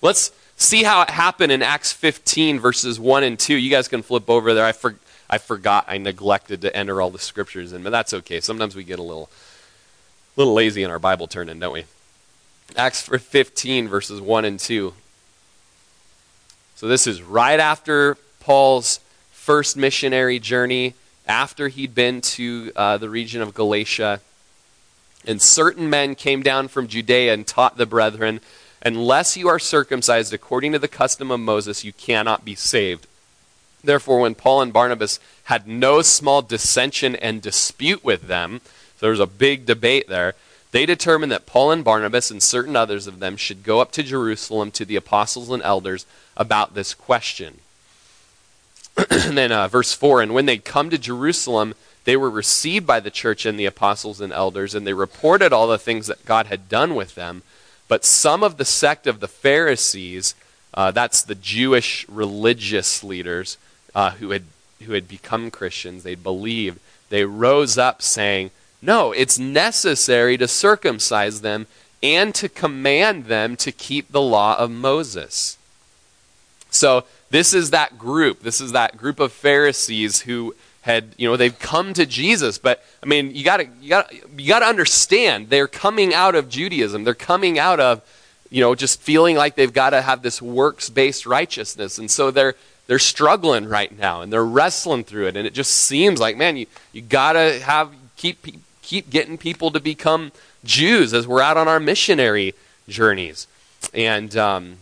Let's 0.00 0.32
see 0.56 0.82
how 0.82 1.02
it 1.02 1.10
happened 1.10 1.52
in 1.52 1.62
Acts 1.62 1.92
15, 1.92 2.60
verses 2.60 2.98
1 2.98 3.24
and 3.24 3.38
2. 3.38 3.54
You 3.54 3.70
guys 3.70 3.88
can 3.88 4.02
flip 4.02 4.30
over 4.30 4.54
there. 4.54 4.64
I, 4.64 4.72
for, 4.72 4.96
I 5.28 5.38
forgot, 5.38 5.84
I 5.88 5.98
neglected 5.98 6.62
to 6.62 6.76
enter 6.76 7.00
all 7.00 7.10
the 7.10 7.18
scriptures 7.18 7.72
in, 7.72 7.82
but 7.82 7.90
that's 7.90 8.14
okay. 8.14 8.40
Sometimes 8.40 8.76
we 8.76 8.84
get 8.84 8.98
a 8.98 9.02
little 9.02 9.30
little 10.36 10.54
lazy 10.54 10.82
in 10.82 10.90
our 10.90 10.98
Bible 10.98 11.26
turning, 11.26 11.58
don't 11.58 11.72
we? 11.72 11.84
Acts 12.76 13.06
15, 13.06 13.88
verses 13.88 14.20
1 14.20 14.44
and 14.44 14.58
2. 14.58 14.94
So 16.74 16.88
this 16.88 17.06
is 17.06 17.22
right 17.22 17.60
after 17.60 18.16
Paul's 18.40 19.00
first 19.30 19.76
missionary 19.76 20.38
journey, 20.38 20.94
after 21.26 21.68
he'd 21.68 21.94
been 21.94 22.20
to 22.22 22.72
uh, 22.74 22.96
the 22.96 23.10
region 23.10 23.42
of 23.42 23.54
Galatia. 23.54 24.20
And 25.26 25.40
certain 25.40 25.90
men 25.90 26.14
came 26.14 26.42
down 26.42 26.68
from 26.68 26.88
Judea 26.88 27.34
and 27.34 27.46
taught 27.46 27.76
the 27.76 27.86
brethren, 27.86 28.40
Unless 28.84 29.36
you 29.36 29.48
are 29.48 29.58
circumcised 29.58 30.34
according 30.34 30.72
to 30.72 30.78
the 30.78 30.88
custom 30.88 31.30
of 31.30 31.40
Moses, 31.40 31.84
you 31.84 31.92
cannot 31.92 32.44
be 32.44 32.54
saved. 32.54 33.06
Therefore, 33.84 34.20
when 34.20 34.34
Paul 34.34 34.60
and 34.60 34.72
Barnabas 34.72 35.20
had 35.44 35.66
no 35.68 36.02
small 36.02 36.42
dissension 36.42 37.16
and 37.16 37.42
dispute 37.42 38.04
with 38.04 38.22
them, 38.28 38.60
so 38.64 39.06
there 39.06 39.10
was 39.10 39.20
a 39.20 39.26
big 39.26 39.66
debate 39.66 40.08
there, 40.08 40.34
they 40.72 40.86
determined 40.86 41.30
that 41.30 41.46
Paul 41.46 41.70
and 41.70 41.84
Barnabas 41.84 42.30
and 42.30 42.42
certain 42.42 42.76
others 42.76 43.06
of 43.06 43.20
them 43.20 43.36
should 43.36 43.62
go 43.62 43.80
up 43.80 43.92
to 43.92 44.02
Jerusalem 44.02 44.70
to 44.72 44.84
the 44.84 44.96
apostles 44.96 45.50
and 45.50 45.62
elders 45.62 46.06
about 46.36 46.74
this 46.74 46.94
question. 46.94 47.58
and 48.96 49.08
then 49.36 49.52
uh, 49.52 49.68
verse 49.68 49.92
4 49.92 50.22
And 50.22 50.34
when 50.34 50.46
they 50.46 50.58
come 50.58 50.90
to 50.90 50.98
Jerusalem, 50.98 51.74
they 52.04 52.16
were 52.16 52.30
received 52.30 52.86
by 52.86 53.00
the 53.00 53.10
church 53.10 53.44
and 53.44 53.58
the 53.58 53.66
apostles 53.66 54.20
and 54.20 54.32
elders, 54.32 54.74
and 54.74 54.86
they 54.86 54.94
reported 54.94 55.52
all 55.52 55.66
the 55.66 55.78
things 55.78 56.06
that 56.06 56.24
God 56.24 56.46
had 56.46 56.68
done 56.68 56.94
with 56.94 57.14
them. 57.14 57.42
But 57.92 58.06
some 58.06 58.42
of 58.42 58.56
the 58.56 58.64
sect 58.64 59.06
of 59.06 59.20
the 59.20 59.28
Pharisees, 59.28 60.34
uh, 60.72 60.92
that's 60.92 61.20
the 61.20 61.34
Jewish 61.34 62.08
religious 62.08 63.04
leaders 63.04 63.58
uh, 63.94 64.12
who, 64.12 64.30
had, 64.30 64.44
who 64.84 64.94
had 64.94 65.06
become 65.06 65.50
Christians, 65.50 66.02
they 66.02 66.14
believed, 66.14 66.80
they 67.10 67.26
rose 67.26 67.76
up 67.76 68.00
saying, 68.00 68.50
No, 68.80 69.12
it's 69.12 69.38
necessary 69.38 70.38
to 70.38 70.48
circumcise 70.48 71.42
them 71.42 71.66
and 72.02 72.34
to 72.34 72.48
command 72.48 73.26
them 73.26 73.56
to 73.56 73.70
keep 73.70 74.10
the 74.10 74.22
law 74.22 74.56
of 74.58 74.70
Moses. 74.70 75.58
So, 76.70 77.04
this 77.28 77.52
is 77.52 77.72
that 77.72 77.98
group. 77.98 78.40
This 78.40 78.62
is 78.62 78.72
that 78.72 78.96
group 78.96 79.20
of 79.20 79.32
Pharisees 79.32 80.22
who 80.22 80.54
had, 80.82 81.14
you 81.16 81.28
know, 81.28 81.36
they've 81.36 81.58
come 81.58 81.94
to 81.94 82.04
Jesus, 82.06 82.58
but 82.58 82.84
I 83.02 83.06
mean, 83.06 83.34
you 83.34 83.44
got 83.44 83.58
to 83.58 83.68
you 83.80 83.88
got 83.88 84.12
you 84.12 84.48
got 84.48 84.60
to 84.60 84.66
understand 84.66 85.48
they're 85.48 85.68
coming 85.68 86.12
out 86.12 86.34
of 86.34 86.48
Judaism. 86.48 87.04
They're 87.04 87.14
coming 87.14 87.58
out 87.58 87.80
of, 87.80 88.02
you 88.50 88.60
know, 88.60 88.74
just 88.74 89.00
feeling 89.00 89.36
like 89.36 89.54
they've 89.54 89.72
got 89.72 89.90
to 89.90 90.02
have 90.02 90.22
this 90.22 90.42
works-based 90.42 91.24
righteousness. 91.24 91.98
And 91.98 92.10
so 92.10 92.30
they're 92.30 92.54
they're 92.88 92.98
struggling 92.98 93.66
right 93.66 93.96
now 93.96 94.22
and 94.22 94.32
they're 94.32 94.44
wrestling 94.44 95.04
through 95.04 95.28
it 95.28 95.36
and 95.36 95.46
it 95.46 95.54
just 95.54 95.72
seems 95.72 96.20
like, 96.20 96.36
man, 96.36 96.56
you 96.56 96.66
you 96.92 97.00
got 97.00 97.34
to 97.34 97.60
have 97.60 97.90
keep 98.16 98.44
keep 98.82 99.08
getting 99.08 99.38
people 99.38 99.70
to 99.70 99.80
become 99.80 100.32
Jews 100.64 101.14
as 101.14 101.26
we're 101.26 101.40
out 101.40 101.56
on 101.56 101.68
our 101.68 101.80
missionary 101.80 102.54
journeys. 102.88 103.46
And 103.94 104.36
um, 104.36 104.76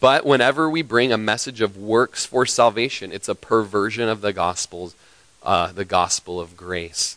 but 0.00 0.26
whenever 0.26 0.68
we 0.68 0.82
bring 0.82 1.12
a 1.12 1.18
message 1.18 1.60
of 1.60 1.76
works 1.76 2.26
for 2.26 2.46
salvation, 2.46 3.12
it's 3.12 3.28
a 3.28 3.34
perversion 3.34 4.08
of 4.08 4.20
the 4.20 4.32
gospels, 4.32 4.94
uh, 5.42 5.72
the 5.72 5.84
gospel 5.84 6.40
of 6.40 6.56
grace. 6.56 7.16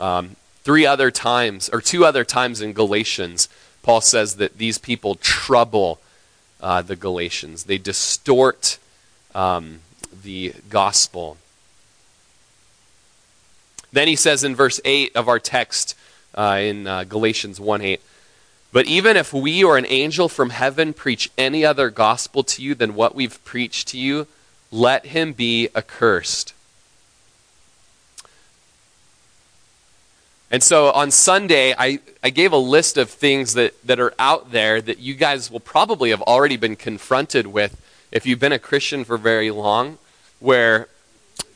Um, 0.00 0.36
three 0.62 0.84
other 0.84 1.10
times, 1.10 1.68
or 1.70 1.80
two 1.80 2.04
other 2.04 2.24
times 2.24 2.60
in 2.60 2.72
Galatians, 2.72 3.48
Paul 3.82 4.00
says 4.00 4.36
that 4.36 4.58
these 4.58 4.78
people 4.78 5.14
trouble 5.14 6.00
uh, 6.60 6.82
the 6.82 6.96
Galatians. 6.96 7.64
They 7.64 7.78
distort 7.78 8.78
um, 9.34 9.80
the 10.22 10.54
gospel. 10.68 11.36
Then 13.92 14.08
he 14.08 14.16
says 14.16 14.44
in 14.44 14.56
verse 14.56 14.80
8 14.84 15.14
of 15.14 15.28
our 15.28 15.38
text 15.38 15.94
uh, 16.34 16.58
in 16.60 16.86
uh, 16.86 17.04
Galatians 17.04 17.60
1 17.60 17.80
8, 17.80 18.00
but 18.72 18.86
even 18.86 19.16
if 19.16 19.32
we 19.32 19.64
or 19.64 19.78
an 19.78 19.86
angel 19.88 20.28
from 20.28 20.50
heaven 20.50 20.92
preach 20.92 21.30
any 21.38 21.64
other 21.64 21.90
gospel 21.90 22.42
to 22.44 22.62
you 22.62 22.74
than 22.74 22.94
what 22.94 23.14
we've 23.14 23.42
preached 23.44 23.88
to 23.88 23.98
you, 23.98 24.26
let 24.70 25.06
him 25.06 25.32
be 25.32 25.68
accursed. 25.74 26.52
And 30.50 30.62
so 30.62 30.90
on 30.92 31.10
Sunday, 31.10 31.74
I, 31.76 31.98
I 32.22 32.30
gave 32.30 32.52
a 32.52 32.56
list 32.56 32.96
of 32.96 33.10
things 33.10 33.54
that, 33.54 33.74
that 33.86 33.98
are 33.98 34.14
out 34.18 34.52
there 34.52 34.80
that 34.80 34.98
you 34.98 35.14
guys 35.14 35.50
will 35.50 35.60
probably 35.60 36.10
have 36.10 36.22
already 36.22 36.56
been 36.56 36.76
confronted 36.76 37.48
with 37.48 37.80
if 38.12 38.26
you've 38.26 38.38
been 38.38 38.52
a 38.52 38.58
Christian 38.58 39.04
for 39.04 39.18
very 39.18 39.50
long, 39.50 39.98
where 40.38 40.88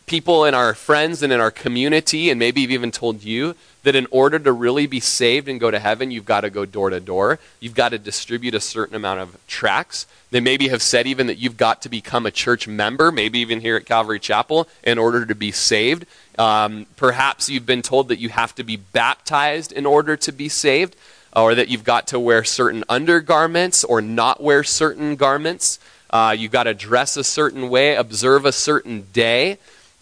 people 0.06 0.44
in 0.44 0.54
our 0.54 0.74
friends 0.74 1.22
and 1.22 1.32
in 1.32 1.40
our 1.40 1.52
community, 1.52 2.30
and 2.30 2.38
maybe 2.38 2.62
even 2.62 2.90
told 2.90 3.22
you, 3.22 3.54
that 3.82 3.96
in 3.96 4.06
order 4.10 4.38
to 4.38 4.52
really 4.52 4.86
be 4.86 5.00
saved 5.00 5.48
and 5.48 5.58
go 5.58 5.70
to 5.70 5.78
heaven, 5.78 6.10
you've 6.10 6.24
got 6.24 6.42
to 6.42 6.50
go 6.50 6.66
door 6.66 6.90
to 6.90 7.00
door. 7.00 7.38
You've 7.60 7.74
got 7.74 7.90
to 7.90 7.98
distribute 7.98 8.54
a 8.54 8.60
certain 8.60 8.94
amount 8.94 9.20
of 9.20 9.38
tracts. 9.46 10.06
They 10.30 10.40
maybe 10.40 10.68
have 10.68 10.82
said 10.82 11.06
even 11.06 11.26
that 11.28 11.38
you've 11.38 11.56
got 11.56 11.82
to 11.82 11.88
become 11.88 12.26
a 12.26 12.30
church 12.30 12.68
member, 12.68 13.10
maybe 13.10 13.38
even 13.38 13.60
here 13.60 13.76
at 13.76 13.86
Calvary 13.86 14.20
Chapel, 14.20 14.68
in 14.84 14.98
order 14.98 15.24
to 15.24 15.34
be 15.34 15.50
saved. 15.50 16.04
Um, 16.38 16.86
perhaps 16.96 17.48
you've 17.48 17.66
been 17.66 17.82
told 17.82 18.08
that 18.08 18.18
you 18.18 18.28
have 18.28 18.54
to 18.56 18.64
be 18.64 18.76
baptized 18.76 19.72
in 19.72 19.86
order 19.86 20.16
to 20.18 20.32
be 20.32 20.48
saved, 20.48 20.94
or 21.34 21.54
that 21.54 21.68
you've 21.68 21.84
got 21.84 22.08
to 22.08 22.20
wear 22.20 22.44
certain 22.44 22.84
undergarments 22.88 23.82
or 23.84 24.02
not 24.02 24.42
wear 24.42 24.62
certain 24.62 25.16
garments. 25.16 25.78
Uh, 26.10 26.34
you've 26.36 26.52
got 26.52 26.64
to 26.64 26.74
dress 26.74 27.16
a 27.16 27.24
certain 27.24 27.70
way, 27.70 27.94
observe 27.94 28.44
a 28.44 28.52
certain 28.52 29.06
day, 29.12 29.58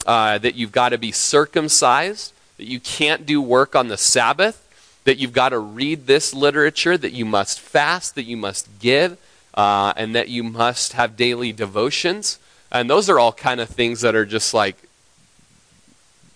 uh, 0.06 0.38
that 0.38 0.54
you've 0.54 0.72
got 0.72 0.88
to 0.88 0.98
be 0.98 1.12
circumcised 1.12 2.32
that 2.58 2.66
you 2.66 2.80
can't 2.80 3.24
do 3.24 3.40
work 3.40 3.74
on 3.74 3.88
the 3.88 3.96
Sabbath, 3.96 4.64
that 5.04 5.18
you've 5.18 5.32
got 5.32 5.50
to 5.50 5.58
read 5.58 6.06
this 6.06 6.34
literature, 6.34 6.98
that 6.98 7.12
you 7.12 7.24
must 7.24 7.58
fast, 7.58 8.14
that 8.16 8.24
you 8.24 8.36
must 8.36 8.68
give, 8.78 9.16
uh, 9.54 9.94
and 9.96 10.14
that 10.14 10.28
you 10.28 10.42
must 10.42 10.92
have 10.92 11.16
daily 11.16 11.52
devotions. 11.52 12.38
And 12.70 12.90
those 12.90 13.08
are 13.08 13.18
all 13.18 13.32
kind 13.32 13.60
of 13.60 13.70
things 13.70 14.02
that 14.02 14.14
are 14.14 14.26
just 14.26 14.52
like, 14.52 14.76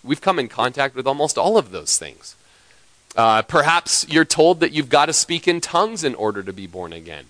we've 0.03 0.21
come 0.21 0.39
in 0.39 0.47
contact 0.47 0.95
with 0.95 1.05
almost 1.05 1.37
all 1.37 1.57
of 1.57 1.71
those 1.71 1.97
things. 1.97 2.35
Uh, 3.15 3.43
perhaps 3.43 4.07
you're 4.09 4.25
told 4.25 4.59
that 4.61 4.71
you've 4.71 4.89
got 4.89 5.05
to 5.05 5.13
speak 5.13 5.47
in 5.47 5.61
tongues 5.61 6.03
in 6.03 6.15
order 6.15 6.41
to 6.41 6.51
be 6.51 6.65
born 6.65 6.93
again. 6.93 7.25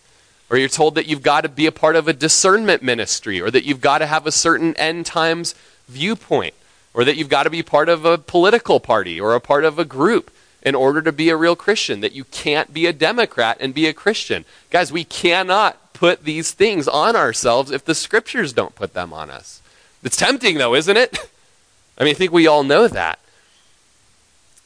Or 0.50 0.58
you're 0.58 0.70
told 0.70 0.96
that 0.96 1.08
you've 1.08 1.24
got 1.24 1.42
to 1.42 1.50
be 1.50 1.66
a 1.66 1.72
part 1.72 1.96
of 1.96 2.08
a 2.08 2.14
discernment 2.14 2.84
ministry, 2.84 3.42
or 3.42 3.52
that 3.52 3.66
you've 3.66 3.82
got 3.82 3.98
to 3.98 4.06
have 4.06 4.26
a 4.28 4.32
certain 4.32 4.76
end 4.78 5.06
times 5.06 5.56
viewpoint 5.90 6.54
or 6.94 7.04
that 7.04 7.16
you've 7.18 7.30
got 7.30 7.44
to 7.44 7.50
be 7.50 7.64
part 7.64 7.90
of 7.90 8.06
a 8.06 8.18
political 8.18 8.80
party 8.80 9.20
or 9.20 9.34
a 9.34 9.40
part 9.40 9.66
of 9.66 9.80
a 9.80 9.86
group 9.86 10.32
in 10.62 10.76
order 10.76 11.02
to 11.02 11.12
be 11.12 11.30
a 11.30 11.36
real 11.36 11.56
Christian, 11.56 12.00
that 12.02 12.14
you 12.14 12.24
can't 12.26 12.74
be 12.74 12.86
a 12.86 12.94
Democrat 12.94 13.58
and 13.60 13.74
be 13.74 13.88
a 13.88 13.94
Christian. 13.94 14.46
Guys, 14.70 14.92
we 14.92 15.04
cannot 15.04 15.94
put 15.94 16.24
these 16.24 16.52
things 16.52 16.88
on 16.88 17.16
ourselves 17.16 17.72
if 17.72 17.84
the 17.84 17.96
scriptures 17.96 18.54
don't 18.54 18.76
put 18.76 18.94
them 18.94 19.12
on 19.12 19.30
us. 19.30 19.62
It's 20.04 20.18
tempting, 20.18 20.58
though, 20.58 20.76
isn't 20.76 20.98
it? 20.98 21.18
I 21.98 22.04
mean, 22.04 22.12
I 22.12 22.18
think 22.18 22.32
we 22.32 22.48
all 22.48 22.64
know 22.64 22.88
that. 22.88 23.20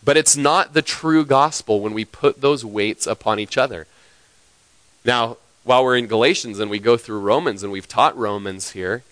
But 0.04 0.18
it's 0.18 0.38
not 0.38 0.74
the 0.74 0.82
true 0.82 1.26
gospel 1.26 1.82
when 1.82 1.94
we 1.94 2.06
put 2.06 2.42
those 2.42 2.64
weights 2.64 3.08
upon 3.08 3.40
each 3.40 3.58
other. 3.58 3.88
Now, 5.04 5.38
while 5.64 5.84
we're 5.84 5.98
in 5.98 6.08
Galatians 6.08 6.60
and 6.60 6.72
we 6.72 6.80
go 6.80 6.96
through 6.96 7.20
Romans 7.20 7.62
and 7.62 7.72
we've 7.72 7.88
taught 7.88 8.18
Romans 8.18 8.72
here, 8.72 9.04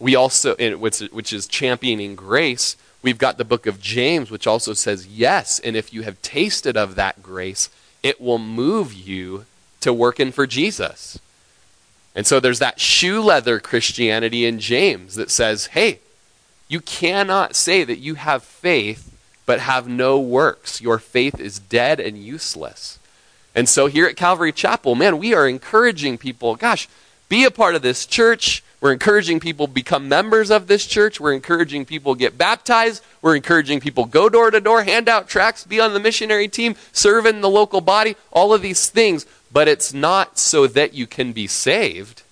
we 0.00 0.14
also, 0.14 0.56
which, 0.76 1.32
is 1.32 1.46
championing 1.46 2.14
grace, 2.14 2.76
we've 3.02 3.18
got 3.18 3.38
the 3.38 3.44
book 3.44 3.66
of 3.66 3.80
James, 3.80 4.30
which 4.30 4.46
also 4.46 4.72
says, 4.72 5.06
yes, 5.06 5.60
and 5.60 5.76
if 5.76 5.92
you 5.92 6.02
have 6.02 6.20
tasted 6.22 6.76
of 6.76 6.94
that 6.96 7.22
grace, 7.22 7.70
it 8.02 8.20
will 8.20 8.38
move 8.38 8.92
you 8.92 9.46
to 9.80 9.92
working 9.92 10.32
for 10.32 10.46
Jesus. 10.46 11.18
And 12.14 12.26
so 12.26 12.40
there's 12.40 12.58
that 12.60 12.80
shoe 12.80 13.20
leather 13.20 13.60
Christianity 13.60 14.46
in 14.46 14.60
James 14.60 15.14
that 15.16 15.30
says, 15.30 15.66
hey, 15.66 16.00
you 16.68 16.80
cannot 16.80 17.54
say 17.54 17.84
that 17.84 17.98
you 17.98 18.14
have 18.14 18.42
faith 18.42 19.10
but 19.46 19.60
have 19.60 19.86
no 19.86 20.18
works. 20.18 20.80
Your 20.80 20.98
faith 20.98 21.38
is 21.38 21.58
dead 21.58 22.00
and 22.00 22.16
useless. 22.16 22.98
And 23.54 23.68
so 23.68 23.86
here 23.86 24.06
at 24.06 24.16
Calvary 24.16 24.52
Chapel, 24.52 24.94
man, 24.94 25.18
we 25.18 25.34
are 25.34 25.46
encouraging 25.46 26.18
people, 26.18 26.56
gosh, 26.56 26.88
be 27.28 27.44
a 27.44 27.50
part 27.50 27.74
of 27.74 27.82
this 27.82 28.06
church. 28.06 28.62
We're 28.84 28.92
encouraging 28.92 29.40
people 29.40 29.66
become 29.66 30.10
members 30.10 30.50
of 30.50 30.66
this 30.66 30.84
church. 30.84 31.18
We're 31.18 31.32
encouraging 31.32 31.86
people 31.86 32.14
get 32.14 32.36
baptized. 32.36 33.02
We're 33.22 33.34
encouraging 33.34 33.80
people 33.80 34.04
go 34.04 34.28
door 34.28 34.50
to 34.50 34.60
door, 34.60 34.82
hand 34.82 35.08
out 35.08 35.26
tracts, 35.26 35.64
be 35.64 35.80
on 35.80 35.94
the 35.94 36.00
missionary 36.00 36.48
team, 36.48 36.76
serve 36.92 37.24
in 37.24 37.40
the 37.40 37.48
local 37.48 37.80
body, 37.80 38.14
all 38.30 38.52
of 38.52 38.60
these 38.60 38.90
things. 38.90 39.24
But 39.50 39.68
it's 39.68 39.94
not 39.94 40.38
so 40.38 40.66
that 40.66 40.92
you 40.92 41.06
can 41.06 41.32
be 41.32 41.46
saved. 41.46 42.24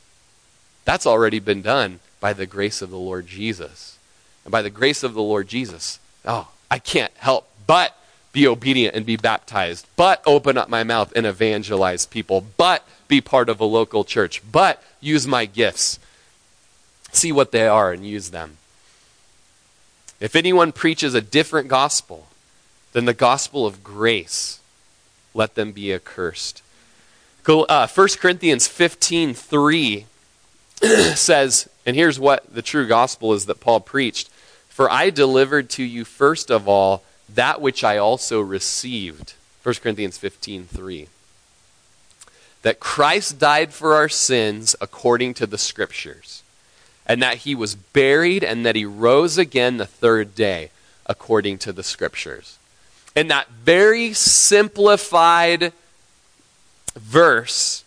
That's 0.84 1.07
already 1.07 1.38
been 1.38 1.62
done 1.62 2.00
by 2.20 2.34
the 2.34 2.44
grace 2.44 2.82
of 2.82 2.90
the 2.90 2.98
Lord 2.98 3.26
Jesus. 3.26 3.96
And 4.44 4.53
by 4.53 4.61
the 4.61 4.68
grace 4.68 5.03
of 5.03 5.14
the 5.14 5.22
Lord 5.22 5.48
Jesus, 5.48 6.00
oh, 6.26 6.48
I 6.70 6.80
can't 6.80 7.14
help 7.16 7.48
but 7.66 7.96
be 8.34 8.46
obedient 8.46 8.94
and 8.94 9.07
be 9.07 9.16
baptized, 9.16 9.86
but 9.96 10.22
open 10.26 10.59
up 10.59 10.68
my 10.68 10.84
mouth 10.84 11.14
and 11.16 11.24
evangelize 11.24 12.05
people, 12.05 12.44
but 12.59 12.86
be 13.09 13.22
part 13.22 13.48
of 13.48 13.59
a 13.59 13.64
local 13.64 14.05
church, 14.05 14.42
but 14.53 14.82
use 15.00 15.26
my 15.26 15.46
gifts 15.46 15.98
see 17.12 17.32
what 17.32 17.52
they 17.52 17.66
are 17.66 17.92
and 17.92 18.06
use 18.06 18.30
them. 18.30 18.56
If 20.20 20.34
anyone 20.36 20.72
preaches 20.72 21.14
a 21.14 21.20
different 21.20 21.68
gospel 21.68 22.28
than 22.92 23.04
the 23.04 23.14
gospel 23.14 23.66
of 23.66 23.84
grace, 23.84 24.60
let 25.34 25.54
them 25.54 25.72
be 25.72 25.92
accursed. 25.92 26.62
Uh, 27.46 27.88
1 27.88 28.08
Corinthians 28.20 28.68
15 28.68 29.34
3 29.34 30.06
says, 31.14 31.68
and 31.84 31.96
here's 31.96 32.20
what 32.20 32.54
the 32.54 32.62
true 32.62 32.86
gospel 32.86 33.32
is 33.32 33.46
that 33.46 33.60
Paul 33.60 33.80
preached 33.80 34.28
For 34.68 34.90
I 34.90 35.10
delivered 35.10 35.68
to 35.70 35.82
you 35.82 36.04
first 36.04 36.50
of 36.50 36.68
all 36.68 37.04
that 37.28 37.60
which 37.60 37.82
I 37.82 37.98
also 37.98 38.40
received. 38.40 39.34
1 39.62 39.76
Corinthians 39.76 40.18
15 40.18 40.66
3 40.66 41.08
that 42.62 42.80
Christ 42.80 43.38
died 43.38 43.72
for 43.72 43.94
our 43.94 44.08
sins 44.08 44.74
according 44.80 45.34
to 45.34 45.46
the 45.46 45.58
Scriptures, 45.58 46.41
and 47.07 47.22
that 47.22 47.38
he 47.38 47.55
was 47.55 47.74
buried 47.74 48.44
and 48.44 48.64
that 48.64 48.76
he 48.76 48.84
rose 48.84 49.38
again 49.38 49.76
the 49.76 49.86
third 49.86 50.34
day 50.34 50.70
according 51.07 51.59
to 51.59 51.72
the 51.72 51.82
Scriptures. 51.82 52.59
In 53.14 53.28
that 53.28 53.48
very 53.50 54.12
simplified 54.12 55.72
verse, 56.94 57.84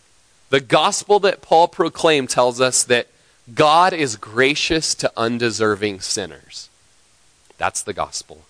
the 0.50 0.60
gospel 0.60 1.20
that 1.22 1.42
Paul 1.42 1.68
proclaimed 1.68 2.30
tells 2.30 2.62
us 2.62 2.84
that 2.84 3.08
God 3.54 3.94
is 3.94 4.16
gracious 4.16 4.96
to 4.96 5.12
undeserving 5.16 6.02
sinners. 6.02 6.70
That's 7.58 7.84
the 7.84 7.94
gospel. 7.94 8.42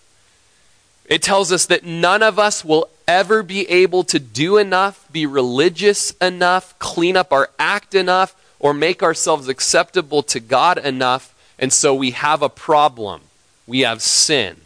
It 1.05 1.22
tells 1.22 1.51
us 1.51 1.66
that 1.68 1.84
none 1.84 2.24
of 2.24 2.39
us 2.39 2.66
will 2.66 2.89
ever 3.07 3.43
be 3.43 3.70
able 3.70 4.03
to 4.05 4.20
do 4.20 4.57
enough, 4.57 5.07
be 5.11 5.26
religious 5.26 6.11
enough, 6.22 6.78
clean 6.80 7.16
up 7.16 7.32
our 7.32 7.49
act 7.59 7.93
enough, 7.93 8.36
or 8.60 8.74
make 8.74 9.03
ourselves 9.03 9.47
acceptable 9.47 10.24
to 10.24 10.39
God 10.39 10.78
enough, 10.78 11.36
and 11.60 11.72
so 11.72 11.93
we 11.93 12.12
have 12.12 12.41
a 12.41 12.49
problem. 12.49 13.22
We 13.68 13.82
have 13.82 14.01
sin. 14.01 14.62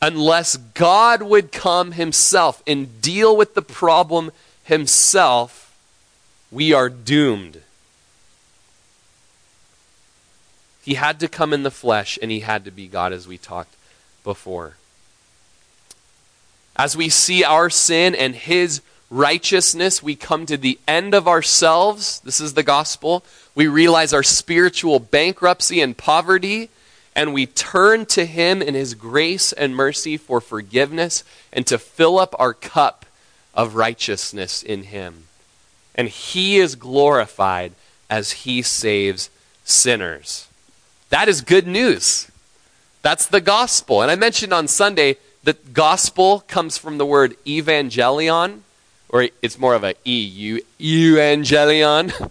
Unless 0.00 0.56
God 0.56 1.22
would 1.22 1.50
come 1.50 1.92
himself 1.92 2.62
and 2.66 3.00
deal 3.02 3.36
with 3.36 3.54
the 3.54 3.62
problem 3.62 4.30
himself, 4.62 5.76
we 6.50 6.72
are 6.72 6.88
doomed. 6.88 7.62
He 10.84 10.94
had 10.94 11.20
to 11.20 11.28
come 11.28 11.52
in 11.52 11.64
the 11.64 11.70
flesh 11.70 12.18
and 12.22 12.30
he 12.30 12.40
had 12.40 12.64
to 12.64 12.70
be 12.70 12.86
God, 12.86 13.12
as 13.12 13.28
we 13.28 13.36
talked 13.36 13.74
before. 14.24 14.76
As 16.76 16.96
we 16.96 17.08
see 17.08 17.42
our 17.42 17.68
sin 17.68 18.14
and 18.14 18.34
his 18.34 18.80
righteousness, 19.10 20.02
we 20.02 20.14
come 20.14 20.46
to 20.46 20.56
the 20.56 20.78
end 20.86 21.14
of 21.14 21.26
ourselves. 21.26 22.20
This 22.20 22.40
is 22.40 22.54
the 22.54 22.62
gospel. 22.62 23.24
We 23.54 23.66
realize 23.66 24.12
our 24.12 24.22
spiritual 24.22 24.98
bankruptcy 24.98 25.80
and 25.80 25.96
poverty, 25.96 26.70
and 27.16 27.34
we 27.34 27.46
turn 27.46 28.06
to 28.06 28.24
him 28.24 28.62
in 28.62 28.74
his 28.74 28.94
grace 28.94 29.52
and 29.52 29.74
mercy 29.74 30.16
for 30.16 30.40
forgiveness 30.40 31.24
and 31.52 31.66
to 31.66 31.78
fill 31.78 32.18
up 32.18 32.34
our 32.38 32.54
cup 32.54 33.06
of 33.54 33.74
righteousness 33.74 34.62
in 34.62 34.84
him. 34.84 35.24
And 35.94 36.08
he 36.08 36.58
is 36.58 36.76
glorified 36.76 37.72
as 38.08 38.30
he 38.30 38.62
saves 38.62 39.30
sinners. 39.64 40.46
That 41.10 41.28
is 41.28 41.40
good 41.40 41.66
news. 41.66 42.30
That's 43.02 43.26
the 43.26 43.40
gospel. 43.40 44.02
And 44.02 44.10
I 44.10 44.16
mentioned 44.16 44.52
on 44.52 44.68
Sunday 44.68 45.16
that 45.44 45.72
gospel 45.72 46.40
comes 46.46 46.78
from 46.78 46.98
the 46.98 47.06
word 47.06 47.36
evangelion, 47.44 48.60
or 49.08 49.28
it's 49.42 49.58
more 49.58 49.74
of 49.74 49.84
a 49.84 49.94
EU, 50.04 50.60
evangelion. 50.78 52.30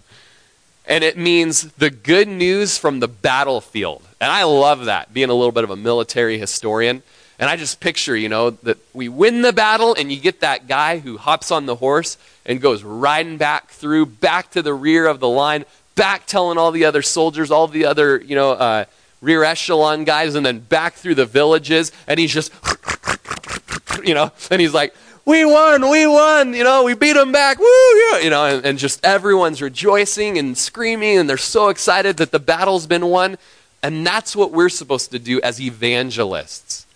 And 0.86 1.04
it 1.04 1.18
means 1.18 1.72
the 1.72 1.90
good 1.90 2.28
news 2.28 2.78
from 2.78 3.00
the 3.00 3.08
battlefield. 3.08 4.02
And 4.20 4.32
I 4.32 4.44
love 4.44 4.86
that, 4.86 5.12
being 5.12 5.28
a 5.28 5.34
little 5.34 5.52
bit 5.52 5.64
of 5.64 5.70
a 5.70 5.76
military 5.76 6.38
historian. 6.38 7.02
And 7.38 7.48
I 7.50 7.56
just 7.56 7.78
picture, 7.78 8.16
you 8.16 8.28
know, 8.28 8.50
that 8.50 8.78
we 8.94 9.08
win 9.08 9.42
the 9.42 9.52
battle 9.52 9.94
and 9.94 10.10
you 10.10 10.18
get 10.18 10.40
that 10.40 10.66
guy 10.66 10.98
who 10.98 11.18
hops 11.18 11.50
on 11.50 11.66
the 11.66 11.76
horse 11.76 12.16
and 12.46 12.60
goes 12.60 12.82
riding 12.82 13.36
back 13.36 13.68
through, 13.68 14.06
back 14.06 14.50
to 14.52 14.62
the 14.62 14.74
rear 14.74 15.06
of 15.06 15.20
the 15.20 15.28
line, 15.28 15.64
back 15.94 16.26
telling 16.26 16.58
all 16.58 16.72
the 16.72 16.84
other 16.84 17.02
soldiers, 17.02 17.50
all 17.50 17.68
the 17.68 17.84
other, 17.84 18.18
you 18.18 18.34
know, 18.34 18.52
uh, 18.52 18.84
rear 19.20 19.44
echelon 19.44 20.04
guys, 20.04 20.34
and 20.34 20.46
then 20.46 20.58
back 20.58 20.94
through 20.94 21.14
the 21.14 21.26
villages. 21.26 21.92
And 22.06 22.18
he's 22.18 22.32
just 22.32 22.52
you 24.04 24.14
know, 24.14 24.32
and 24.50 24.60
he's 24.60 24.74
like, 24.74 24.94
we 25.28 25.44
won, 25.44 25.90
we 25.90 26.06
won, 26.06 26.54
you 26.54 26.64
know, 26.64 26.84
we 26.84 26.94
beat 26.94 27.12
them 27.12 27.32
back, 27.32 27.58
woo, 27.58 27.66
yeah, 27.66 28.20
you 28.20 28.30
know, 28.30 28.46
and, 28.46 28.64
and 28.64 28.78
just 28.78 29.04
everyone's 29.04 29.60
rejoicing 29.60 30.38
and 30.38 30.56
screaming, 30.56 31.18
and 31.18 31.28
they're 31.28 31.36
so 31.36 31.68
excited 31.68 32.16
that 32.16 32.30
the 32.30 32.38
battle's 32.38 32.86
been 32.86 33.04
won. 33.04 33.36
And 33.82 34.06
that's 34.06 34.34
what 34.34 34.52
we're 34.52 34.70
supposed 34.70 35.10
to 35.10 35.18
do 35.18 35.38
as 35.42 35.60
evangelists 35.60 36.86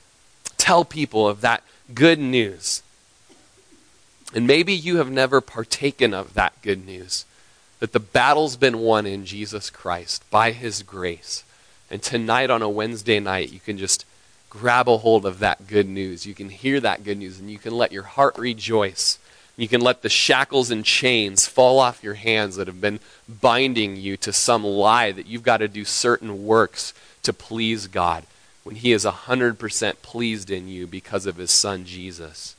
tell 0.56 0.84
people 0.84 1.28
of 1.28 1.42
that 1.42 1.62
good 1.92 2.18
news. 2.18 2.82
And 4.34 4.46
maybe 4.46 4.72
you 4.72 4.96
have 4.96 5.10
never 5.10 5.42
partaken 5.42 6.14
of 6.14 6.32
that 6.32 6.54
good 6.62 6.86
news 6.86 7.26
that 7.80 7.92
the 7.92 8.00
battle's 8.00 8.56
been 8.56 8.78
won 8.78 9.04
in 9.04 9.26
Jesus 9.26 9.68
Christ 9.68 10.24
by 10.30 10.52
his 10.52 10.82
grace. 10.82 11.44
And 11.90 12.02
tonight 12.02 12.48
on 12.48 12.62
a 12.62 12.68
Wednesday 12.68 13.20
night, 13.20 13.52
you 13.52 13.60
can 13.60 13.76
just 13.76 14.06
grab 14.52 14.86
a 14.86 14.98
hold 14.98 15.24
of 15.24 15.38
that 15.38 15.66
good 15.66 15.88
news. 15.88 16.26
You 16.26 16.34
can 16.34 16.50
hear 16.50 16.78
that 16.78 17.04
good 17.04 17.16
news 17.16 17.40
and 17.40 17.50
you 17.50 17.56
can 17.56 17.72
let 17.72 17.90
your 17.90 18.02
heart 18.02 18.36
rejoice. 18.36 19.18
You 19.56 19.66
can 19.66 19.80
let 19.80 20.02
the 20.02 20.10
shackles 20.10 20.70
and 20.70 20.84
chains 20.84 21.46
fall 21.46 21.78
off 21.78 22.04
your 22.04 22.14
hands 22.14 22.56
that 22.56 22.66
have 22.66 22.78
been 22.78 23.00
binding 23.26 23.96
you 23.96 24.18
to 24.18 24.30
some 24.30 24.62
lie 24.62 25.10
that 25.10 25.26
you've 25.26 25.42
got 25.42 25.58
to 25.58 25.68
do 25.68 25.86
certain 25.86 26.44
works 26.44 26.92
to 27.22 27.32
please 27.32 27.86
God 27.86 28.24
when 28.62 28.76
He 28.76 28.92
is 28.92 29.06
100% 29.06 30.02
pleased 30.02 30.50
in 30.50 30.68
you 30.68 30.86
because 30.86 31.24
of 31.24 31.36
His 31.36 31.50
Son 31.50 31.86
Jesus. 31.86 32.54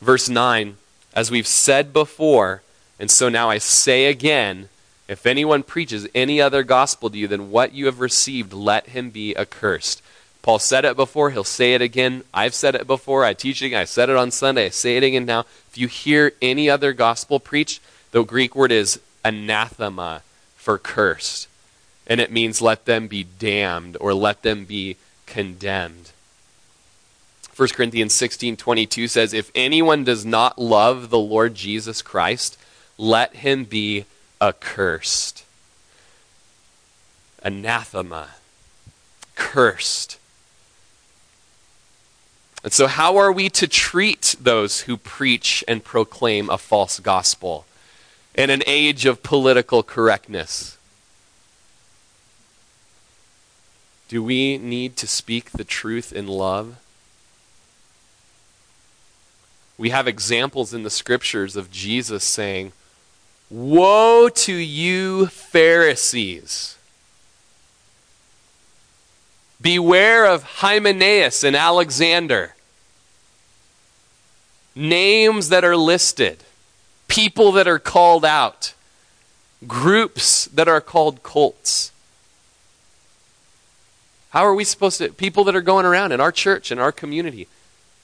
Verse 0.00 0.30
9, 0.30 0.78
as 1.12 1.30
we've 1.30 1.46
said 1.46 1.92
before, 1.92 2.62
and 2.98 3.10
so 3.10 3.28
now 3.28 3.50
I 3.50 3.58
say 3.58 4.06
again, 4.06 4.70
if 5.08 5.26
anyone 5.26 5.62
preaches 5.62 6.08
any 6.14 6.40
other 6.40 6.62
gospel 6.62 7.10
to 7.10 7.18
you 7.18 7.28
than 7.28 7.50
what 7.50 7.74
you 7.74 7.84
have 7.84 8.00
received, 8.00 8.54
let 8.54 8.88
him 8.88 9.10
be 9.10 9.36
accursed. 9.36 10.02
Paul 10.42 10.58
said 10.58 10.84
it 10.84 10.96
before, 10.96 11.30
he'll 11.30 11.44
say 11.44 11.74
it 11.74 11.82
again. 11.82 12.24
I've 12.32 12.54
said 12.54 12.74
it 12.74 12.86
before, 12.86 13.24
I 13.24 13.34
teach 13.34 13.60
it, 13.60 13.74
I 13.74 13.84
said 13.84 14.08
it 14.08 14.16
on 14.16 14.30
Sunday, 14.30 14.66
I 14.66 14.70
say 14.70 14.96
it 14.96 15.02
again 15.02 15.26
now. 15.26 15.40
If 15.70 15.76
you 15.76 15.88
hear 15.88 16.32
any 16.40 16.70
other 16.70 16.92
gospel 16.92 17.38
preached, 17.38 17.80
the 18.12 18.22
Greek 18.22 18.54
word 18.54 18.72
is 18.72 19.00
anathema 19.24 20.22
for 20.56 20.78
cursed. 20.78 21.48
And 22.06 22.20
it 22.20 22.32
means 22.32 22.62
let 22.62 22.86
them 22.86 23.08
be 23.08 23.24
damned 23.24 23.96
or 24.00 24.14
let 24.14 24.42
them 24.42 24.64
be 24.64 24.96
condemned. 25.26 26.12
1 27.54 27.68
Corinthians 27.70 28.14
16:22 28.14 29.08
says 29.08 29.34
if 29.34 29.50
anyone 29.54 30.04
does 30.04 30.24
not 30.24 30.58
love 30.58 31.10
the 31.10 31.18
Lord 31.18 31.54
Jesus 31.54 32.02
Christ, 32.02 32.56
let 32.96 33.34
him 33.36 33.64
be 33.64 34.04
accursed. 34.40 35.44
Anathema. 37.42 38.28
Cursed. 39.34 40.18
And 42.64 42.72
so, 42.72 42.86
how 42.86 43.16
are 43.16 43.30
we 43.30 43.48
to 43.50 43.68
treat 43.68 44.34
those 44.40 44.82
who 44.82 44.96
preach 44.96 45.62
and 45.68 45.84
proclaim 45.84 46.50
a 46.50 46.58
false 46.58 46.98
gospel 46.98 47.66
in 48.34 48.50
an 48.50 48.62
age 48.66 49.06
of 49.06 49.22
political 49.22 49.82
correctness? 49.82 50.76
Do 54.08 54.22
we 54.22 54.58
need 54.58 54.96
to 54.96 55.06
speak 55.06 55.50
the 55.50 55.64
truth 55.64 56.12
in 56.12 56.26
love? 56.26 56.78
We 59.76 59.90
have 59.90 60.08
examples 60.08 60.74
in 60.74 60.82
the 60.82 60.90
scriptures 60.90 61.54
of 61.54 61.70
Jesus 61.70 62.24
saying, 62.24 62.72
Woe 63.50 64.28
to 64.28 64.52
you, 64.52 65.26
Pharisees! 65.26 66.77
Beware 69.60 70.24
of 70.26 70.42
Hymenaeus 70.42 71.42
and 71.42 71.56
Alexander. 71.56 72.54
Names 74.74 75.48
that 75.48 75.64
are 75.64 75.76
listed, 75.76 76.44
people 77.08 77.50
that 77.52 77.66
are 77.66 77.80
called 77.80 78.24
out, 78.24 78.74
groups 79.66 80.44
that 80.46 80.68
are 80.68 80.80
called 80.80 81.22
cults. 81.22 81.90
How 84.30 84.42
are 84.44 84.54
we 84.54 84.62
supposed 84.64 84.98
to, 84.98 85.12
people 85.12 85.42
that 85.44 85.56
are 85.56 85.62
going 85.62 85.86
around 85.86 86.12
in 86.12 86.20
our 86.20 86.30
church, 86.30 86.70
in 86.70 86.78
our 86.78 86.92
community, 86.92 87.48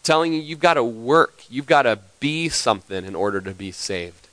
telling 0.03 0.33
you 0.33 0.41
you've 0.41 0.59
got 0.59 0.75
to 0.75 0.83
work, 0.83 1.45
you've 1.49 1.67
got 1.67 1.83
to 1.83 2.01
be 2.19 2.49
something 2.49 3.05
in 3.05 3.15
order 3.15 3.41
to 3.41 3.53
be 3.53 3.71
saved? 3.71 4.29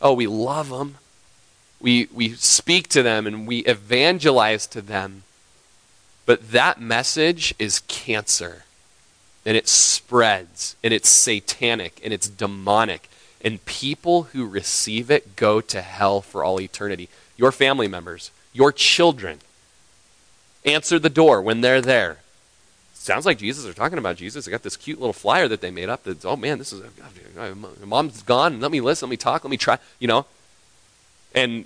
Oh, 0.00 0.14
we 0.14 0.26
love 0.26 0.70
them. 0.70 0.96
We, 1.80 2.08
we 2.12 2.30
speak 2.30 2.88
to 2.88 3.02
them 3.02 3.26
and 3.26 3.46
we 3.46 3.58
evangelize 3.60 4.66
to 4.68 4.82
them. 4.82 5.22
But 6.30 6.52
that 6.52 6.80
message 6.80 7.56
is 7.58 7.80
cancer. 7.88 8.62
And 9.44 9.56
it 9.56 9.66
spreads. 9.66 10.76
And 10.80 10.94
it's 10.94 11.08
satanic. 11.08 12.00
And 12.04 12.12
it's 12.12 12.28
demonic. 12.28 13.10
And 13.42 13.64
people 13.64 14.22
who 14.32 14.46
receive 14.46 15.10
it 15.10 15.34
go 15.34 15.60
to 15.62 15.80
hell 15.80 16.20
for 16.20 16.44
all 16.44 16.60
eternity. 16.60 17.08
Your 17.36 17.50
family 17.50 17.88
members, 17.88 18.30
your 18.52 18.70
children. 18.70 19.40
Answer 20.64 21.00
the 21.00 21.10
door 21.10 21.42
when 21.42 21.62
they're 21.62 21.80
there. 21.80 22.18
Sounds 22.94 23.26
like 23.26 23.38
Jesus. 23.38 23.64
They're 23.64 23.72
talking 23.72 23.98
about 23.98 24.14
Jesus. 24.14 24.46
I 24.46 24.52
got 24.52 24.62
this 24.62 24.76
cute 24.76 25.00
little 25.00 25.12
flyer 25.12 25.48
that 25.48 25.60
they 25.60 25.72
made 25.72 25.88
up. 25.88 26.04
That's, 26.04 26.24
oh 26.24 26.36
man, 26.36 26.58
this 26.58 26.72
is. 26.72 26.80
Mom's 27.84 28.22
gone. 28.22 28.60
Let 28.60 28.70
me 28.70 28.80
listen. 28.80 29.08
Let 29.08 29.10
me 29.10 29.16
talk. 29.16 29.42
Let 29.42 29.50
me 29.50 29.56
try. 29.56 29.78
You 29.98 30.06
know. 30.06 30.26
And 31.34 31.64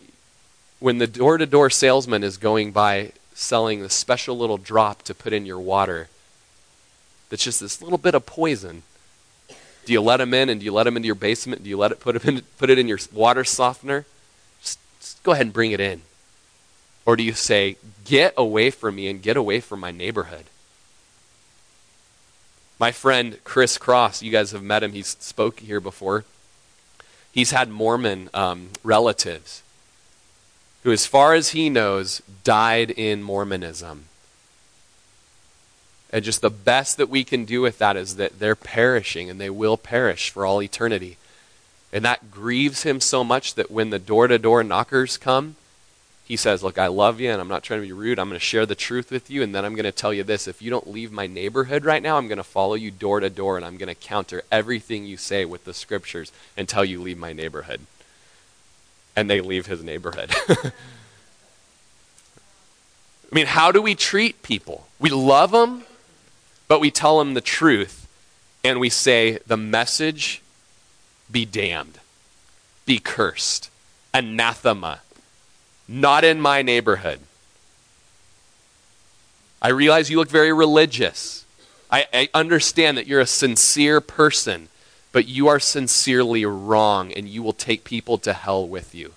when 0.81 0.97
the 0.97 1.07
door 1.07 1.37
to 1.37 1.45
door 1.45 1.69
salesman 1.69 2.25
is 2.25 2.39
going 2.39 2.73
by 2.73 3.13
selling 3.35 3.83
this 3.83 3.95
special 3.95 4.39
little 4.39 4.57
drop 4.57 5.03
to 5.03 5.15
put 5.15 5.33
in 5.33 5.45
your 5.45 5.59
water 5.59 6.09
that's 7.29 7.43
just 7.43 7.59
this 7.59 7.83
little 7.83 7.99
bit 7.99 8.15
of 8.15 8.25
poison. 8.25 8.85
Do 9.85 9.93
you 9.93 10.01
let 10.01 10.19
them 10.19 10.33
in 10.33 10.49
and 10.49 10.61
do 10.61 10.65
you 10.65 10.73
let 10.73 10.85
them 10.85 10.97
into 10.97 11.07
your 11.07 11.17
basement? 11.17 11.65
Do 11.65 11.69
you 11.69 11.77
let 11.77 11.91
it 11.91 11.99
put, 11.99 12.23
them 12.23 12.37
in, 12.37 12.43
put 12.59 12.71
it 12.71 12.79
in 12.79 12.87
your 12.87 12.99
water 13.13 13.43
softener? 13.43 14.07
Just, 14.63 14.79
just 15.01 15.23
go 15.25 15.33
ahead 15.33 15.47
and 15.47 15.53
bring 15.53 15.73
it 15.73 15.81
in. 15.81 16.03
Or 17.05 17.17
do 17.17 17.25
you 17.25 17.33
say, 17.33 17.77
get 18.05 18.35
away 18.37 18.71
from 18.71 18.95
me 18.95 19.09
and 19.09 19.21
get 19.21 19.37
away 19.37 19.59
from 19.59 19.81
my 19.81 19.91
neighborhood? 19.91 20.45
My 22.79 22.93
friend 22.93 23.39
Chris 23.43 23.79
Cross, 23.79 24.23
you 24.23 24.31
guys 24.31 24.53
have 24.53 24.63
met 24.63 24.85
him, 24.85 24.93
he's 24.93 25.09
spoke 25.19 25.59
here 25.59 25.81
before. 25.81 26.25
He's 27.33 27.51
had 27.51 27.69
Mormon 27.69 28.31
um, 28.33 28.69
relatives 28.85 29.64
who, 30.85 30.93
as 30.93 31.07
far 31.07 31.35
as 31.35 31.51
he 31.51 31.69
knows, 31.69 32.23
died 32.45 32.91
in 32.91 33.23
Mormonism. 33.23 34.05
And 36.11 36.25
just 36.25 36.43
the 36.43 36.51
best 36.51 36.99
that 36.99 37.09
we 37.09 37.25
can 37.25 37.45
do 37.45 37.61
with 37.61 37.79
that 37.79 37.97
is 37.97 38.17
that 38.17 38.39
they're 38.39 38.55
perishing 38.55 39.29
and 39.29 39.41
they 39.41 39.51
will 39.51 39.77
perish 39.77 40.31
for 40.31 40.47
all 40.47 40.63
eternity. 40.63 41.17
And 41.93 42.05
that 42.05 42.31
grieves 42.31 42.85
him 42.85 43.01
so 43.01 43.25
much 43.25 43.55
that 43.55 43.71
when 43.71 43.91
the 43.91 43.99
door 43.99 44.29
to 44.29 44.39
door 44.39 44.63
knockers 44.63 45.17
come, 45.17 45.57
he 46.25 46.37
says, 46.37 46.63
Look, 46.63 46.79
I 46.79 46.87
love 46.87 47.19
you 47.19 47.31
and 47.31 47.41
I'm 47.41 47.49
not 47.49 47.63
trying 47.63 47.81
to 47.81 47.87
be 47.87 47.93
rude. 47.93 48.19
I'm 48.19 48.29
going 48.29 48.39
to 48.39 48.45
share 48.45 48.67
the 48.67 48.75
truth 48.75 49.11
with 49.11 49.31
you. 49.31 49.43
And 49.43 49.55
then 49.55 49.65
I'm 49.65 49.75
going 49.75 49.85
to 49.85 49.93
tell 49.93 50.13
you 50.13 50.23
this 50.23 50.47
if 50.47 50.63
you 50.63 50.71
don't 50.71 50.91
leave 50.91 51.13
my 51.13 51.27
neighborhood 51.27 51.85
right 51.85 52.03
now, 52.03 52.17
I'm 52.17 52.29
going 52.29 52.39
to 52.39 52.45
follow 52.45 52.75
you 52.75 52.91
door 52.91 53.21
to 53.21 53.31
door 53.31 53.57
and 53.57 53.65
I'm 53.65 53.77
going 53.77 53.89
to 53.89 53.95
counter 53.95 54.43
everything 54.53 55.05
you 55.07 55.17
say 55.17 55.45
with 55.45 55.65
the 55.65 55.75
scriptures 55.75 56.31
until 56.57 56.85
you 56.85 57.01
leave 57.01 57.19
my 57.19 57.33
neighborhood. 57.33 57.81
And 59.17 59.31
they 59.31 59.41
leave 59.41 59.67
his 59.67 59.83
neighborhood. 59.83 60.31
I 60.49 60.73
mean, 63.33 63.47
how 63.47 63.73
do 63.73 63.83
we 63.83 63.95
treat 63.95 64.43
people? 64.43 64.87
We 64.99 65.11
love 65.11 65.51
them, 65.51 65.85
but 66.69 66.81
we 66.81 66.91
tell 66.91 67.19
them 67.19 67.35
the 67.35 67.41
truth 67.41 68.05
and 68.65 68.81
we 68.81 68.89
say, 68.89 69.39
the 69.47 69.59
message 69.59 70.41
be 71.31 71.45
damned, 71.45 71.99
be 72.87 72.99
cursed, 72.99 73.71
anathema, 74.15 75.01
not 75.87 76.25
in 76.25 76.41
my 76.41 76.63
neighborhood. 76.63 77.21
I 79.61 79.69
realize 79.69 80.11
you 80.11 80.19
look 80.19 80.31
very 80.31 80.53
religious. 80.53 81.45
I, 81.91 82.07
I, 82.13 82.29
understand 82.35 82.99
that 82.99 83.07
you're 83.07 83.21
a 83.21 83.27
sincere 83.27 84.01
person, 84.01 84.69
but 85.15 85.29
you 85.29 85.47
are 85.47 85.61
sincerely 85.61 86.45
wrong 86.45 87.13
and 87.13 87.29
you 87.29 87.41
will 87.41 87.53
take 87.53 87.85
people 87.85 88.19
to 88.19 88.33
hell 88.33 88.67
with 88.67 88.97
you. 88.97 89.13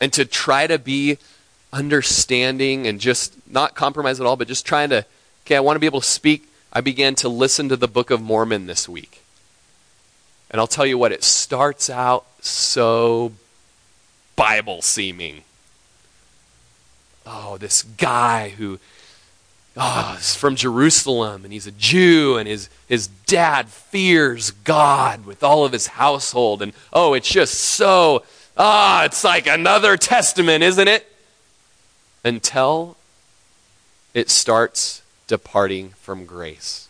And 0.00 0.12
to 0.12 0.24
try 0.24 0.66
to 0.66 0.76
be 0.76 1.18
understanding 1.72 2.84
and 2.84 3.00
just 3.00 3.36
not 3.48 3.76
compromise 3.76 4.18
at 4.18 4.26
all, 4.26 4.34
but 4.34 4.48
just 4.48 4.66
trying 4.66 4.90
to, 4.90 5.06
okay, 5.44 5.54
I 5.54 5.60
want 5.60 5.76
to 5.76 5.78
be 5.80 5.86
able 5.86 6.00
to 6.00 6.06
speak. 6.06 6.48
I 6.72 6.80
began 6.80 7.14
to 7.14 7.28
listen 7.28 7.68
to 7.68 7.76
the 7.76 7.86
Book 7.86 8.10
of 8.10 8.20
Mormon 8.20 8.66
this 8.66 8.88
week. 8.88 9.22
And 10.50 10.60
I'll 10.60 10.66
tell 10.66 10.84
you 10.84 10.98
what, 10.98 11.12
it 11.12 11.22
starts 11.22 11.88
out 11.88 12.26
so 12.40 13.34
Bible 14.34 14.82
seeming. 14.82 15.44
Oh, 17.24 17.56
this 17.56 17.84
guy 17.84 18.48
who 18.48 18.80
oh, 19.76 20.16
is 20.18 20.34
from 20.34 20.56
Jerusalem 20.56 21.44
and 21.44 21.52
he's 21.52 21.66
a 21.66 21.72
Jew 21.72 22.36
and 22.36 22.48
his, 22.48 22.68
his 22.88 23.06
dad 23.06 23.68
fears 23.68 24.50
God 24.50 25.26
with 25.26 25.42
all 25.42 25.64
of 25.64 25.72
his 25.72 25.86
household. 25.86 26.62
And 26.62 26.72
oh, 26.92 27.14
it's 27.14 27.28
just 27.28 27.54
so, 27.54 28.24
ah, 28.56 29.04
it's 29.04 29.22
like 29.24 29.46
another 29.46 29.96
testament, 29.96 30.62
isn't 30.64 30.88
it? 30.88 31.06
until 32.26 32.96
it 34.12 34.28
starts 34.28 35.00
departing 35.28 35.90
from 35.90 36.26
grace. 36.26 36.88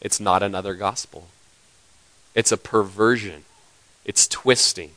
It's 0.00 0.18
not 0.18 0.42
another 0.42 0.72
gospel. 0.72 1.28
It's 2.34 2.50
a 2.50 2.56
perversion. 2.56 3.44
It's 4.06 4.26
twisting. 4.26 4.92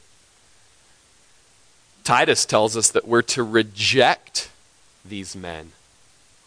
Titus 2.04 2.46
tells 2.46 2.76
us 2.76 2.90
that 2.92 3.08
we're 3.08 3.22
to 3.24 3.44
reject 3.44 4.50
these 5.06 5.36
men. 5.36 5.72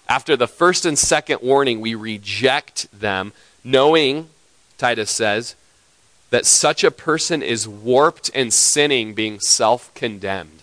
After 0.08 0.36
the 0.36 0.48
first 0.48 0.84
and 0.84 0.98
second 0.98 1.40
warning, 1.42 1.80
we 1.80 1.94
reject 1.94 2.88
them, 2.98 3.32
knowing, 3.62 4.28
Titus 4.76 5.10
says, 5.10 5.54
that 6.30 6.46
such 6.46 6.82
a 6.82 6.90
person 6.90 7.42
is 7.42 7.68
warped 7.68 8.30
and 8.34 8.52
sinning, 8.52 9.14
being 9.14 9.38
self 9.40 9.92
condemned. 9.94 10.62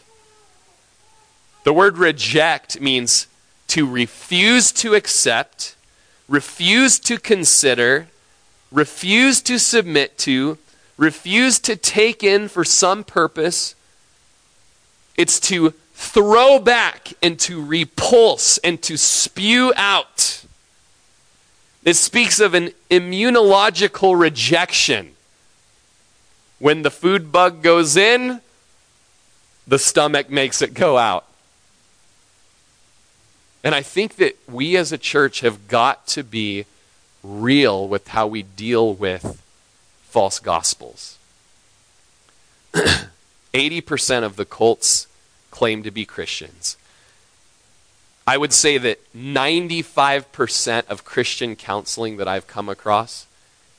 The 1.64 1.74
word 1.74 1.98
reject 1.98 2.82
means 2.82 3.28
to 3.68 3.90
refuse 3.90 4.72
to 4.74 4.96
accept, 4.96 5.76
refuse 6.28 7.00
to 7.00 7.18
consider, 7.18 8.08
refuse 8.72 9.42
to 9.44 9.58
submit 9.58 10.18
to, 10.20 10.58
refuse 10.98 11.60
to 11.60 11.76
take 11.76 12.24
in 12.24 12.48
for 12.48 12.66
some 12.66 13.04
purpose. 13.04 13.76
It's 15.22 15.40
to 15.42 15.76
throw 15.94 16.58
back 16.58 17.14
and 17.22 17.40
to 17.42 17.64
repulse 17.64 18.58
and 18.58 18.82
to 18.82 18.98
spew 18.98 19.72
out. 19.76 20.44
It 21.86 21.94
speaks 21.94 22.40
of 22.40 22.56
an 22.56 22.72
immunological 22.90 24.20
rejection. 24.20 25.12
When 26.58 26.82
the 26.82 26.90
food 26.90 27.32
bug 27.32 27.62
goes 27.62 27.96
in, 27.96 28.42
the 29.68 29.78
stomach 29.78 30.32
makes 30.32 30.60
it 30.60 30.74
go 30.74 30.98
out. 30.98 31.28
And 33.64 33.76
I 33.76 33.84
think 33.84 34.16
that 34.16 34.40
we 34.50 34.76
as 34.76 34.92
a 34.92 34.98
church 34.98 35.42
have 35.42 35.68
got 35.68 36.08
to 36.08 36.24
be 36.24 36.66
real 37.22 37.88
with 37.88 38.08
how 38.08 38.26
we 38.26 38.42
deal 38.42 38.92
with 38.92 39.40
false 40.02 40.40
gospels. 40.40 41.20
80% 43.54 44.24
of 44.24 44.36
the 44.36 44.46
cults 44.46 45.08
claim 45.62 45.84
to 45.84 45.92
be 45.92 46.06
Christians. 46.06 46.76
I 48.26 48.36
would 48.36 48.52
say 48.52 48.80
that 48.80 48.98
95% 49.14 50.88
of 50.90 51.06
Christian 51.06 51.56
counseling 51.56 52.18
that 52.18 52.28
I've 52.28 52.48
come 52.48 52.68
across 52.68 53.28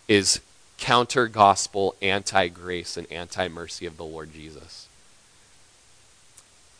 is 0.07 0.39
counter 0.78 1.26
gospel, 1.26 1.97
anti 2.01 2.47
grace, 2.47 2.97
and 2.97 3.11
anti 3.11 3.49
mercy 3.49 3.85
of 3.85 3.97
the 3.97 4.05
Lord 4.05 4.33
Jesus. 4.33 4.87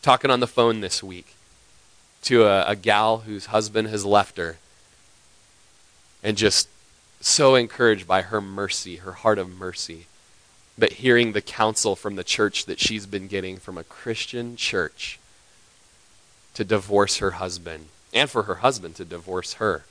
Talking 0.01 0.31
on 0.31 0.39
the 0.39 0.47
phone 0.47 0.79
this 0.79 1.03
week 1.03 1.35
to 2.21 2.45
a, 2.45 2.63
a 2.65 2.75
gal 2.77 3.17
whose 3.27 3.47
husband 3.47 3.89
has 3.89 4.05
left 4.05 4.37
her, 4.37 4.55
and 6.23 6.37
just 6.37 6.69
so 7.19 7.55
encouraged 7.55 8.07
by 8.07 8.21
her 8.21 8.39
mercy, 8.39 8.95
her 8.95 9.11
heart 9.11 9.37
of 9.37 9.49
mercy. 9.49 10.05
But 10.77 10.93
hearing 10.93 11.33
the 11.33 11.41
counsel 11.41 11.95
from 11.95 12.15
the 12.15 12.23
church 12.23 12.65
that 12.65 12.79
she's 12.79 13.05
been 13.05 13.27
getting 13.27 13.57
from 13.57 13.77
a 13.77 13.83
Christian 13.83 14.55
church 14.55 15.19
to 16.55 16.63
divorce 16.63 17.17
her 17.17 17.31
husband, 17.31 17.87
and 18.13 18.29
for 18.29 18.43
her 18.43 18.55
husband 18.55 18.95
to 18.95 19.05
divorce 19.05 19.53
her. 19.53 19.83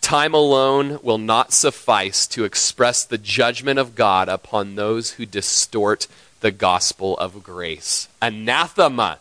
Time 0.00 0.34
alone 0.34 0.98
will 1.02 1.18
not 1.18 1.52
suffice 1.52 2.26
to 2.26 2.44
express 2.44 3.04
the 3.04 3.16
judgment 3.16 3.78
of 3.78 3.94
God 3.94 4.28
upon 4.28 4.74
those 4.74 5.12
who 5.12 5.24
distort 5.24 6.06
the 6.40 6.50
gospel 6.50 7.16
of 7.16 7.42
grace. 7.42 8.08
Anathema. 8.20 9.18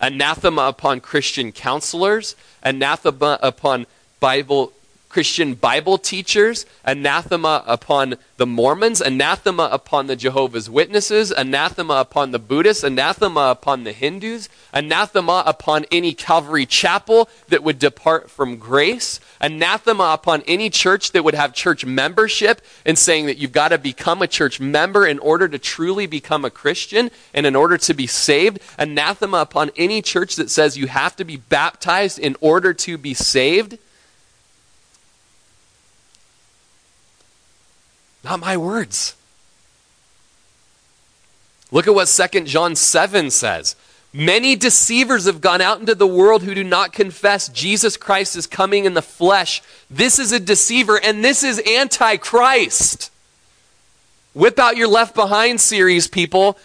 Anathema 0.00 0.68
upon 0.68 1.00
Christian 1.00 1.50
counselors, 1.50 2.36
anathema 2.62 3.38
upon 3.42 3.86
Bible 4.20 4.72
Christian 5.08 5.54
Bible 5.54 5.96
teachers, 5.96 6.66
anathema 6.84 7.64
upon 7.66 8.16
the 8.36 8.46
Mormons, 8.46 9.00
anathema 9.00 9.68
upon 9.72 10.06
the 10.06 10.16
Jehovah's 10.16 10.68
Witnesses, 10.68 11.32
anathema 11.32 11.94
upon 11.94 12.30
the 12.30 12.38
Buddhists, 12.38 12.84
anathema 12.84 13.50
upon 13.50 13.84
the 13.84 13.92
Hindus, 13.92 14.50
anathema 14.72 15.42
upon 15.46 15.86
any 15.90 16.12
Calvary 16.12 16.66
chapel 16.66 17.28
that 17.48 17.62
would 17.62 17.78
depart 17.78 18.30
from 18.30 18.58
grace, 18.58 19.18
anathema 19.40 20.12
upon 20.12 20.42
any 20.46 20.68
church 20.68 21.12
that 21.12 21.24
would 21.24 21.34
have 21.34 21.54
church 21.54 21.86
membership 21.86 22.60
and 22.84 22.98
saying 22.98 23.26
that 23.26 23.38
you've 23.38 23.50
got 23.50 23.68
to 23.68 23.78
become 23.78 24.20
a 24.20 24.26
church 24.26 24.60
member 24.60 25.06
in 25.06 25.18
order 25.20 25.48
to 25.48 25.58
truly 25.58 26.06
become 26.06 26.44
a 26.44 26.50
Christian 26.50 27.10
and 27.32 27.46
in 27.46 27.56
order 27.56 27.78
to 27.78 27.94
be 27.94 28.06
saved, 28.06 28.58
anathema 28.78 29.38
upon 29.38 29.70
any 29.76 30.02
church 30.02 30.36
that 30.36 30.50
says 30.50 30.76
you 30.76 30.86
have 30.86 31.16
to 31.16 31.24
be 31.24 31.38
baptized 31.38 32.18
in 32.18 32.36
order 32.40 32.74
to 32.74 32.98
be 32.98 33.14
saved. 33.14 33.78
Not 38.24 38.40
my 38.40 38.56
words. 38.56 39.14
Look 41.70 41.86
at 41.86 41.94
what 41.94 42.06
2 42.08 42.44
John 42.44 42.74
7 42.76 43.30
says. 43.30 43.76
Many 44.12 44.56
deceivers 44.56 45.26
have 45.26 45.40
gone 45.40 45.60
out 45.60 45.80
into 45.80 45.94
the 45.94 46.06
world 46.06 46.42
who 46.42 46.54
do 46.54 46.64
not 46.64 46.92
confess 46.92 47.48
Jesus 47.48 47.96
Christ 47.96 48.36
is 48.36 48.46
coming 48.46 48.86
in 48.86 48.94
the 48.94 49.02
flesh. 49.02 49.62
This 49.90 50.18
is 50.18 50.32
a 50.32 50.40
deceiver, 50.40 50.98
and 50.98 51.22
this 51.22 51.44
is 51.44 51.60
Antichrist. 51.66 53.10
Whip 54.32 54.58
out 54.58 54.78
your 54.78 54.88
Left 54.88 55.14
Behind 55.14 55.60
series, 55.60 56.08
people. 56.08 56.58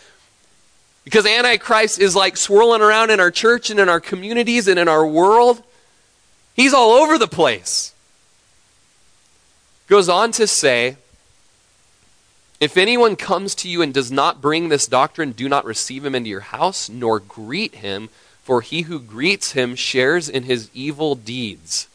Because 1.03 1.25
Antichrist 1.25 1.99
is 1.99 2.15
like 2.15 2.37
swirling 2.37 2.81
around 2.81 3.09
in 3.09 3.19
our 3.19 3.31
church 3.31 3.69
and 3.69 3.79
in 3.79 3.89
our 3.89 3.99
communities 3.99 4.69
and 4.69 4.79
in 4.79 4.87
our 4.87 5.05
world. 5.05 5.61
He's 6.55 6.73
all 6.73 6.91
over 6.91 7.17
the 7.17 7.27
place. 7.27 7.93
Goes 9.87 10.07
on 10.07 10.31
to 10.33 10.47
say, 10.47 10.95
if 12.64 12.78
anyone 12.78 13.16
comes 13.16 13.55
to 13.55 13.70
you 13.70 13.82
and 13.82 13.93
does 13.93 14.11
not 14.11 14.41
bring 14.41 14.70
this 14.70 14.88
doctrine, 14.88 15.32
do 15.32 15.49
not 15.49 15.66
receive 15.66 16.05
him 16.05 16.16
into 16.16 16.30
your 16.30 16.41
house, 16.41 16.89
nor 16.89 17.20
greet 17.20 17.76
him, 17.76 18.09
for 18.43 18.61
he 18.61 18.84
who 18.84 18.99
greets 18.99 19.51
him 19.51 19.76
shares 19.76 20.30
in 20.30 20.43
his 20.43 20.70
evil 20.74 21.16
deeds. 21.16 21.88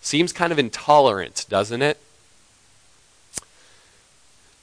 Seems 0.00 0.32
kind 0.32 0.52
of 0.52 0.58
intolerant, 0.58 1.46
doesn't 1.48 1.82
it? 1.82 1.98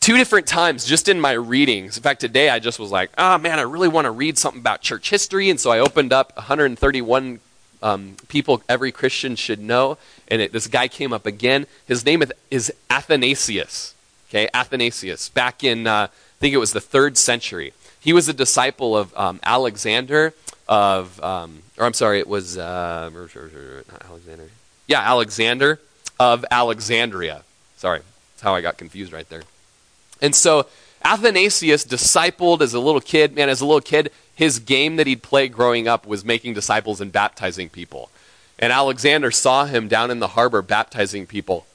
two 0.08 0.16
different 0.16 0.48
times 0.48 0.86
just 0.86 1.10
in 1.10 1.20
my 1.20 1.34
readings. 1.34 1.98
In 1.98 2.02
fact, 2.02 2.22
today 2.22 2.50
I 2.50 2.60
just 2.60 2.80
was 2.80 2.92
like, 2.92 3.10
oh 3.18 3.38
man, 3.40 3.60
I 3.60 3.64
really 3.64 3.90
want 3.90 4.06
to 4.06 4.12
read 4.12 4.38
something 4.38 4.62
about 4.62 4.80
church 4.80 5.10
history. 5.10 5.50
And 5.50 5.60
so 5.60 5.70
I 5.70 5.80
opened 5.80 6.14
up 6.14 6.34
131 6.38 7.42
um, 7.84 8.16
people 8.30 8.64
every 8.70 8.94
Christian 8.94 9.36
should 9.36 9.60
know. 9.60 9.98
And 10.30 10.42
it, 10.42 10.54
this 10.54 10.68
guy 10.68 10.88
came 10.88 11.12
up 11.12 11.26
again. 11.26 11.68
His 11.90 12.06
name 12.06 12.24
is 12.50 12.72
Athanasius. 12.90 13.96
Okay, 14.30 14.50
Athanasius. 14.54 15.30
Back 15.30 15.64
in, 15.64 15.88
uh, 15.88 16.08
I 16.12 16.40
think 16.40 16.54
it 16.54 16.58
was 16.58 16.74
the 16.74 16.82
third 16.82 17.18
century. 17.18 17.74
He 18.00 18.14
was 18.14 18.28
a 18.28 18.34
disciple 18.34 18.98
of 18.98 19.18
um, 19.18 19.40
Alexander 19.44 20.34
of, 20.68 21.22
um, 21.24 21.64
or 21.78 21.86
I'm 21.86 21.94
sorry, 21.94 22.20
it 22.20 22.28
was, 22.28 22.58
uh, 22.58 23.10
not 23.12 24.06
Alexander. 24.06 24.50
Yeah, 24.88 25.02
Alexander 25.02 25.80
of 26.20 26.46
Alexandria. 26.52 27.44
Sorry, 27.78 28.00
that's 28.00 28.42
how 28.42 28.56
I 28.56 28.62
got 28.62 28.78
confused 28.78 29.14
right 29.14 29.28
there. 29.30 29.44
And 30.22 30.36
so 30.36 30.68
Athanasius 31.04 31.86
discipled 31.86 32.62
as 32.62 32.74
a 32.74 32.80
little 32.80 33.02
kid. 33.02 33.36
Man, 33.36 33.50
as 33.50 33.62
a 33.62 33.66
little 33.66 33.82
kid, 33.82 34.12
his 34.36 34.60
game 34.60 34.98
that 34.98 35.08
he'd 35.08 35.24
play 35.24 35.48
growing 35.48 35.88
up 35.88 36.06
was 36.06 36.26
making 36.26 36.54
disciples 36.54 37.02
and 37.02 37.12
baptizing 37.12 37.70
people. 37.70 38.10
And 38.60 38.74
Alexander 38.74 39.32
saw 39.32 39.66
him 39.66 39.88
down 39.88 40.12
in 40.12 40.20
the 40.20 40.30
harbor 40.30 40.62
baptizing 40.62 41.28
people. 41.28 41.66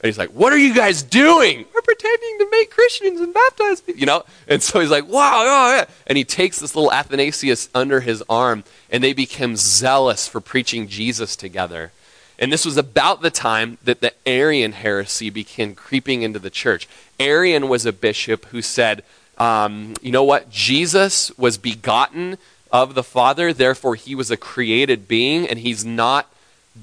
And 0.00 0.08
he's 0.08 0.18
like, 0.18 0.30
What 0.30 0.52
are 0.52 0.58
you 0.58 0.74
guys 0.74 1.02
doing? 1.02 1.64
We're 1.74 1.82
pretending 1.82 2.38
to 2.38 2.48
make 2.50 2.70
Christians 2.70 3.20
and 3.20 3.32
baptize 3.32 3.80
people. 3.80 4.00
You 4.00 4.06
know? 4.06 4.24
And 4.46 4.62
so 4.62 4.80
he's 4.80 4.90
like, 4.90 5.06
Wow, 5.08 5.44
oh, 5.46 5.76
yeah. 5.76 5.84
And 6.06 6.18
he 6.18 6.24
takes 6.24 6.60
this 6.60 6.74
little 6.74 6.92
Athanasius 6.92 7.68
under 7.74 8.00
his 8.00 8.22
arm, 8.28 8.64
and 8.90 9.02
they 9.02 9.12
become 9.12 9.56
zealous 9.56 10.28
for 10.28 10.40
preaching 10.40 10.88
Jesus 10.88 11.36
together. 11.36 11.92
And 12.38 12.52
this 12.52 12.66
was 12.66 12.76
about 12.76 13.22
the 13.22 13.30
time 13.30 13.78
that 13.84 14.00
the 14.00 14.12
Arian 14.26 14.72
heresy 14.72 15.30
began 15.30 15.74
creeping 15.74 16.22
into 16.22 16.38
the 16.38 16.50
church. 16.50 16.86
Arian 17.18 17.68
was 17.68 17.86
a 17.86 17.92
bishop 17.92 18.44
who 18.46 18.60
said, 18.60 19.02
um, 19.38 19.94
you 20.00 20.12
know 20.12 20.24
what? 20.24 20.50
Jesus 20.50 21.36
was 21.38 21.58
begotten 21.58 22.38
of 22.72 22.94
the 22.94 23.02
Father, 23.02 23.52
therefore 23.52 23.94
he 23.94 24.14
was 24.14 24.30
a 24.30 24.36
created 24.36 25.08
being, 25.08 25.46
and 25.46 25.58
he's 25.58 25.84
not 25.84 26.30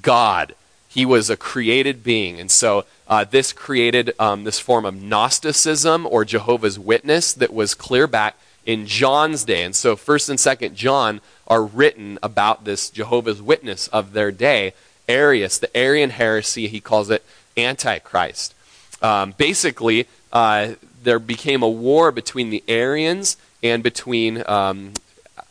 God. 0.02 0.56
He 0.88 1.06
was 1.06 1.30
a 1.30 1.38
created 1.38 2.04
being. 2.04 2.40
And 2.40 2.50
so 2.50 2.86
uh, 3.14 3.24
this 3.24 3.54
created 3.54 4.12
um, 4.18 4.44
this 4.44 4.58
form 4.58 4.86
of 4.86 5.00
Gnosticism 5.00 6.08
or 6.08 6.26
Jehovah's 6.26 6.80
Witness 6.80 7.32
that 7.34 7.54
was 7.54 7.76
clear 7.76 8.08
back 8.08 8.36
in 8.66 8.88
John's 8.88 9.44
day. 9.44 9.62
And 9.62 9.76
so 9.76 9.96
1st 9.96 10.30
and 10.32 10.40
2nd 10.40 10.74
John 10.74 11.22
are 11.48 11.64
written 11.64 12.18
about 12.24 12.66
this 12.66 12.90
Jehovah's 12.90 13.40
Witness 13.40 13.88
of 13.90 14.14
their 14.14 14.32
day. 14.32 14.74
Arius, 15.08 15.60
the 15.60 15.78
Arian 15.78 16.10
heresy, 16.10 16.68
he 16.68 16.80
calls 16.80 17.12
it 17.12 17.24
Antichrist. 17.56 18.56
Um, 19.00 19.36
basically, 19.38 20.08
uh, 20.32 20.72
there 21.04 21.20
became 21.20 21.62
a 21.62 21.70
war 21.70 22.12
between 22.12 22.50
the 22.50 22.64
Arians 22.68 23.38
and 23.62 23.84
between 23.84 24.44
um, 24.50 24.94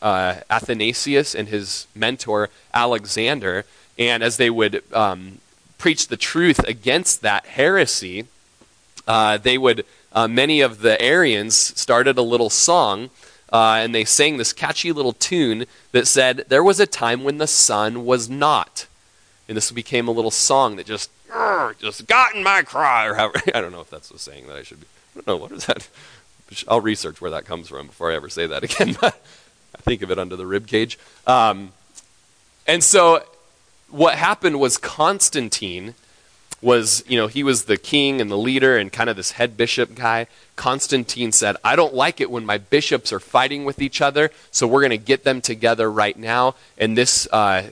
uh, 0.00 0.40
Athanasius 0.50 1.32
and 1.32 1.46
his 1.46 1.86
mentor, 1.94 2.50
Alexander. 2.74 3.64
And 3.96 4.24
as 4.24 4.36
they 4.36 4.50
would 4.50 4.82
um, 4.92 5.38
preach 5.82 6.06
the 6.06 6.16
truth 6.16 6.60
against 6.60 7.22
that 7.22 7.44
heresy, 7.44 8.26
uh, 9.08 9.36
they 9.36 9.58
would, 9.58 9.84
uh, 10.12 10.28
many 10.28 10.60
of 10.60 10.80
the 10.80 11.00
Arians 11.02 11.56
started 11.56 12.16
a 12.16 12.22
little 12.22 12.50
song. 12.50 13.10
Uh, 13.52 13.80
and 13.82 13.94
they 13.94 14.04
sang 14.04 14.38
this 14.38 14.52
catchy 14.52 14.92
little 14.92 15.12
tune 15.12 15.66
that 15.90 16.06
said, 16.06 16.46
There 16.48 16.62
was 16.62 16.80
a 16.80 16.86
time 16.86 17.22
when 17.24 17.36
the 17.36 17.48
Son 17.48 18.06
was 18.06 18.30
not. 18.30 18.86
And 19.46 19.56
this 19.56 19.70
became 19.72 20.08
a 20.08 20.12
little 20.12 20.30
song 20.30 20.76
that 20.76 20.86
just, 20.86 21.10
just 21.80 22.06
got 22.06 22.34
in 22.34 22.44
my 22.44 22.62
cry, 22.62 23.04
or 23.04 23.14
however. 23.14 23.42
I 23.54 23.60
don't 23.60 23.72
know 23.72 23.80
if 23.80 23.90
that's 23.90 24.08
the 24.08 24.18
saying 24.18 24.46
that 24.46 24.56
I 24.56 24.62
should 24.62 24.80
be. 24.80 24.86
I 24.86 25.16
don't 25.16 25.26
know. 25.26 25.36
What 25.36 25.52
is 25.52 25.66
that? 25.66 25.88
I'll 26.68 26.80
research 26.80 27.20
where 27.20 27.32
that 27.32 27.44
comes 27.44 27.68
from 27.68 27.88
before 27.88 28.12
I 28.12 28.14
ever 28.14 28.28
say 28.28 28.46
that 28.46 28.62
again. 28.62 28.96
I 29.02 29.12
think 29.80 30.00
of 30.02 30.10
it 30.10 30.18
under 30.18 30.36
the 30.36 30.46
rib 30.46 30.68
cage. 30.68 30.98
Um, 31.26 31.72
and 32.66 32.82
so 32.84 33.22
what 33.92 34.16
happened 34.16 34.58
was 34.58 34.78
Constantine 34.78 35.94
was, 36.62 37.04
you 37.08 37.18
know, 37.18 37.26
he 37.26 37.42
was 37.42 37.64
the 37.64 37.76
king 37.76 38.20
and 38.20 38.30
the 38.30 38.38
leader 38.38 38.78
and 38.78 38.92
kind 38.92 39.10
of 39.10 39.16
this 39.16 39.32
head 39.32 39.56
bishop 39.56 39.94
guy. 39.94 40.26
Constantine 40.56 41.32
said, 41.32 41.56
I 41.62 41.76
don't 41.76 41.92
like 41.92 42.20
it 42.20 42.30
when 42.30 42.46
my 42.46 42.56
bishops 42.56 43.12
are 43.12 43.20
fighting 43.20 43.64
with 43.64 43.82
each 43.82 44.00
other, 44.00 44.30
so 44.50 44.66
we're 44.66 44.80
going 44.80 44.90
to 44.90 44.98
get 44.98 45.24
them 45.24 45.40
together 45.40 45.90
right 45.90 46.16
now. 46.16 46.54
And 46.78 46.96
this 46.96 47.28
uh, 47.32 47.64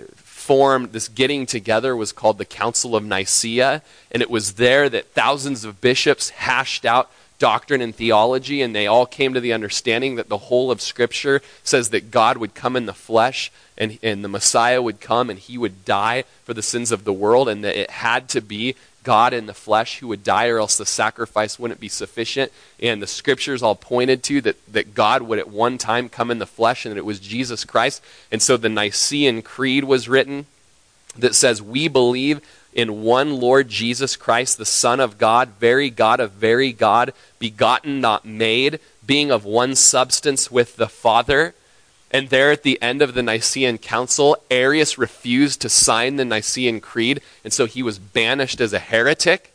this 0.91 1.07
getting 1.07 1.47
together 1.47 1.95
was 1.95 2.11
called 2.11 2.39
the 2.39 2.45
Council 2.45 2.97
of 2.97 3.05
Nicaea, 3.05 3.83
and 4.11 4.21
it 4.21 4.29
was 4.29 4.55
there 4.55 4.89
that 4.89 5.13
thousands 5.13 5.65
of 5.65 5.81
bishops 5.81 6.31
hashed 6.31 6.85
out 6.85 7.09
doctrine 7.41 7.81
and 7.81 7.93
theology, 7.93 8.63
and 8.63 8.73
they 8.73 8.87
all 8.87 9.07
came 9.07 9.35
to 9.35 9.41
the 9.41 9.53
understanding 9.53 10.15
that 10.15 10.29
the 10.29 10.39
whole 10.39 10.71
of 10.71 10.81
Scripture 10.81 11.43
says 11.65 11.91
that 11.91 12.13
God 12.13 12.37
would 12.37 12.55
come 12.55 12.77
in 12.77 12.87
the 12.87 12.95
flesh 12.95 13.51
and, 13.77 13.99
and 14.03 14.23
the 14.23 14.29
Messiah 14.29 14.81
would 14.81 15.01
come 15.01 15.29
and 15.29 15.39
he 15.39 15.59
would 15.59 15.85
die 15.85 16.23
for 16.45 16.55
the 16.55 16.63
sins 16.63 16.93
of 16.93 17.03
the 17.03 17.13
world, 17.13 17.49
and 17.49 17.65
that 17.65 17.75
it 17.75 17.91
had 17.91 18.29
to 18.29 18.41
be 18.41 18.77
God 19.03 19.33
in 19.33 19.47
the 19.47 19.55
flesh 19.55 19.99
who 19.99 20.09
would 20.09 20.23
die, 20.23 20.49
or 20.49 20.59
else 20.59 20.77
the 20.77 20.87
sacrifice 20.87 21.59
wouldn't 21.59 21.81
be 21.81 21.89
sufficient. 21.89 22.53
And 22.81 23.03
the 23.03 23.07
scriptures 23.07 23.63
all 23.63 23.75
pointed 23.75 24.23
to 24.25 24.41
that, 24.43 24.73
that 24.73 24.95
God 24.95 25.23
would 25.23 25.39
at 25.39 25.49
one 25.49 25.79
time 25.79 26.09
come 26.09 26.31
in 26.31 26.39
the 26.39 26.47
flesh, 26.47 26.85
and 26.85 26.93
that 26.95 26.99
it 26.99 27.07
was 27.07 27.19
Jesus 27.19 27.65
Christ. 27.65 28.03
And 28.31 28.43
so 28.43 28.57
the 28.57 28.69
Nicene 28.69 29.43
Creed 29.43 29.85
was 29.85 30.09
written 30.09 30.47
that 31.17 31.35
says, 31.35 31.63
We 31.63 31.89
believe 31.89 32.41
in 32.73 33.03
one 33.03 33.41
Lord 33.41 33.69
Jesus 33.69 34.17
Christ, 34.17 34.59
the 34.59 34.65
Son 34.65 35.01
of 35.01 35.19
God, 35.19 35.51
very 35.59 35.91
God 35.91 36.21
of 36.21 36.33
very 36.33 36.73
God, 36.73 37.13
begotten, 37.39 38.01
not 38.01 38.25
made, 38.25 38.81
being 39.05 39.31
of 39.31 39.45
one 39.45 39.75
substance 39.75 40.51
with 40.51 40.77
the 40.77 40.89
Father 40.89 41.55
and 42.11 42.29
there 42.29 42.51
at 42.51 42.65
the 42.65 42.81
end 42.83 43.03
of 43.03 43.15
the 43.15 43.23
Nicene 43.23 43.79
Council, 43.79 44.37
Arius 44.51 44.99
refused 44.99 45.61
to 45.61 45.69
sign 45.69 46.17
the 46.17 46.25
Nicene 46.25 46.81
Creed, 46.81 47.21
and 47.45 47.53
so 47.53 47.67
he 47.67 47.83
was 47.83 47.99
banished 47.99 48.61
as 48.61 48.73
a 48.73 48.81
heretic. 48.81 49.55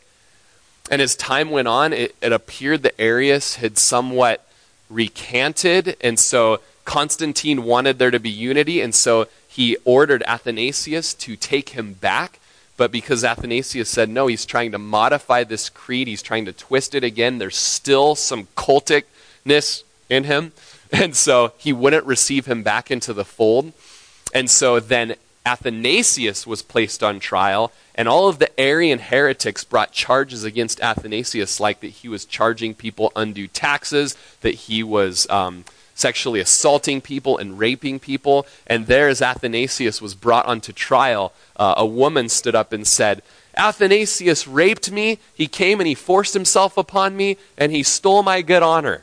And 0.90 1.02
as 1.02 1.14
time 1.16 1.50
went 1.50 1.68
on, 1.68 1.92
it, 1.92 2.16
it 2.22 2.32
appeared 2.32 2.82
that 2.84 2.98
Arius 2.98 3.56
had 3.56 3.76
somewhat 3.76 4.46
recanted, 4.88 5.96
and 6.00 6.18
so 6.18 6.60
Constantine 6.86 7.64
wanted 7.64 7.98
there 7.98 8.10
to 8.10 8.20
be 8.20 8.30
unity, 8.30 8.80
and 8.80 8.94
so 8.94 9.26
he 9.46 9.76
ordered 9.84 10.22
Athanasius 10.26 11.12
to 11.14 11.36
take 11.36 11.70
him 11.70 11.92
back. 11.92 12.38
But 12.76 12.92
because 12.92 13.24
Athanasius 13.24 13.88
said 13.88 14.08
no, 14.08 14.26
he's 14.26 14.44
trying 14.44 14.72
to 14.72 14.78
modify 14.78 15.44
this 15.44 15.68
creed, 15.68 16.08
he's 16.08 16.22
trying 16.22 16.44
to 16.44 16.52
twist 16.52 16.94
it 16.94 17.04
again. 17.04 17.38
There's 17.38 17.56
still 17.56 18.14
some 18.14 18.48
culticness 18.56 19.82
in 20.08 20.24
him. 20.24 20.52
And 20.92 21.16
so 21.16 21.52
he 21.58 21.72
wouldn't 21.72 22.06
receive 22.06 22.46
him 22.46 22.62
back 22.62 22.92
into 22.92 23.12
the 23.12 23.24
fold. 23.24 23.72
And 24.32 24.48
so 24.48 24.78
then 24.78 25.16
Athanasius 25.46 26.46
was 26.46 26.60
placed 26.60 27.04
on 27.04 27.20
trial, 27.20 27.72
and 27.94 28.08
all 28.08 28.28
of 28.28 28.40
the 28.40 28.60
Arian 28.60 28.98
heretics 28.98 29.62
brought 29.62 29.92
charges 29.92 30.42
against 30.42 30.80
Athanasius, 30.80 31.60
like 31.60 31.80
that 31.80 31.88
he 31.88 32.08
was 32.08 32.24
charging 32.24 32.74
people 32.74 33.12
undue 33.14 33.46
taxes, 33.46 34.16
that 34.40 34.54
he 34.54 34.82
was 34.82 35.28
um, 35.30 35.64
sexually 35.96 36.38
assaulting 36.38 37.00
people 37.00 37.38
and 37.38 37.58
raping 37.58 37.98
people. 37.98 38.46
And 38.68 38.86
there, 38.86 39.08
as 39.08 39.20
Athanasius 39.20 40.00
was 40.00 40.14
brought 40.14 40.46
onto 40.46 40.72
trial, 40.72 41.32
uh, 41.56 41.74
a 41.76 41.84
woman 41.84 42.28
stood 42.28 42.54
up 42.54 42.72
and 42.72 42.86
said, 42.86 43.22
Athanasius 43.56 44.46
raped 44.46 44.92
me, 44.92 45.18
he 45.34 45.48
came 45.48 45.80
and 45.80 45.88
he 45.88 45.94
forced 45.94 46.34
himself 46.34 46.76
upon 46.76 47.16
me, 47.16 47.38
and 47.56 47.72
he 47.72 47.82
stole 47.82 48.22
my 48.22 48.42
good 48.42 48.62
honor. 48.62 49.02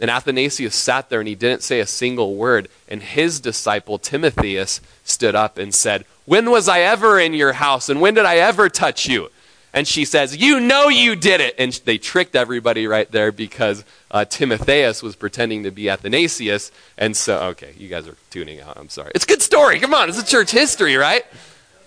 And 0.00 0.10
Athanasius 0.10 0.76
sat 0.76 1.08
there 1.08 1.20
and 1.20 1.28
he 1.28 1.34
didn't 1.34 1.62
say 1.62 1.80
a 1.80 1.86
single 1.86 2.36
word. 2.36 2.68
And 2.88 3.02
his 3.02 3.40
disciple, 3.40 3.98
Timotheus, 3.98 4.80
stood 5.02 5.34
up 5.34 5.58
and 5.58 5.74
said, 5.74 6.04
When 6.24 6.50
was 6.50 6.68
I 6.68 6.80
ever 6.80 7.18
in 7.18 7.34
your 7.34 7.54
house? 7.54 7.88
And 7.88 8.00
when 8.00 8.14
did 8.14 8.24
I 8.24 8.36
ever 8.36 8.68
touch 8.68 9.08
you? 9.08 9.30
And 9.78 9.86
she 9.86 10.04
says, 10.04 10.36
You 10.36 10.58
know 10.58 10.88
you 10.88 11.14
did 11.14 11.40
it. 11.40 11.54
And 11.56 11.72
they 11.84 11.98
tricked 11.98 12.34
everybody 12.34 12.88
right 12.88 13.08
there 13.12 13.30
because 13.30 13.84
uh, 14.10 14.24
Timotheus 14.24 15.04
was 15.04 15.14
pretending 15.14 15.62
to 15.62 15.70
be 15.70 15.88
Athanasius. 15.88 16.72
And 16.96 17.16
so, 17.16 17.38
okay, 17.50 17.74
you 17.78 17.86
guys 17.86 18.08
are 18.08 18.16
tuning 18.30 18.60
out. 18.60 18.76
I'm 18.76 18.88
sorry. 18.88 19.12
It's 19.14 19.22
a 19.22 19.28
good 19.28 19.40
story. 19.40 19.78
Come 19.78 19.94
on, 19.94 20.08
it's 20.08 20.20
a 20.20 20.26
church 20.26 20.50
history, 20.50 20.96
right? 20.96 21.24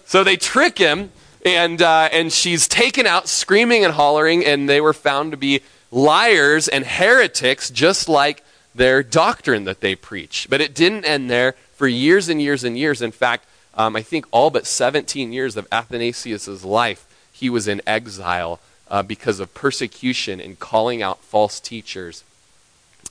So 0.05 0.23
they 0.23 0.37
trick 0.37 0.77
him, 0.77 1.11
and, 1.45 1.81
uh, 1.81 2.07
and 2.13 2.31
she's 2.31 2.65
taken 2.65 3.05
out 3.05 3.27
screaming 3.27 3.83
and 3.83 3.93
hollering, 3.93 4.45
and 4.45 4.69
they 4.69 4.79
were 4.79 4.93
found 4.93 5.31
to 5.31 5.37
be 5.37 5.59
liars 5.91 6.69
and 6.69 6.85
heretics, 6.85 7.69
just 7.69 8.07
like 8.07 8.41
their 8.73 9.03
doctrine 9.03 9.65
that 9.65 9.81
they 9.81 9.95
preach. 9.95 10.47
But 10.49 10.61
it 10.61 10.73
didn't 10.73 11.03
end 11.03 11.29
there 11.29 11.55
for 11.73 11.89
years 11.89 12.29
and 12.29 12.41
years 12.41 12.63
and 12.63 12.77
years. 12.77 13.01
In 13.01 13.11
fact, 13.11 13.45
um, 13.73 13.97
I 13.97 14.01
think 14.01 14.25
all 14.31 14.49
but 14.49 14.65
17 14.65 15.33
years 15.33 15.57
of 15.57 15.67
Athanasius' 15.73 16.63
life, 16.63 17.05
he 17.41 17.49
was 17.49 17.67
in 17.67 17.81
exile 17.87 18.59
uh, 18.87 19.01
because 19.01 19.39
of 19.39 19.53
persecution 19.55 20.39
and 20.39 20.59
calling 20.59 21.01
out 21.01 21.23
false 21.23 21.59
teachers 21.59 22.23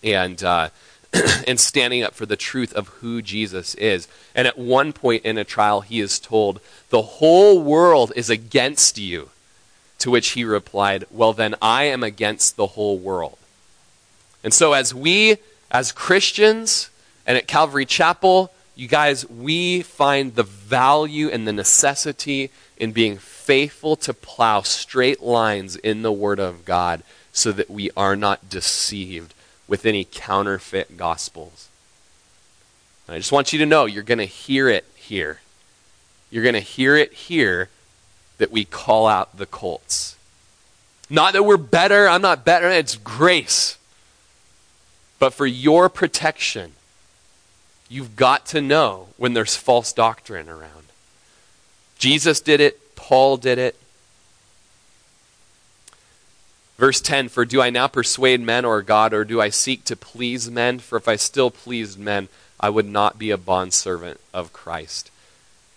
and, 0.04 0.44
uh, 0.44 0.68
and 1.48 1.58
standing 1.58 2.04
up 2.04 2.14
for 2.14 2.26
the 2.26 2.36
truth 2.36 2.72
of 2.74 2.86
who 3.00 3.20
Jesus 3.20 3.74
is. 3.74 4.06
And 4.32 4.46
at 4.46 4.56
one 4.56 4.92
point 4.92 5.24
in 5.24 5.36
a 5.36 5.42
trial, 5.42 5.80
he 5.80 5.98
is 5.98 6.20
told, 6.20 6.60
The 6.90 7.02
whole 7.02 7.60
world 7.60 8.12
is 8.14 8.30
against 8.30 8.98
you. 8.98 9.30
To 9.98 10.12
which 10.12 10.30
he 10.30 10.44
replied, 10.44 11.04
Well, 11.10 11.32
then 11.32 11.56
I 11.60 11.84
am 11.84 12.04
against 12.04 12.56
the 12.56 12.68
whole 12.68 12.96
world. 12.96 13.36
And 14.44 14.54
so, 14.54 14.74
as 14.74 14.94
we, 14.94 15.38
as 15.72 15.90
Christians, 15.90 16.88
and 17.26 17.36
at 17.36 17.48
Calvary 17.48 17.84
Chapel, 17.84 18.52
you 18.76 18.86
guys, 18.86 19.28
we 19.28 19.82
find 19.82 20.36
the 20.36 20.44
value 20.44 21.28
and 21.28 21.48
the 21.48 21.52
necessity 21.52 22.50
in 22.80 22.92
being 22.92 23.18
faithful 23.18 23.94
to 23.96 24.12
plow 24.12 24.62
straight 24.62 25.22
lines 25.22 25.76
in 25.76 26.02
the 26.02 26.12
Word 26.12 26.40
of 26.40 26.64
God 26.64 27.02
so 27.32 27.52
that 27.52 27.70
we 27.70 27.90
are 27.96 28.16
not 28.16 28.48
deceived 28.48 29.34
with 29.68 29.86
any 29.86 30.04
counterfeit 30.04 30.96
gospels. 30.96 31.68
And 33.06 33.14
I 33.14 33.18
just 33.18 33.30
want 33.30 33.52
you 33.52 33.58
to 33.60 33.66
know 33.66 33.84
you're 33.84 34.02
going 34.02 34.18
to 34.18 34.24
hear 34.24 34.68
it 34.68 34.84
here. 34.96 35.40
You're 36.30 36.42
going 36.42 36.54
to 36.54 36.60
hear 36.60 36.96
it 36.96 37.12
here 37.12 37.68
that 38.38 38.50
we 38.50 38.64
call 38.64 39.06
out 39.06 39.36
the 39.36 39.46
cults. 39.46 40.16
Not 41.08 41.34
that 41.34 41.44
we're 41.44 41.56
better, 41.56 42.08
I'm 42.08 42.22
not 42.22 42.44
better, 42.44 42.68
it's 42.68 42.96
grace. 42.96 43.78
But 45.20 45.34
for 45.34 45.46
your 45.46 45.88
protection, 45.88 46.72
You've 47.92 48.14
got 48.14 48.46
to 48.46 48.60
know 48.60 49.08
when 49.16 49.34
there's 49.34 49.56
false 49.56 49.92
doctrine 49.92 50.48
around. 50.48 50.89
Jesus 52.00 52.40
did 52.40 52.60
it, 52.60 52.96
Paul 52.96 53.36
did 53.36 53.58
it. 53.58 53.76
Verse 56.78 57.02
10 57.02 57.28
For 57.28 57.44
do 57.44 57.60
I 57.60 57.68
now 57.68 57.88
persuade 57.88 58.40
men 58.40 58.64
or 58.64 58.80
God, 58.80 59.12
or 59.12 59.22
do 59.22 59.38
I 59.38 59.50
seek 59.50 59.84
to 59.84 59.94
please 59.94 60.50
men? 60.50 60.78
For 60.78 60.96
if 60.96 61.06
I 61.06 61.16
still 61.16 61.50
pleased 61.50 61.98
men, 61.98 62.28
I 62.58 62.70
would 62.70 62.86
not 62.86 63.18
be 63.18 63.30
a 63.30 63.36
bondservant 63.36 64.18
of 64.32 64.54
Christ. 64.54 65.10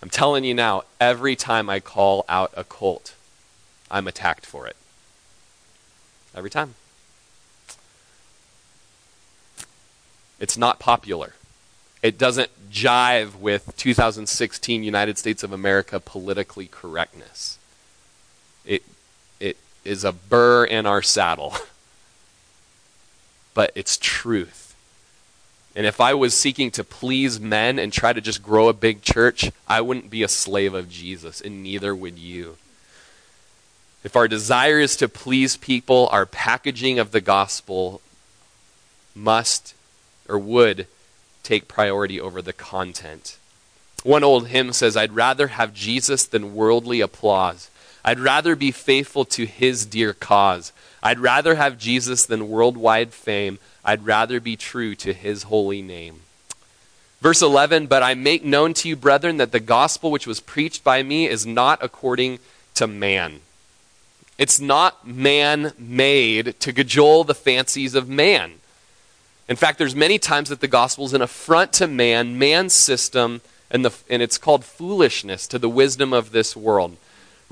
I'm 0.02 0.10
telling 0.10 0.46
you 0.46 0.54
now, 0.54 0.84
every 1.02 1.36
time 1.36 1.70
I 1.70 1.82
call 1.82 2.24
out 2.30 2.54
a 2.56 2.64
cult, 2.64 3.16
I'm 3.92 4.08
attacked 4.08 4.46
for 4.46 4.66
it. 4.66 4.78
Every 6.34 6.50
time. 6.50 6.76
It's 10.40 10.58
not 10.58 10.80
popular. 10.80 11.34
It 12.04 12.18
doesn't 12.18 12.52
jive 12.70 13.40
with 13.40 13.76
2016 13.78 14.84
United 14.84 15.18
States 15.18 15.42
of 15.42 15.54
America 15.54 16.02
politically 16.02 16.68
correctness. 16.68 17.58
It, 18.66 18.84
it 19.40 19.56
is 19.86 20.04
a 20.04 20.12
burr 20.12 20.66
in 20.66 20.86
our 20.86 21.02
saddle. 21.02 21.56
but 23.54 23.72
it's 23.74 23.98
truth. 23.98 24.76
And 25.76 25.86
if 25.86 26.02
I 26.02 26.14
was 26.14 26.34
seeking 26.34 26.72
to 26.72 26.84
please 26.84 27.40
men 27.40 27.80
and 27.80 27.92
try 27.92 28.12
to 28.12 28.22
just 28.22 28.44
grow 28.44 28.68
a 28.68 28.74
big 28.74 29.02
church, 29.02 29.52
I 29.68 29.80
wouldn't 29.80 30.10
be 30.10 30.24
a 30.24 30.28
slave 30.28 30.74
of 30.74 30.90
Jesus, 30.90 31.40
and 31.40 31.64
neither 31.64 31.96
would 31.96 32.20
you. 32.20 32.58
If 34.04 34.18
our 34.18 34.28
desire 34.28 34.80
is 34.80 34.98
to 34.98 35.08
please 35.08 35.56
people, 35.56 36.10
our 36.12 36.26
packaging 36.26 37.00
of 37.00 37.12
the 37.12 37.22
gospel 37.22 38.02
must 39.16 39.74
or 40.28 40.38
would 40.38 40.88
take 41.44 41.68
priority 41.68 42.20
over 42.20 42.42
the 42.42 42.54
content. 42.54 43.38
One 44.04 44.24
old 44.24 44.48
hymn 44.48 44.74
says, 44.74 44.98
I'd 44.98 45.14
rather 45.14 45.48
have 45.48 45.74
Jesus 45.74 46.26
than 46.26 46.56
worldly 46.56 47.02
applause. 47.02 47.70
I'd 48.04 48.20
rather 48.20 48.56
be 48.56 48.72
faithful 48.72 49.24
to 49.26 49.46
his 49.46 49.86
dear 49.86 50.14
cause. 50.14 50.74
I'd 51.02 51.20
rather 51.20 51.56
have 51.56 51.78
Jesus 51.78 52.26
than 52.26 52.50
worldwide 52.50 53.14
fame. 53.14 53.60
I'd 53.86 54.06
rather 54.06 54.40
be 54.40 54.56
true 54.56 54.96
to 54.96 55.14
his 55.14 55.44
holy 55.44 55.82
name. 55.82 56.22
Verse 57.22 57.42
11, 57.42 57.88
But 57.88 58.04
I 58.04 58.14
make 58.14 58.44
known 58.44 58.74
to 58.76 58.90
you, 58.90 58.98
brethren, 58.98 59.38
that 59.38 59.54
the 59.54 59.62
gospel 59.62 60.12
which 60.12 60.28
was 60.28 60.42
preached 60.42 60.84
by 60.84 61.04
me 61.04 61.28
is 61.28 61.46
not 61.46 61.82
according 61.82 62.40
to 62.76 62.88
man. 62.88 63.40
It's 64.38 64.60
not 64.60 65.08
man 65.08 65.72
made 65.78 66.60
to 66.60 66.74
cajole 66.74 67.24
the 67.24 67.36
fancies 67.36 67.96
of 67.96 68.10
man. 68.10 68.56
In 69.54 69.58
fact, 69.58 69.78
there's 69.78 69.94
many 69.94 70.18
times 70.18 70.50
that 70.50 70.62
the 70.62 70.68
gospel 70.68 71.06
is 71.06 71.14
an 71.14 71.22
affront 71.22 71.74
to 71.74 71.86
man, 71.86 72.40
man's 72.40 72.74
system, 72.74 73.42
and, 73.70 73.86
the, 73.86 73.94
and 74.10 74.20
it's 74.20 74.40
called 74.40 74.66
foolishness 74.66 75.46
to 75.46 75.60
the 75.60 75.70
wisdom 75.70 76.12
of 76.12 76.32
this 76.32 76.56
world. 76.56 76.98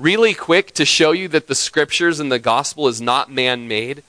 Really 0.00 0.34
quick 0.34 0.72
to 0.72 0.84
show 0.84 1.12
you 1.12 1.28
that 1.28 1.46
the 1.46 1.54
scriptures 1.54 2.18
and 2.18 2.32
the 2.32 2.40
gospel 2.40 2.88
is 2.88 3.00
not 3.00 3.30
man 3.30 3.68
made. 3.68 4.02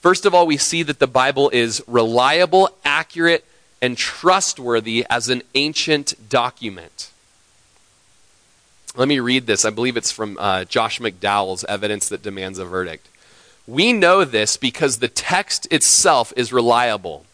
First 0.00 0.26
of 0.26 0.34
all, 0.34 0.48
we 0.48 0.56
see 0.56 0.82
that 0.82 0.98
the 0.98 1.06
Bible 1.06 1.48
is 1.50 1.80
reliable, 1.86 2.70
accurate, 2.84 3.44
and 3.80 3.96
trustworthy 3.96 5.06
as 5.08 5.28
an 5.28 5.44
ancient 5.54 6.28
document. 6.28 7.12
Let 8.96 9.06
me 9.06 9.20
read 9.20 9.46
this. 9.46 9.64
I 9.64 9.70
believe 9.70 9.96
it's 9.96 10.10
from 10.10 10.38
uh, 10.40 10.64
Josh 10.64 10.98
McDowell's 10.98 11.62
Evidence 11.66 12.08
That 12.08 12.20
Demands 12.20 12.58
a 12.58 12.64
Verdict. 12.64 13.08
We 13.64 13.92
know 13.92 14.24
this 14.24 14.56
because 14.56 14.98
the 14.98 15.06
text 15.06 15.68
itself 15.70 16.32
is 16.36 16.52
reliable. 16.52 17.24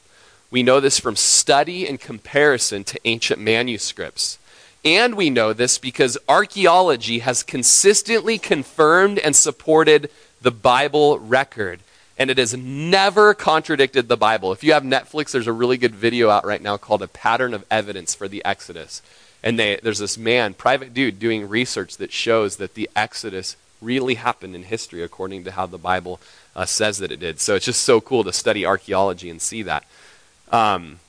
We 0.54 0.62
know 0.62 0.78
this 0.78 1.00
from 1.00 1.16
study 1.16 1.84
and 1.88 2.00
comparison 2.00 2.84
to 2.84 3.00
ancient 3.04 3.40
manuscripts. 3.40 4.38
And 4.84 5.16
we 5.16 5.28
know 5.28 5.52
this 5.52 5.78
because 5.78 6.16
archaeology 6.28 7.18
has 7.18 7.42
consistently 7.42 8.38
confirmed 8.38 9.18
and 9.18 9.34
supported 9.34 10.12
the 10.40 10.52
Bible 10.52 11.18
record. 11.18 11.80
And 12.16 12.30
it 12.30 12.38
has 12.38 12.56
never 12.56 13.34
contradicted 13.34 14.06
the 14.06 14.16
Bible. 14.16 14.52
If 14.52 14.62
you 14.62 14.74
have 14.74 14.84
Netflix, 14.84 15.32
there's 15.32 15.48
a 15.48 15.52
really 15.52 15.76
good 15.76 15.96
video 15.96 16.30
out 16.30 16.46
right 16.46 16.62
now 16.62 16.76
called 16.76 17.02
A 17.02 17.08
Pattern 17.08 17.52
of 17.52 17.66
Evidence 17.68 18.14
for 18.14 18.28
the 18.28 18.44
Exodus. 18.44 19.02
And 19.42 19.58
they, 19.58 19.80
there's 19.82 19.98
this 19.98 20.16
man, 20.16 20.54
private 20.54 20.94
dude, 20.94 21.18
doing 21.18 21.48
research 21.48 21.96
that 21.96 22.12
shows 22.12 22.58
that 22.58 22.74
the 22.74 22.88
Exodus 22.94 23.56
really 23.82 24.14
happened 24.14 24.54
in 24.54 24.62
history 24.62 25.02
according 25.02 25.42
to 25.42 25.50
how 25.50 25.66
the 25.66 25.78
Bible 25.78 26.20
uh, 26.54 26.64
says 26.64 26.98
that 26.98 27.10
it 27.10 27.18
did. 27.18 27.40
So 27.40 27.56
it's 27.56 27.66
just 27.66 27.82
so 27.82 28.00
cool 28.00 28.22
to 28.22 28.32
study 28.32 28.64
archaeology 28.64 29.28
and 29.30 29.42
see 29.42 29.64
that. 29.64 29.84
Um, 30.54 31.00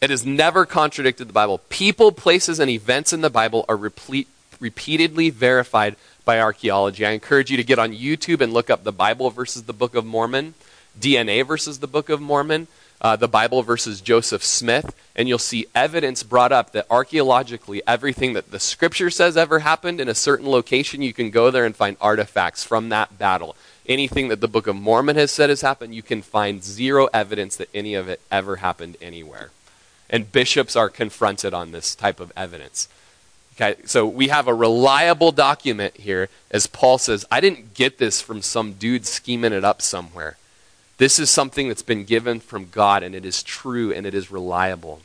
it 0.00 0.10
has 0.10 0.24
never 0.24 0.64
contradicted 0.64 1.28
the 1.28 1.32
Bible. 1.32 1.58
People, 1.68 2.12
places, 2.12 2.60
and 2.60 2.70
events 2.70 3.12
in 3.12 3.22
the 3.22 3.30
Bible 3.30 3.64
are 3.68 3.76
replete, 3.76 4.28
repeatedly 4.60 5.30
verified 5.30 5.96
by 6.24 6.38
archaeology. 6.38 7.04
I 7.04 7.10
encourage 7.10 7.50
you 7.50 7.56
to 7.56 7.64
get 7.64 7.80
on 7.80 7.92
YouTube 7.92 8.40
and 8.40 8.52
look 8.52 8.70
up 8.70 8.84
the 8.84 8.92
Bible 8.92 9.30
versus 9.30 9.64
the 9.64 9.72
Book 9.72 9.96
of 9.96 10.06
Mormon, 10.06 10.54
DNA 11.00 11.44
versus 11.44 11.80
the 11.80 11.88
Book 11.88 12.08
of 12.08 12.20
Mormon 12.20 12.68
uh, 13.00 13.16
the 13.16 13.28
Bible 13.28 13.62
versus 13.62 14.00
Joseph 14.00 14.42
Smith, 14.42 14.94
and 15.14 15.28
you'll 15.28 15.38
see 15.38 15.66
evidence 15.74 16.22
brought 16.22 16.52
up 16.52 16.72
that 16.72 16.86
archaeologically, 16.90 17.82
everything 17.86 18.32
that 18.34 18.50
the 18.50 18.60
scripture 18.60 19.10
says 19.10 19.36
ever 19.36 19.60
happened 19.60 20.00
in 20.00 20.08
a 20.08 20.14
certain 20.14 20.48
location, 20.48 21.02
you 21.02 21.12
can 21.12 21.30
go 21.30 21.50
there 21.50 21.64
and 21.64 21.76
find 21.76 21.96
artifacts 22.00 22.64
from 22.64 22.88
that 22.88 23.18
battle. 23.18 23.56
Anything 23.88 24.28
that 24.28 24.40
the 24.40 24.48
Book 24.48 24.66
of 24.66 24.76
Mormon 24.76 25.16
has 25.16 25.30
said 25.30 25.48
has 25.48 25.60
happened, 25.60 25.94
you 25.94 26.02
can 26.02 26.22
find 26.22 26.62
zero 26.62 27.08
evidence 27.14 27.56
that 27.56 27.68
any 27.72 27.94
of 27.94 28.08
it 28.08 28.20
ever 28.30 28.56
happened 28.56 28.96
anywhere. 29.00 29.50
And 30.10 30.30
bishops 30.30 30.76
are 30.76 30.88
confronted 30.88 31.54
on 31.54 31.72
this 31.72 31.94
type 31.94 32.20
of 32.20 32.32
evidence. 32.36 32.88
Okay, 33.54 33.76
so 33.86 34.06
we 34.06 34.28
have 34.28 34.48
a 34.48 34.54
reliable 34.54 35.32
document 35.32 35.96
here, 35.96 36.28
as 36.50 36.66
Paul 36.66 36.98
says, 36.98 37.24
I 37.30 37.40
didn't 37.40 37.74
get 37.74 37.96
this 37.96 38.20
from 38.20 38.42
some 38.42 38.74
dude 38.74 39.06
scheming 39.06 39.52
it 39.52 39.64
up 39.64 39.80
somewhere. 39.80 40.36
This 40.98 41.18
is 41.18 41.30
something 41.30 41.68
that's 41.68 41.82
been 41.82 42.04
given 42.04 42.40
from 42.40 42.68
God, 42.68 43.02
and 43.02 43.14
it 43.14 43.24
is 43.24 43.42
true 43.42 43.92
and 43.92 44.04
it 44.04 44.14
is 44.14 44.30
reliable. 44.30 45.00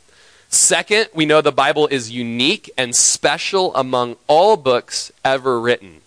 Second, 0.49 1.07
we 1.13 1.25
know 1.25 1.39
the 1.39 1.53
Bible 1.53 1.87
is 1.87 2.11
unique 2.11 2.69
and 2.77 2.93
special 2.93 3.73
among 3.73 4.17
all 4.27 4.57
books 4.57 5.11
ever 5.23 5.59
written. 5.59 6.00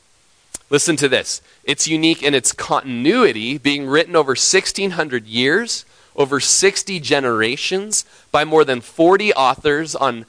Listen 0.70 0.96
to 0.96 1.08
this. 1.08 1.42
It's 1.64 1.86
unique 1.86 2.22
in 2.22 2.34
its 2.34 2.52
continuity, 2.52 3.58
being 3.58 3.86
written 3.86 4.16
over 4.16 4.30
1,600 4.30 5.26
years, 5.26 5.84
over 6.16 6.40
60 6.40 7.00
generations, 7.00 8.04
by 8.32 8.44
more 8.44 8.64
than 8.64 8.80
40 8.80 9.34
authors 9.34 9.94
on 9.94 10.26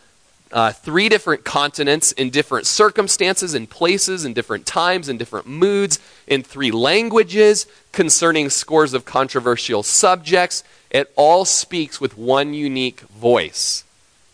uh, 0.52 0.72
three 0.72 1.10
different 1.10 1.44
continents 1.44 2.12
in 2.14 2.30
different 2.30 2.66
circumstances 2.66 3.54
and 3.54 3.70
places 3.70 4.26
in 4.26 4.34
different 4.34 4.66
times 4.66 5.10
in 5.10 5.18
different 5.18 5.48
moods 5.48 6.00
in 6.28 6.44
three 6.44 6.72
languages 6.72 7.66
concerning 7.92 8.50
scores 8.50 8.94
of 8.94 9.04
controversial 9.06 9.84
subjects. 9.84 10.64
It 10.92 11.12
all 11.16 11.46
speaks 11.46 12.00
with 12.00 12.18
one 12.18 12.54
unique 12.54 13.02
voice. 13.02 13.84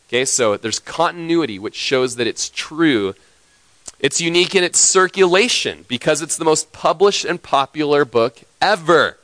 Okay 0.09 0.25
so 0.25 0.57
there's 0.57 0.79
continuity 0.79 1.57
which 1.57 1.75
shows 1.75 2.17
that 2.17 2.27
it's 2.27 2.49
true 2.49 3.15
it's 4.01 4.19
unique 4.19 4.55
in 4.55 4.63
its 4.63 4.79
circulation 4.79 5.85
because 5.87 6.21
it's 6.21 6.35
the 6.35 6.43
most 6.43 6.73
published 6.73 7.23
and 7.23 7.41
popular 7.41 8.03
book 8.03 8.41
ever 8.59 9.17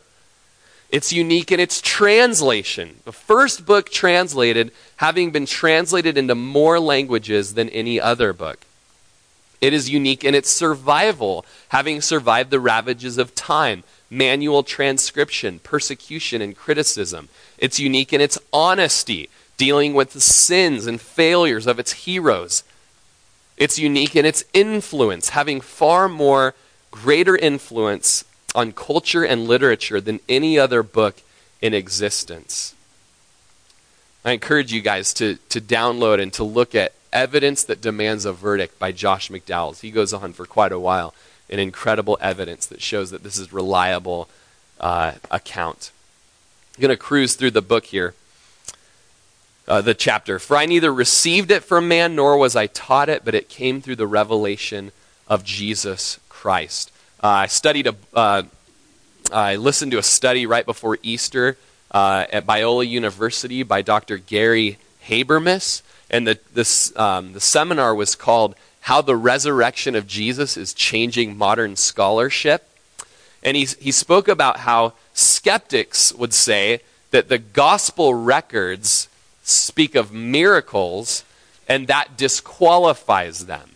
It's 0.89 1.11
unique 1.11 1.51
in 1.51 1.59
its 1.59 1.81
translation. 1.81 3.01
The 3.03 3.11
first 3.11 3.65
book 3.65 3.89
translated, 3.89 4.71
having 4.97 5.31
been 5.31 5.45
translated 5.45 6.17
into 6.17 6.33
more 6.35 6.79
languages 6.79 7.55
than 7.55 7.69
any 7.69 7.99
other 7.99 8.31
book. 8.31 8.59
It 9.59 9.73
is 9.73 9.89
unique 9.89 10.23
in 10.23 10.35
its 10.35 10.49
survival, 10.49 11.45
having 11.69 11.99
survived 11.99 12.51
the 12.51 12.59
ravages 12.59 13.17
of 13.17 13.35
time, 13.35 13.83
manual 14.09 14.63
transcription, 14.63 15.59
persecution, 15.59 16.41
and 16.41 16.55
criticism. 16.55 17.27
It's 17.57 17.79
unique 17.79 18.13
in 18.13 18.21
its 18.21 18.37
honesty, 18.53 19.29
dealing 19.57 19.93
with 19.93 20.13
the 20.13 20.21
sins 20.21 20.85
and 20.85 21.01
failures 21.01 21.67
of 21.67 21.79
its 21.79 22.05
heroes. 22.05 22.63
It's 23.57 23.79
unique 23.79 24.15
in 24.15 24.25
its 24.25 24.43
influence, 24.53 25.29
having 25.29 25.61
far 25.61 26.07
more 26.07 26.53
greater 26.91 27.35
influence 27.35 28.23
on 28.53 28.71
culture 28.71 29.23
and 29.23 29.47
literature 29.47 29.99
than 29.99 30.19
any 30.29 30.57
other 30.57 30.83
book 30.83 31.21
in 31.61 31.73
existence. 31.73 32.75
I 34.23 34.31
encourage 34.31 34.71
you 34.71 34.81
guys 34.81 35.13
to, 35.15 35.37
to 35.49 35.61
download 35.61 36.21
and 36.21 36.31
to 36.33 36.43
look 36.43 36.75
at 36.75 36.93
Evidence 37.13 37.63
That 37.63 37.81
Demands 37.81 38.25
a 38.25 38.33
Verdict 38.33 38.77
by 38.77 38.91
Josh 38.91 39.29
McDowell. 39.29 39.79
He 39.79 39.91
goes 39.91 40.13
on 40.13 40.33
for 40.33 40.45
quite 40.45 40.71
a 40.71 40.79
while 40.79 41.13
in 41.49 41.59
incredible 41.59 42.17
evidence 42.21 42.65
that 42.67 42.81
shows 42.81 43.11
that 43.11 43.23
this 43.23 43.37
is 43.37 43.53
reliable 43.53 44.27
uh, 44.79 45.13
account. 45.31 45.91
I'm 46.75 46.81
going 46.81 46.89
to 46.89 46.97
cruise 46.97 47.35
through 47.35 47.51
the 47.51 47.61
book 47.61 47.85
here, 47.85 48.13
uh, 49.67 49.81
the 49.81 49.93
chapter. 49.93 50.39
For 50.39 50.55
I 50.55 50.65
neither 50.65 50.93
received 50.93 51.51
it 51.51 51.63
from 51.63 51.87
man 51.87 52.15
nor 52.15 52.37
was 52.37 52.55
I 52.55 52.67
taught 52.67 53.09
it, 53.09 53.23
but 53.25 53.35
it 53.35 53.49
came 53.49 53.81
through 53.81 53.97
the 53.97 54.07
revelation 54.07 54.91
of 55.27 55.43
Jesus 55.43 56.19
Christ. 56.29 56.91
Uh, 57.21 57.27
I 57.27 57.47
studied 57.47 57.87
a, 57.87 57.95
uh, 58.13 58.43
I 59.31 59.55
listened 59.55 59.91
to 59.91 59.97
a 59.97 60.03
study 60.03 60.45
right 60.45 60.65
before 60.65 60.97
Easter 61.03 61.57
uh, 61.91 62.25
at 62.31 62.45
Biola 62.45 62.87
University 62.87 63.63
by 63.63 63.81
Dr. 63.81 64.17
Gary 64.17 64.77
Habermas, 65.07 65.81
and 66.09 66.27
the 66.27 66.39
this 66.53 66.95
um, 66.97 67.33
the 67.33 67.39
seminar 67.39 67.95
was 67.95 68.15
called 68.15 68.55
"How 68.81 69.01
the 69.01 69.15
Resurrection 69.15 69.95
of 69.95 70.07
Jesus 70.07 70.57
is 70.57 70.73
Changing 70.73 71.37
Modern 71.37 71.75
Scholarship," 71.75 72.69
and 73.43 73.57
he 73.57 73.65
he 73.65 73.91
spoke 73.91 74.27
about 74.27 74.59
how 74.59 74.93
skeptics 75.13 76.13
would 76.13 76.33
say 76.33 76.81
that 77.11 77.29
the 77.29 77.37
gospel 77.37 78.13
records 78.13 79.07
speak 79.47 79.95
of 79.95 80.11
miracles, 80.11 81.23
and 81.67 81.87
that 81.87 82.17
disqualifies 82.17 83.45
them. 83.45 83.69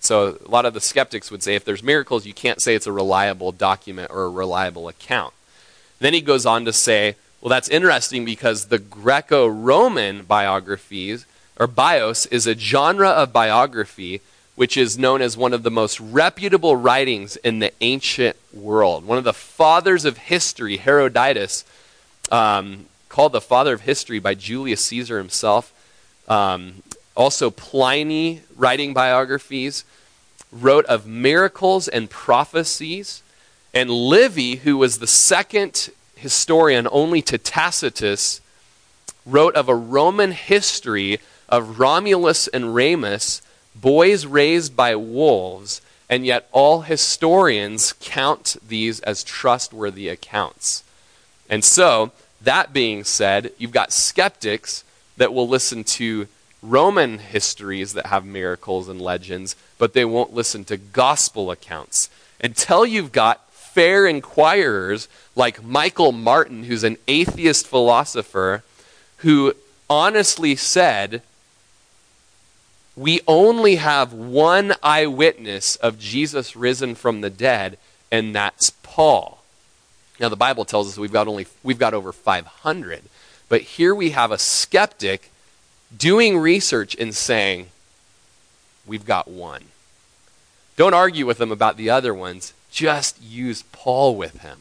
So 0.00 0.38
a 0.44 0.50
lot 0.50 0.66
of 0.66 0.74
the 0.74 0.80
skeptics 0.80 1.30
would 1.30 1.42
say 1.42 1.54
if 1.54 1.64
there's 1.64 1.82
miracles, 1.82 2.26
you 2.26 2.34
can't 2.34 2.60
say 2.60 2.74
it's 2.74 2.88
a 2.88 2.92
reliable 2.92 3.52
document 3.52 4.10
or 4.10 4.24
a 4.24 4.28
reliable 4.28 4.88
account. 4.88 5.32
Then 6.00 6.12
he 6.12 6.20
goes 6.20 6.44
on 6.44 6.64
to 6.64 6.72
say, 6.72 7.14
well, 7.40 7.50
that's 7.50 7.68
interesting 7.68 8.24
because 8.24 8.66
the 8.66 8.80
Greco 8.80 9.46
Roman 9.46 10.24
biographies, 10.24 11.24
or 11.56 11.68
bios, 11.68 12.26
is 12.26 12.48
a 12.48 12.58
genre 12.58 13.08
of 13.08 13.32
biography 13.32 14.20
which 14.54 14.76
is 14.76 14.98
known 14.98 15.22
as 15.22 15.36
one 15.36 15.52
of 15.52 15.62
the 15.62 15.70
most 15.70 15.98
reputable 15.98 16.76
writings 16.76 17.36
in 17.36 17.60
the 17.60 17.72
ancient 17.80 18.36
world. 18.52 19.06
One 19.06 19.18
of 19.18 19.24
the 19.24 19.32
fathers 19.32 20.04
of 20.04 20.18
history, 20.18 20.76
Herodotus, 20.76 21.64
um, 22.30 22.86
called 23.12 23.32
the 23.32 23.42
father 23.42 23.74
of 23.74 23.82
history 23.82 24.18
by 24.18 24.34
Julius 24.34 24.82
Caesar 24.86 25.18
himself. 25.18 25.70
Um, 26.28 26.82
also, 27.14 27.50
Pliny, 27.50 28.40
writing 28.56 28.94
biographies, 28.94 29.84
wrote 30.50 30.86
of 30.86 31.06
miracles 31.06 31.88
and 31.88 32.08
prophecies. 32.08 33.22
And 33.74 33.90
Livy, 33.90 34.56
who 34.56 34.78
was 34.78 34.98
the 34.98 35.06
second 35.06 35.90
historian 36.16 36.88
only 36.90 37.20
to 37.20 37.36
Tacitus, 37.36 38.40
wrote 39.26 39.54
of 39.56 39.68
a 39.68 39.74
Roman 39.74 40.32
history 40.32 41.20
of 41.50 41.78
Romulus 41.78 42.48
and 42.48 42.74
Remus, 42.74 43.42
boys 43.74 44.24
raised 44.24 44.74
by 44.74 44.96
wolves, 44.96 45.82
and 46.08 46.24
yet 46.24 46.48
all 46.50 46.80
historians 46.80 47.92
count 48.00 48.56
these 48.66 49.00
as 49.00 49.22
trustworthy 49.22 50.08
accounts. 50.08 50.82
And 51.50 51.62
so, 51.62 52.12
that 52.44 52.72
being 52.72 53.04
said, 53.04 53.52
you've 53.58 53.72
got 53.72 53.92
skeptics 53.92 54.84
that 55.16 55.32
will 55.32 55.48
listen 55.48 55.84
to 55.84 56.26
Roman 56.62 57.18
histories 57.18 57.92
that 57.94 58.06
have 58.06 58.24
miracles 58.24 58.88
and 58.88 59.00
legends, 59.00 59.56
but 59.78 59.92
they 59.92 60.04
won't 60.04 60.32
listen 60.32 60.64
to 60.66 60.76
gospel 60.76 61.50
accounts. 61.50 62.08
Until 62.42 62.86
you've 62.86 63.12
got 63.12 63.50
fair 63.50 64.06
inquirers 64.06 65.08
like 65.34 65.62
Michael 65.62 66.12
Martin, 66.12 66.64
who's 66.64 66.84
an 66.84 66.98
atheist 67.08 67.66
philosopher, 67.66 68.62
who 69.18 69.54
honestly 69.88 70.54
said, 70.54 71.22
We 72.96 73.20
only 73.26 73.76
have 73.76 74.12
one 74.12 74.74
eyewitness 74.82 75.76
of 75.76 75.98
Jesus 75.98 76.54
risen 76.54 76.94
from 76.94 77.22
the 77.22 77.30
dead, 77.30 77.78
and 78.10 78.34
that's 78.34 78.70
Paul. 78.82 79.41
Now 80.20 80.28
the 80.28 80.36
Bible 80.36 80.64
tells 80.64 80.88
us 80.88 80.98
we've 80.98 81.12
got 81.12 81.28
only 81.28 81.46
we've 81.62 81.78
got 81.78 81.94
over 81.94 82.12
500, 82.12 83.02
but 83.48 83.60
here 83.62 83.94
we 83.94 84.10
have 84.10 84.30
a 84.30 84.38
skeptic 84.38 85.30
doing 85.96 86.38
research 86.38 86.94
and 86.98 87.14
saying, 87.14 87.68
We've 88.86 89.06
got 89.06 89.28
one. 89.28 89.64
Don't 90.76 90.94
argue 90.94 91.26
with 91.26 91.40
him 91.40 91.52
about 91.52 91.76
the 91.76 91.90
other 91.90 92.14
ones, 92.14 92.52
just 92.70 93.22
use 93.22 93.62
Paul 93.72 94.16
with 94.16 94.40
him. 94.40 94.60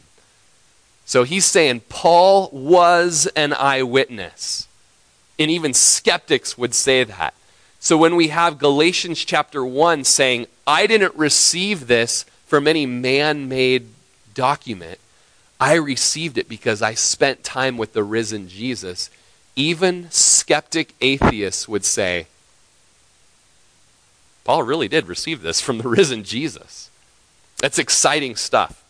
So 1.05 1.23
he's 1.23 1.45
saying 1.45 1.81
Paul 1.89 2.49
was 2.51 3.27
an 3.35 3.53
eyewitness. 3.53 4.67
And 5.39 5.49
even 5.49 5.73
skeptics 5.73 6.57
would 6.57 6.75
say 6.75 7.03
that. 7.03 7.33
So 7.79 7.97
when 7.97 8.15
we 8.15 8.27
have 8.27 8.59
Galatians 8.59 9.25
chapter 9.25 9.65
1 9.65 10.03
saying, 10.03 10.45
I 10.67 10.85
didn't 10.85 11.15
receive 11.15 11.87
this 11.87 12.23
from 12.45 12.67
any 12.67 12.85
man 12.85 13.49
made 13.49 13.87
document, 14.35 14.99
I 15.61 15.75
received 15.75 16.39
it 16.39 16.49
because 16.49 16.81
I 16.81 16.95
spent 16.95 17.43
time 17.43 17.77
with 17.77 17.93
the 17.93 18.03
risen 18.03 18.49
Jesus 18.49 19.11
even 19.55 20.09
skeptic 20.09 20.95
atheists 21.01 21.67
would 21.67 21.85
say, 21.85 22.27
Paul 24.43 24.63
really 24.63 24.87
did 24.87 25.07
receive 25.07 25.41
this 25.41 25.61
from 25.61 25.77
the 25.77 25.87
risen 25.87 26.23
Jesus. 26.23 26.89
That's 27.57 27.79
exciting 27.79 28.35
stuff. 28.35 28.83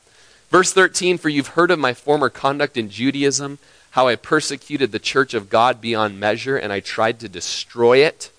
Verse 0.49 0.71
13 0.71 1.17
For 1.17 1.29
you've 1.29 1.47
heard 1.47 1.71
of 1.71 1.79
my 1.79 1.93
former 1.93 2.29
conduct 2.29 2.77
in 2.77 2.89
Judaism, 2.89 3.59
how 3.91 4.07
I 4.07 4.15
persecuted 4.15 4.91
the 4.91 4.99
church 4.99 5.33
of 5.33 5.49
God 5.49 5.81
beyond 5.81 6.19
measure, 6.19 6.55
and 6.55 6.71
I 6.71 6.79
tried 6.79 7.19
to 7.19 7.27
destroy 7.27 7.97
it. 7.97 8.31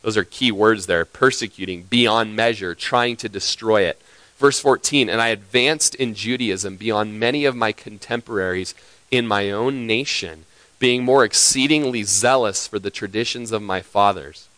Those 0.00 0.16
are 0.16 0.24
key 0.24 0.52
words 0.52 0.86
there 0.86 1.04
persecuting 1.04 1.82
beyond 1.82 2.34
measure, 2.34 2.74
trying 2.74 3.16
to 3.16 3.28
destroy 3.28 3.82
it. 3.82 4.00
Verse 4.38 4.60
14 4.60 5.08
And 5.08 5.20
I 5.20 5.28
advanced 5.28 5.94
in 5.94 6.14
Judaism 6.14 6.76
beyond 6.76 7.20
many 7.20 7.44
of 7.44 7.56
my 7.56 7.72
contemporaries 7.72 8.74
in 9.10 9.26
my 9.26 9.50
own 9.50 9.86
nation 9.86 10.44
being 10.78 11.04
more 11.04 11.24
exceedingly 11.24 12.04
zealous 12.04 12.66
for 12.66 12.78
the 12.78 12.90
traditions 12.90 13.52
of 13.52 13.62
my 13.62 13.82
fathers. 13.82 14.48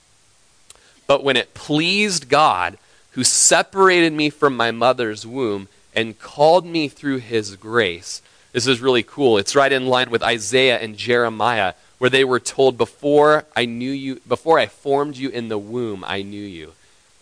But 1.06 1.24
when 1.24 1.36
it 1.36 1.54
pleased 1.54 2.28
God, 2.28 2.76
who 3.12 3.24
separated 3.24 4.12
me 4.12 4.30
from 4.30 4.56
my 4.56 4.70
mother's 4.70 5.26
womb 5.26 5.68
and 5.94 6.18
called 6.18 6.64
me 6.64 6.88
through 6.88 7.18
his 7.18 7.56
grace, 7.56 8.22
this 8.52 8.66
is 8.66 8.80
really 8.80 9.02
cool. 9.02 9.38
It's 9.38 9.56
right 9.56 9.72
in 9.72 9.86
line 9.86 10.10
with 10.10 10.22
Isaiah 10.22 10.78
and 10.78 10.96
Jeremiah, 10.96 11.74
where 11.98 12.10
they 12.10 12.24
were 12.24 12.40
told, 12.40 12.76
Before 12.76 13.44
I 13.56 13.64
knew 13.64 13.90
you, 13.90 14.20
before 14.28 14.58
I 14.58 14.66
formed 14.66 15.16
you 15.16 15.30
in 15.30 15.48
the 15.48 15.58
womb, 15.58 16.04
I 16.06 16.22
knew 16.22 16.44
you. 16.44 16.72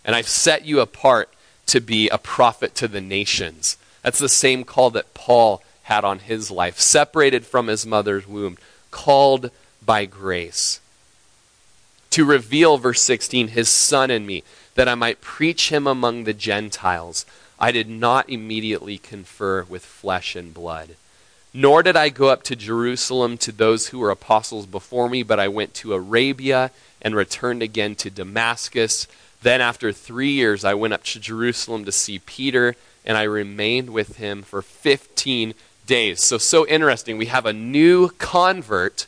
And 0.04 0.14
I've 0.14 0.28
set 0.28 0.64
you 0.64 0.80
apart 0.80 1.30
to 1.68 1.80
be 1.80 2.08
a 2.08 2.18
prophet 2.18 2.74
to 2.76 2.88
the 2.88 3.00
nations. 3.00 3.76
That's 4.02 4.18
the 4.18 4.28
same 4.28 4.64
call 4.64 4.90
that 4.90 5.14
Paul 5.14 5.62
had 5.84 6.04
on 6.04 6.18
his 6.18 6.50
life, 6.50 6.78
separated 6.78 7.46
from 7.46 7.68
his 7.68 7.86
mother's 7.86 8.26
womb, 8.26 8.58
called 8.90 9.50
by 9.84 10.04
grace. 10.04 10.80
To 12.10 12.24
reveal, 12.24 12.78
verse 12.78 13.02
16, 13.02 13.48
his 13.48 13.68
Son 13.68 14.10
in 14.10 14.26
me, 14.26 14.42
that 14.74 14.88
I 14.88 14.94
might 14.94 15.20
preach 15.20 15.70
him 15.70 15.86
among 15.86 16.24
the 16.24 16.34
Gentiles. 16.34 17.26
I 17.58 17.72
did 17.72 17.88
not 17.88 18.30
immediately 18.30 18.98
confer 18.98 19.64
with 19.64 19.84
flesh 19.84 20.36
and 20.36 20.54
blood. 20.54 20.96
Nor 21.52 21.82
did 21.82 21.96
I 21.96 22.10
go 22.10 22.28
up 22.28 22.42
to 22.44 22.56
Jerusalem 22.56 23.38
to 23.38 23.52
those 23.52 23.88
who 23.88 23.98
were 23.98 24.10
apostles 24.10 24.66
before 24.66 25.08
me, 25.08 25.22
but 25.22 25.40
I 25.40 25.48
went 25.48 25.74
to 25.74 25.94
Arabia 25.94 26.70
and 27.00 27.14
returned 27.14 27.62
again 27.62 27.94
to 27.96 28.10
Damascus. 28.10 29.06
Then, 29.42 29.60
after 29.60 29.92
three 29.92 30.32
years, 30.32 30.64
I 30.64 30.74
went 30.74 30.94
up 30.94 31.04
to 31.04 31.20
Jerusalem 31.20 31.84
to 31.84 31.92
see 31.92 32.18
Peter, 32.18 32.74
and 33.04 33.16
I 33.16 33.22
remained 33.22 33.90
with 33.90 34.16
him 34.16 34.42
for 34.42 34.62
15 34.62 35.54
days. 35.86 36.22
So, 36.22 36.38
so 36.38 36.66
interesting. 36.66 37.18
We 37.18 37.26
have 37.26 37.46
a 37.46 37.52
new 37.52 38.10
convert 38.10 39.06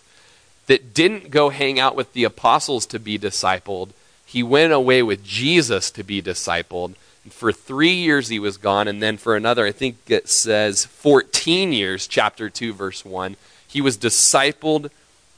that 0.66 0.94
didn't 0.94 1.30
go 1.30 1.50
hang 1.50 1.80
out 1.80 1.96
with 1.96 2.12
the 2.12 2.24
apostles 2.24 2.86
to 2.86 3.00
be 3.00 3.18
discipled. 3.18 3.90
He 4.24 4.42
went 4.42 4.72
away 4.72 5.02
with 5.02 5.24
Jesus 5.24 5.90
to 5.90 6.04
be 6.04 6.22
discipled. 6.22 6.94
For 7.28 7.52
three 7.52 7.92
years 7.92 8.28
he 8.28 8.38
was 8.38 8.56
gone, 8.56 8.86
and 8.86 9.02
then 9.02 9.16
for 9.16 9.34
another, 9.34 9.66
I 9.66 9.72
think 9.72 9.96
it 10.08 10.28
says 10.28 10.84
14 10.84 11.72
years, 11.72 12.06
chapter 12.06 12.48
2, 12.48 12.72
verse 12.72 13.04
1, 13.04 13.36
he 13.66 13.80
was 13.80 13.98
discipled 13.98 14.90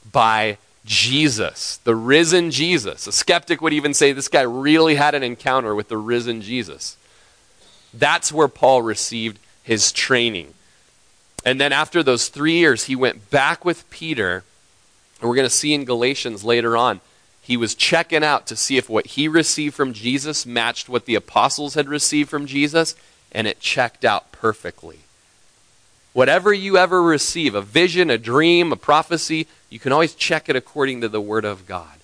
by 0.09 0.57
Jesus, 0.85 1.77
the 1.77 1.95
risen 1.95 2.51
Jesus. 2.51 3.07
A 3.07 3.11
skeptic 3.11 3.61
would 3.61 3.73
even 3.73 3.93
say 3.93 4.11
this 4.11 4.27
guy 4.27 4.41
really 4.41 4.95
had 4.95 5.15
an 5.15 5.23
encounter 5.23 5.73
with 5.73 5.87
the 5.87 5.97
risen 5.97 6.41
Jesus. 6.41 6.97
That's 7.93 8.31
where 8.31 8.47
Paul 8.47 8.81
received 8.81 9.39
his 9.63 9.91
training. 9.91 10.53
And 11.45 11.59
then 11.59 11.71
after 11.71 12.03
those 12.03 12.27
three 12.29 12.53
years, 12.53 12.85
he 12.85 12.95
went 12.95 13.29
back 13.29 13.63
with 13.63 13.89
Peter. 13.89 14.43
And 15.19 15.29
we're 15.29 15.35
going 15.35 15.45
to 15.47 15.49
see 15.49 15.73
in 15.73 15.85
Galatians 15.85 16.43
later 16.43 16.75
on, 16.75 17.01
he 17.41 17.57
was 17.57 17.75
checking 17.75 18.23
out 18.23 18.47
to 18.47 18.55
see 18.55 18.77
if 18.77 18.89
what 18.89 19.07
he 19.07 19.27
received 19.27 19.75
from 19.75 19.93
Jesus 19.93 20.45
matched 20.45 20.87
what 20.87 21.05
the 21.05 21.15
apostles 21.15 21.73
had 21.73 21.89
received 21.89 22.29
from 22.29 22.45
Jesus, 22.45 22.95
and 23.33 23.47
it 23.47 23.59
checked 23.59 24.05
out 24.05 24.31
perfectly. 24.31 24.99
Whatever 26.13 26.53
you 26.53 26.77
ever 26.77 27.01
receive, 27.01 27.55
a 27.55 27.61
vision, 27.61 28.09
a 28.09 28.17
dream, 28.17 28.71
a 28.71 28.75
prophecy, 28.75 29.47
you 29.69 29.79
can 29.79 29.91
always 29.91 30.13
check 30.13 30.47
it 30.47 30.55
according 30.55 31.01
to 31.01 31.09
the 31.09 31.21
Word 31.21 31.43
of 31.43 31.67
God. 31.67 31.97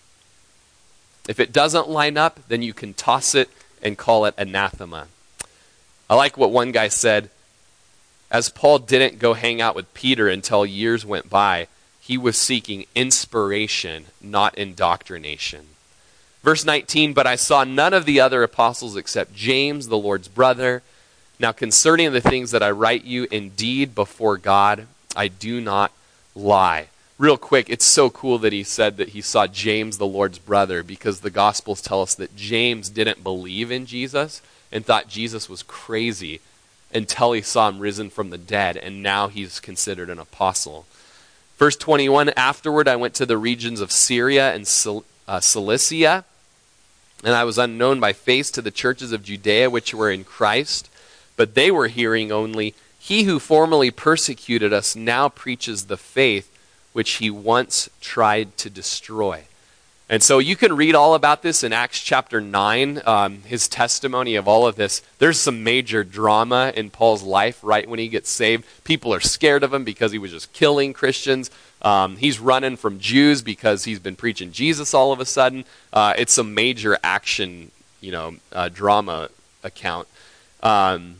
If 1.28 1.40
it 1.40 1.54
doesn't 1.54 1.88
line 1.88 2.18
up, 2.18 2.40
then 2.48 2.64
you 2.64 2.74
can 2.74 2.96
toss 2.96 3.36
it 3.36 3.50
and 3.84 3.98
call 3.98 4.26
it 4.26 4.34
anathema. 4.36 5.08
I 6.10 6.16
like 6.16 6.38
what 6.38 6.52
one 6.52 6.72
guy 6.72 6.88
said. 6.88 7.30
As 8.32 8.50
Paul 8.50 8.80
didn't 8.80 9.20
go 9.20 9.36
hang 9.36 9.62
out 9.62 9.76
with 9.76 9.94
Peter 9.94 10.28
until 10.28 10.66
years 10.66 11.06
went 11.06 11.30
by, 11.30 11.68
he 12.00 12.18
was 12.18 12.36
seeking 12.36 12.86
inspiration, 12.96 14.06
not 14.20 14.58
indoctrination. 14.58 15.68
Verse 16.42 16.66
19, 16.66 17.14
but 17.14 17.28
I 17.28 17.36
saw 17.36 17.64
none 17.64 17.94
of 17.94 18.06
the 18.06 18.20
other 18.20 18.42
apostles 18.42 18.96
except 18.96 19.36
James, 19.36 19.88
the 19.88 19.98
Lord's 19.98 20.28
brother. 20.28 20.82
Now, 21.40 21.54
concerning 21.54 22.12
the 22.12 22.22
things 22.22 22.52
that 22.52 22.62
I 22.62 22.72
write 22.72 23.06
you, 23.06 23.26
indeed, 23.32 23.96
before 23.96 24.38
God, 24.38 24.88
I 25.16 25.30
do 25.30 25.62
not 25.62 25.92
lie. 26.36 26.88
Real 27.18 27.38
quick, 27.38 27.70
it's 27.70 27.86
so 27.86 28.10
cool 28.10 28.38
that 28.40 28.54
he 28.54 28.64
said 28.64 28.98
that 28.98 29.10
he 29.10 29.22
saw 29.22 29.48
James, 29.48 29.98
the 29.98 30.06
Lord's 30.06 30.40
brother, 30.40 30.84
because 30.84 31.20
the 31.20 31.30
Gospels 31.30 31.82
tell 31.82 32.02
us 32.02 32.16
that 32.16 32.36
James 32.36 32.90
didn't 32.90 33.24
believe 33.24 33.72
in 33.72 33.86
Jesus 33.86 34.42
and 34.72 34.86
thought 34.86 35.08
Jesus 35.08 35.50
was 35.50 35.64
crazy 35.64 36.42
until 36.94 37.34
he 37.34 37.42
saw 37.42 37.70
him 37.70 37.80
risen 37.80 38.10
from 38.10 38.30
the 38.30 38.38
dead, 38.38 38.76
and 38.78 39.04
now 39.04 39.28
he's 39.28 39.60
considered 39.60 40.10
an 40.10 40.20
apostle. 40.20 40.86
Verse 41.58 41.76
21 41.76 42.30
Afterward, 42.30 42.88
I 42.88 42.96
went 42.96 43.14
to 43.16 43.26
the 43.26 43.38
regions 43.38 43.82
of 43.82 43.92
Syria 43.92 44.54
and 44.54 44.68
Cil- 44.68 45.06
uh, 45.28 45.40
Cilicia, 45.40 46.26
and 47.24 47.36
I 47.36 47.44
was 47.44 47.58
unknown 47.58 48.00
by 48.00 48.14
face 48.14 48.50
to 48.52 48.62
the 48.62 48.72
churches 48.72 49.12
of 49.12 49.24
Judea 49.24 49.70
which 49.70 49.94
were 49.94 50.10
in 50.10 50.24
Christ, 50.24 50.89
but 51.40 51.56
they 51.56 51.72
were 51.72 51.88
hearing 51.88 52.34
only, 52.34 52.76
He 53.00 53.24
who 53.24 53.40
formerly 53.40 53.92
persecuted 53.92 54.74
us 54.74 54.94
now 54.94 55.30
preaches 55.30 55.86
the 55.86 55.96
faith 55.96 56.54
which 56.92 57.12
he 57.12 57.30
once 57.30 57.90
tried 58.02 58.58
to 58.58 58.70
destroy. 58.70 59.46
And 60.10 60.22
so 60.22 60.40
you 60.40 60.58
can 60.58 60.76
read 60.76 60.96
all 60.96 61.14
about 61.16 61.42
this 61.42 61.64
in 61.64 61.72
Acts 61.72 62.02
chapter 62.02 62.42
9, 62.42 63.02
um, 63.06 63.44
his 63.44 63.70
testimony 63.70 64.36
of 64.36 64.50
all 64.50 64.68
of 64.68 64.76
this. 64.76 65.02
There's 65.20 65.40
some 65.40 65.64
major 65.64 66.04
drama 66.04 66.74
in 66.76 66.90
Paul's 66.90 67.24
life 67.24 67.64
right 67.64 67.88
when 67.88 68.00
he 68.00 68.10
gets 68.10 68.30
saved. 68.30 68.66
People 68.84 69.14
are 69.14 69.22
scared 69.22 69.64
of 69.64 69.74
him 69.74 69.86
because 69.86 70.12
he 70.12 70.18
was 70.18 70.32
just 70.32 70.52
killing 70.52 70.92
Christians. 70.92 71.50
Um, 71.82 72.18
he's 72.18 72.42
running 72.42 72.76
from 72.76 73.00
Jews 73.00 73.42
because 73.42 73.86
he's 73.86 74.00
been 74.00 74.18
preaching 74.18 74.52
Jesus 74.52 74.94
all 74.94 75.14
of 75.14 75.22
a 75.22 75.26
sudden. 75.26 75.64
Uh, 75.94 76.16
it's 76.18 76.38
a 76.38 76.44
major 76.44 76.98
action, 77.02 77.72
you 78.02 78.12
know, 78.12 78.36
uh, 78.52 78.68
drama 78.68 79.30
account. 79.64 80.10
Um, 80.62 81.16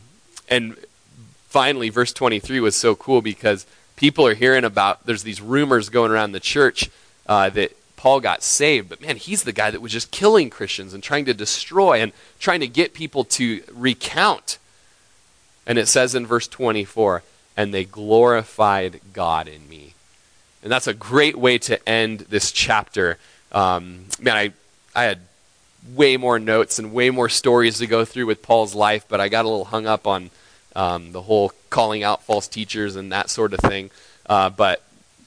and 0.50 0.76
finally, 1.48 1.88
verse 1.88 2.12
23 2.12 2.60
was 2.60 2.76
so 2.76 2.94
cool 2.94 3.22
because 3.22 3.66
people 3.96 4.26
are 4.26 4.34
hearing 4.34 4.64
about, 4.64 5.06
there's 5.06 5.22
these 5.22 5.40
rumors 5.40 5.88
going 5.88 6.10
around 6.10 6.32
the 6.32 6.40
church 6.40 6.90
uh, 7.26 7.48
that 7.50 7.76
Paul 7.96 8.20
got 8.20 8.42
saved, 8.42 8.88
but 8.88 9.02
man, 9.02 9.16
he's 9.16 9.44
the 9.44 9.52
guy 9.52 9.70
that 9.70 9.82
was 9.82 9.92
just 9.92 10.10
killing 10.10 10.48
Christians 10.48 10.94
and 10.94 11.02
trying 11.02 11.26
to 11.26 11.34
destroy 11.34 12.00
and 12.00 12.12
trying 12.38 12.60
to 12.60 12.66
get 12.66 12.94
people 12.94 13.24
to 13.24 13.62
recount. 13.74 14.58
And 15.66 15.78
it 15.78 15.86
says 15.86 16.14
in 16.14 16.26
verse 16.26 16.48
24, 16.48 17.22
and 17.56 17.74
they 17.74 17.84
glorified 17.84 19.00
God 19.12 19.48
in 19.48 19.68
me. 19.68 19.92
And 20.62 20.72
that's 20.72 20.86
a 20.86 20.94
great 20.94 21.36
way 21.36 21.58
to 21.58 21.88
end 21.88 22.20
this 22.30 22.52
chapter. 22.52 23.18
Um, 23.52 24.06
man, 24.18 24.36
I, 24.36 24.52
I 24.94 25.04
had 25.04 25.18
way 25.94 26.16
more 26.16 26.38
notes 26.38 26.78
and 26.78 26.92
way 26.92 27.10
more 27.10 27.28
stories 27.28 27.78
to 27.78 27.86
go 27.86 28.04
through 28.04 28.26
with 28.26 28.42
Paul's 28.42 28.74
life, 28.74 29.04
but 29.08 29.20
I 29.20 29.28
got 29.28 29.44
a 29.44 29.48
little 29.48 29.66
hung 29.66 29.86
up 29.86 30.06
on 30.06 30.30
um, 30.76 31.12
the 31.12 31.22
whole 31.22 31.52
calling 31.68 32.02
out 32.02 32.22
false 32.24 32.48
teachers 32.48 32.96
and 32.96 33.12
that 33.12 33.30
sort 33.30 33.52
of 33.52 33.60
thing. 33.60 33.90
Uh, 34.26 34.50
but 34.50 34.82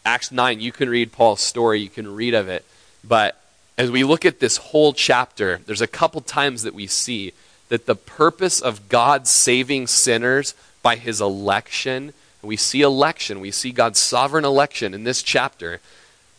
Acts 0.05 0.31
9, 0.31 0.59
you 0.59 0.71
can 0.71 0.89
read 0.89 1.11
Paul's 1.11 1.41
story, 1.41 1.79
you 1.79 1.89
can 1.89 2.13
read 2.13 2.33
of 2.33 2.49
it. 2.49 2.65
But 3.03 3.39
as 3.77 3.89
we 3.89 4.03
look 4.03 4.25
at 4.25 4.39
this 4.39 4.57
whole 4.57 4.93
chapter, 4.93 5.59
there's 5.65 5.81
a 5.81 5.87
couple 5.87 6.21
times 6.21 6.63
that 6.63 6.73
we 6.73 6.87
see 6.87 7.33
that 7.69 7.85
the 7.85 7.95
purpose 7.95 8.59
of 8.59 8.89
God 8.89 9.27
saving 9.27 9.87
sinners 9.87 10.53
by 10.81 10.95
his 10.95 11.21
election, 11.21 12.13
we 12.41 12.57
see 12.57 12.81
election, 12.81 13.39
we 13.39 13.51
see 13.51 13.71
God's 13.71 13.99
sovereign 13.99 14.45
election 14.45 14.93
in 14.93 15.05
this 15.05 15.23
chapter, 15.23 15.79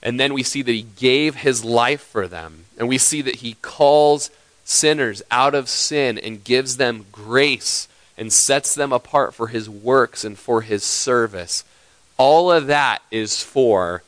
and 0.03 0.21
then 0.21 0.35
we 0.35 0.43
see 0.43 0.63
that 0.63 0.71
he 0.71 0.83
gave 0.83 1.37
his 1.37 1.65
life 1.65 2.03
for 2.03 2.29
them, 2.29 2.67
and 2.79 2.89
we 2.89 2.99
see 2.99 3.23
that 3.23 3.37
he 3.37 3.55
calls 3.63 4.31
sinners 4.65 5.23
out 5.31 5.55
of 5.55 5.69
sin 5.69 6.19
and 6.19 6.45
gives 6.45 6.77
them 6.77 7.07
grace 7.11 7.89
and 8.17 8.33
sets 8.33 8.75
them 8.75 8.93
apart 8.93 9.35
for 9.35 9.49
his 9.49 9.69
works 9.69 10.25
and 10.25 10.39
for 10.39 10.63
his 10.63 10.85
service. 10.85 11.65
All 12.17 12.51
of 12.51 12.67
that 12.69 13.03
is 13.11 13.43
for 13.43 14.03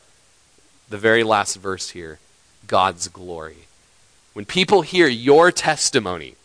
the 0.89 0.97
very 0.97 1.23
last 1.23 1.57
verse 1.57 1.89
here 1.89 2.19
God's 2.67 3.07
glory. 3.07 3.67
When 4.33 4.45
people 4.45 4.81
hear 4.81 5.07
your 5.07 5.51
testimony, 5.51 6.35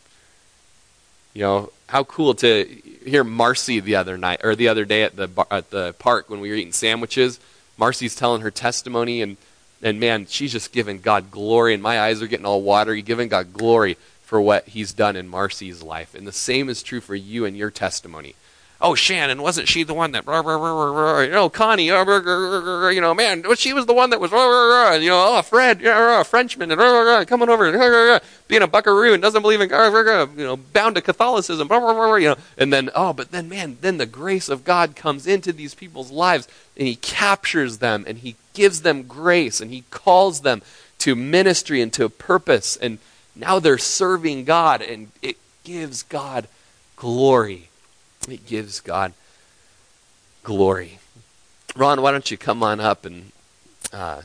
you 1.34 1.43
know, 1.43 1.72
how 1.89 2.05
cool 2.05 2.34
to 2.36 2.64
hear 3.05 3.22
Marcy 3.22 3.80
the 3.80 3.97
other 3.97 4.16
night 4.16 4.40
or 4.43 4.56
the 4.56 4.68
other 4.68 4.84
day 4.84 5.02
at 5.02 5.16
the 5.16 5.28
at 5.51 5.70
the 5.70 5.93
park 5.98 6.30
when 6.30 6.40
we 6.40 6.48
were 6.48 6.55
eating 6.55 6.72
sandwiches. 6.72 7.39
Marcy's 7.76 8.14
telling 8.14 8.43
her 8.43 8.51
testimony 8.51 9.22
and 9.22 9.36
and 9.82 9.98
man, 9.98 10.26
she's 10.26 10.52
just 10.52 10.72
giving 10.72 11.01
God 11.01 11.30
glory 11.30 11.74
and 11.74 11.82
my 11.82 12.01
eyes 12.01 12.22
are 12.22 12.26
getting 12.26 12.47
all 12.47 12.62
watery, 12.62 13.02
giving 13.02 13.28
God 13.28 13.52
glory 13.52 13.97
for 14.32 14.40
what 14.40 14.66
he's 14.68 14.94
done 14.94 15.14
in 15.14 15.28
Marcy's 15.28 15.82
life. 15.82 16.14
And 16.14 16.26
the 16.26 16.32
same 16.32 16.70
is 16.70 16.82
true 16.82 17.02
for 17.02 17.14
you 17.14 17.44
and 17.44 17.54
your 17.54 17.70
testimony 17.70 18.34
oh, 18.82 18.96
Shannon, 18.96 19.40
wasn't 19.40 19.68
she 19.68 19.84
the 19.84 19.94
one 19.94 20.10
that, 20.10 20.26
you 20.26 21.30
know, 21.30 21.48
Connie, 21.48 21.86
you 21.86 23.00
know, 23.00 23.14
man, 23.14 23.44
she 23.54 23.72
was 23.72 23.86
the 23.86 23.94
one 23.94 24.10
that 24.10 24.20
was, 24.20 24.32
you 24.32 25.09
know, 25.09 25.36
oh, 25.38 25.42
Fred, 25.42 25.80
a 25.84 26.24
Frenchman, 26.24 26.72
and 26.72 27.28
coming 27.28 27.48
over, 27.48 28.20
being 28.48 28.62
a 28.62 28.66
buckaroo 28.66 29.12
and 29.12 29.22
doesn't 29.22 29.40
believe 29.40 29.60
in 29.60 29.70
you 29.70 30.44
know, 30.44 30.56
bound 30.56 30.96
to 30.96 31.00
Catholicism, 31.00 31.68
you 31.70 32.28
know, 32.28 32.36
and 32.59 32.72
then, 32.72 32.90
oh, 32.96 33.12
but 33.12 33.30
then, 33.30 33.48
man, 33.48 33.78
then 33.80 33.98
the 33.98 34.06
grace 34.06 34.48
of 34.48 34.64
God 34.64 34.96
comes 34.96 35.28
into 35.28 35.52
these 35.52 35.76
people's 35.76 36.10
lives, 36.10 36.48
and 36.76 36.88
He 36.88 36.96
captures 36.96 37.78
them, 37.78 38.04
and 38.09 38.18
He 38.18 38.34
gives 38.52 38.82
them 38.82 39.04
grace, 39.04 39.60
and 39.60 39.70
He 39.70 39.84
calls 39.90 40.40
them 40.40 40.60
to 40.98 41.14
ministry 41.14 41.80
and 41.80 41.92
to 41.92 42.09
purpose, 42.09 42.76
and 42.76 42.98
now 43.34 43.59
they're 43.59 43.78
serving 43.78 44.44
God, 44.44 44.82
and 44.82 45.10
it 45.22 45.36
gives 45.64 46.02
God 46.02 46.48
glory. 46.96 47.68
It 48.28 48.46
gives 48.46 48.80
God 48.80 49.12
glory. 50.42 50.98
Ron, 51.74 52.02
why 52.02 52.12
don't 52.12 52.30
you 52.30 52.36
come 52.36 52.62
on 52.62 52.80
up 52.80 53.04
and 53.04 53.32
uh, 53.92 54.22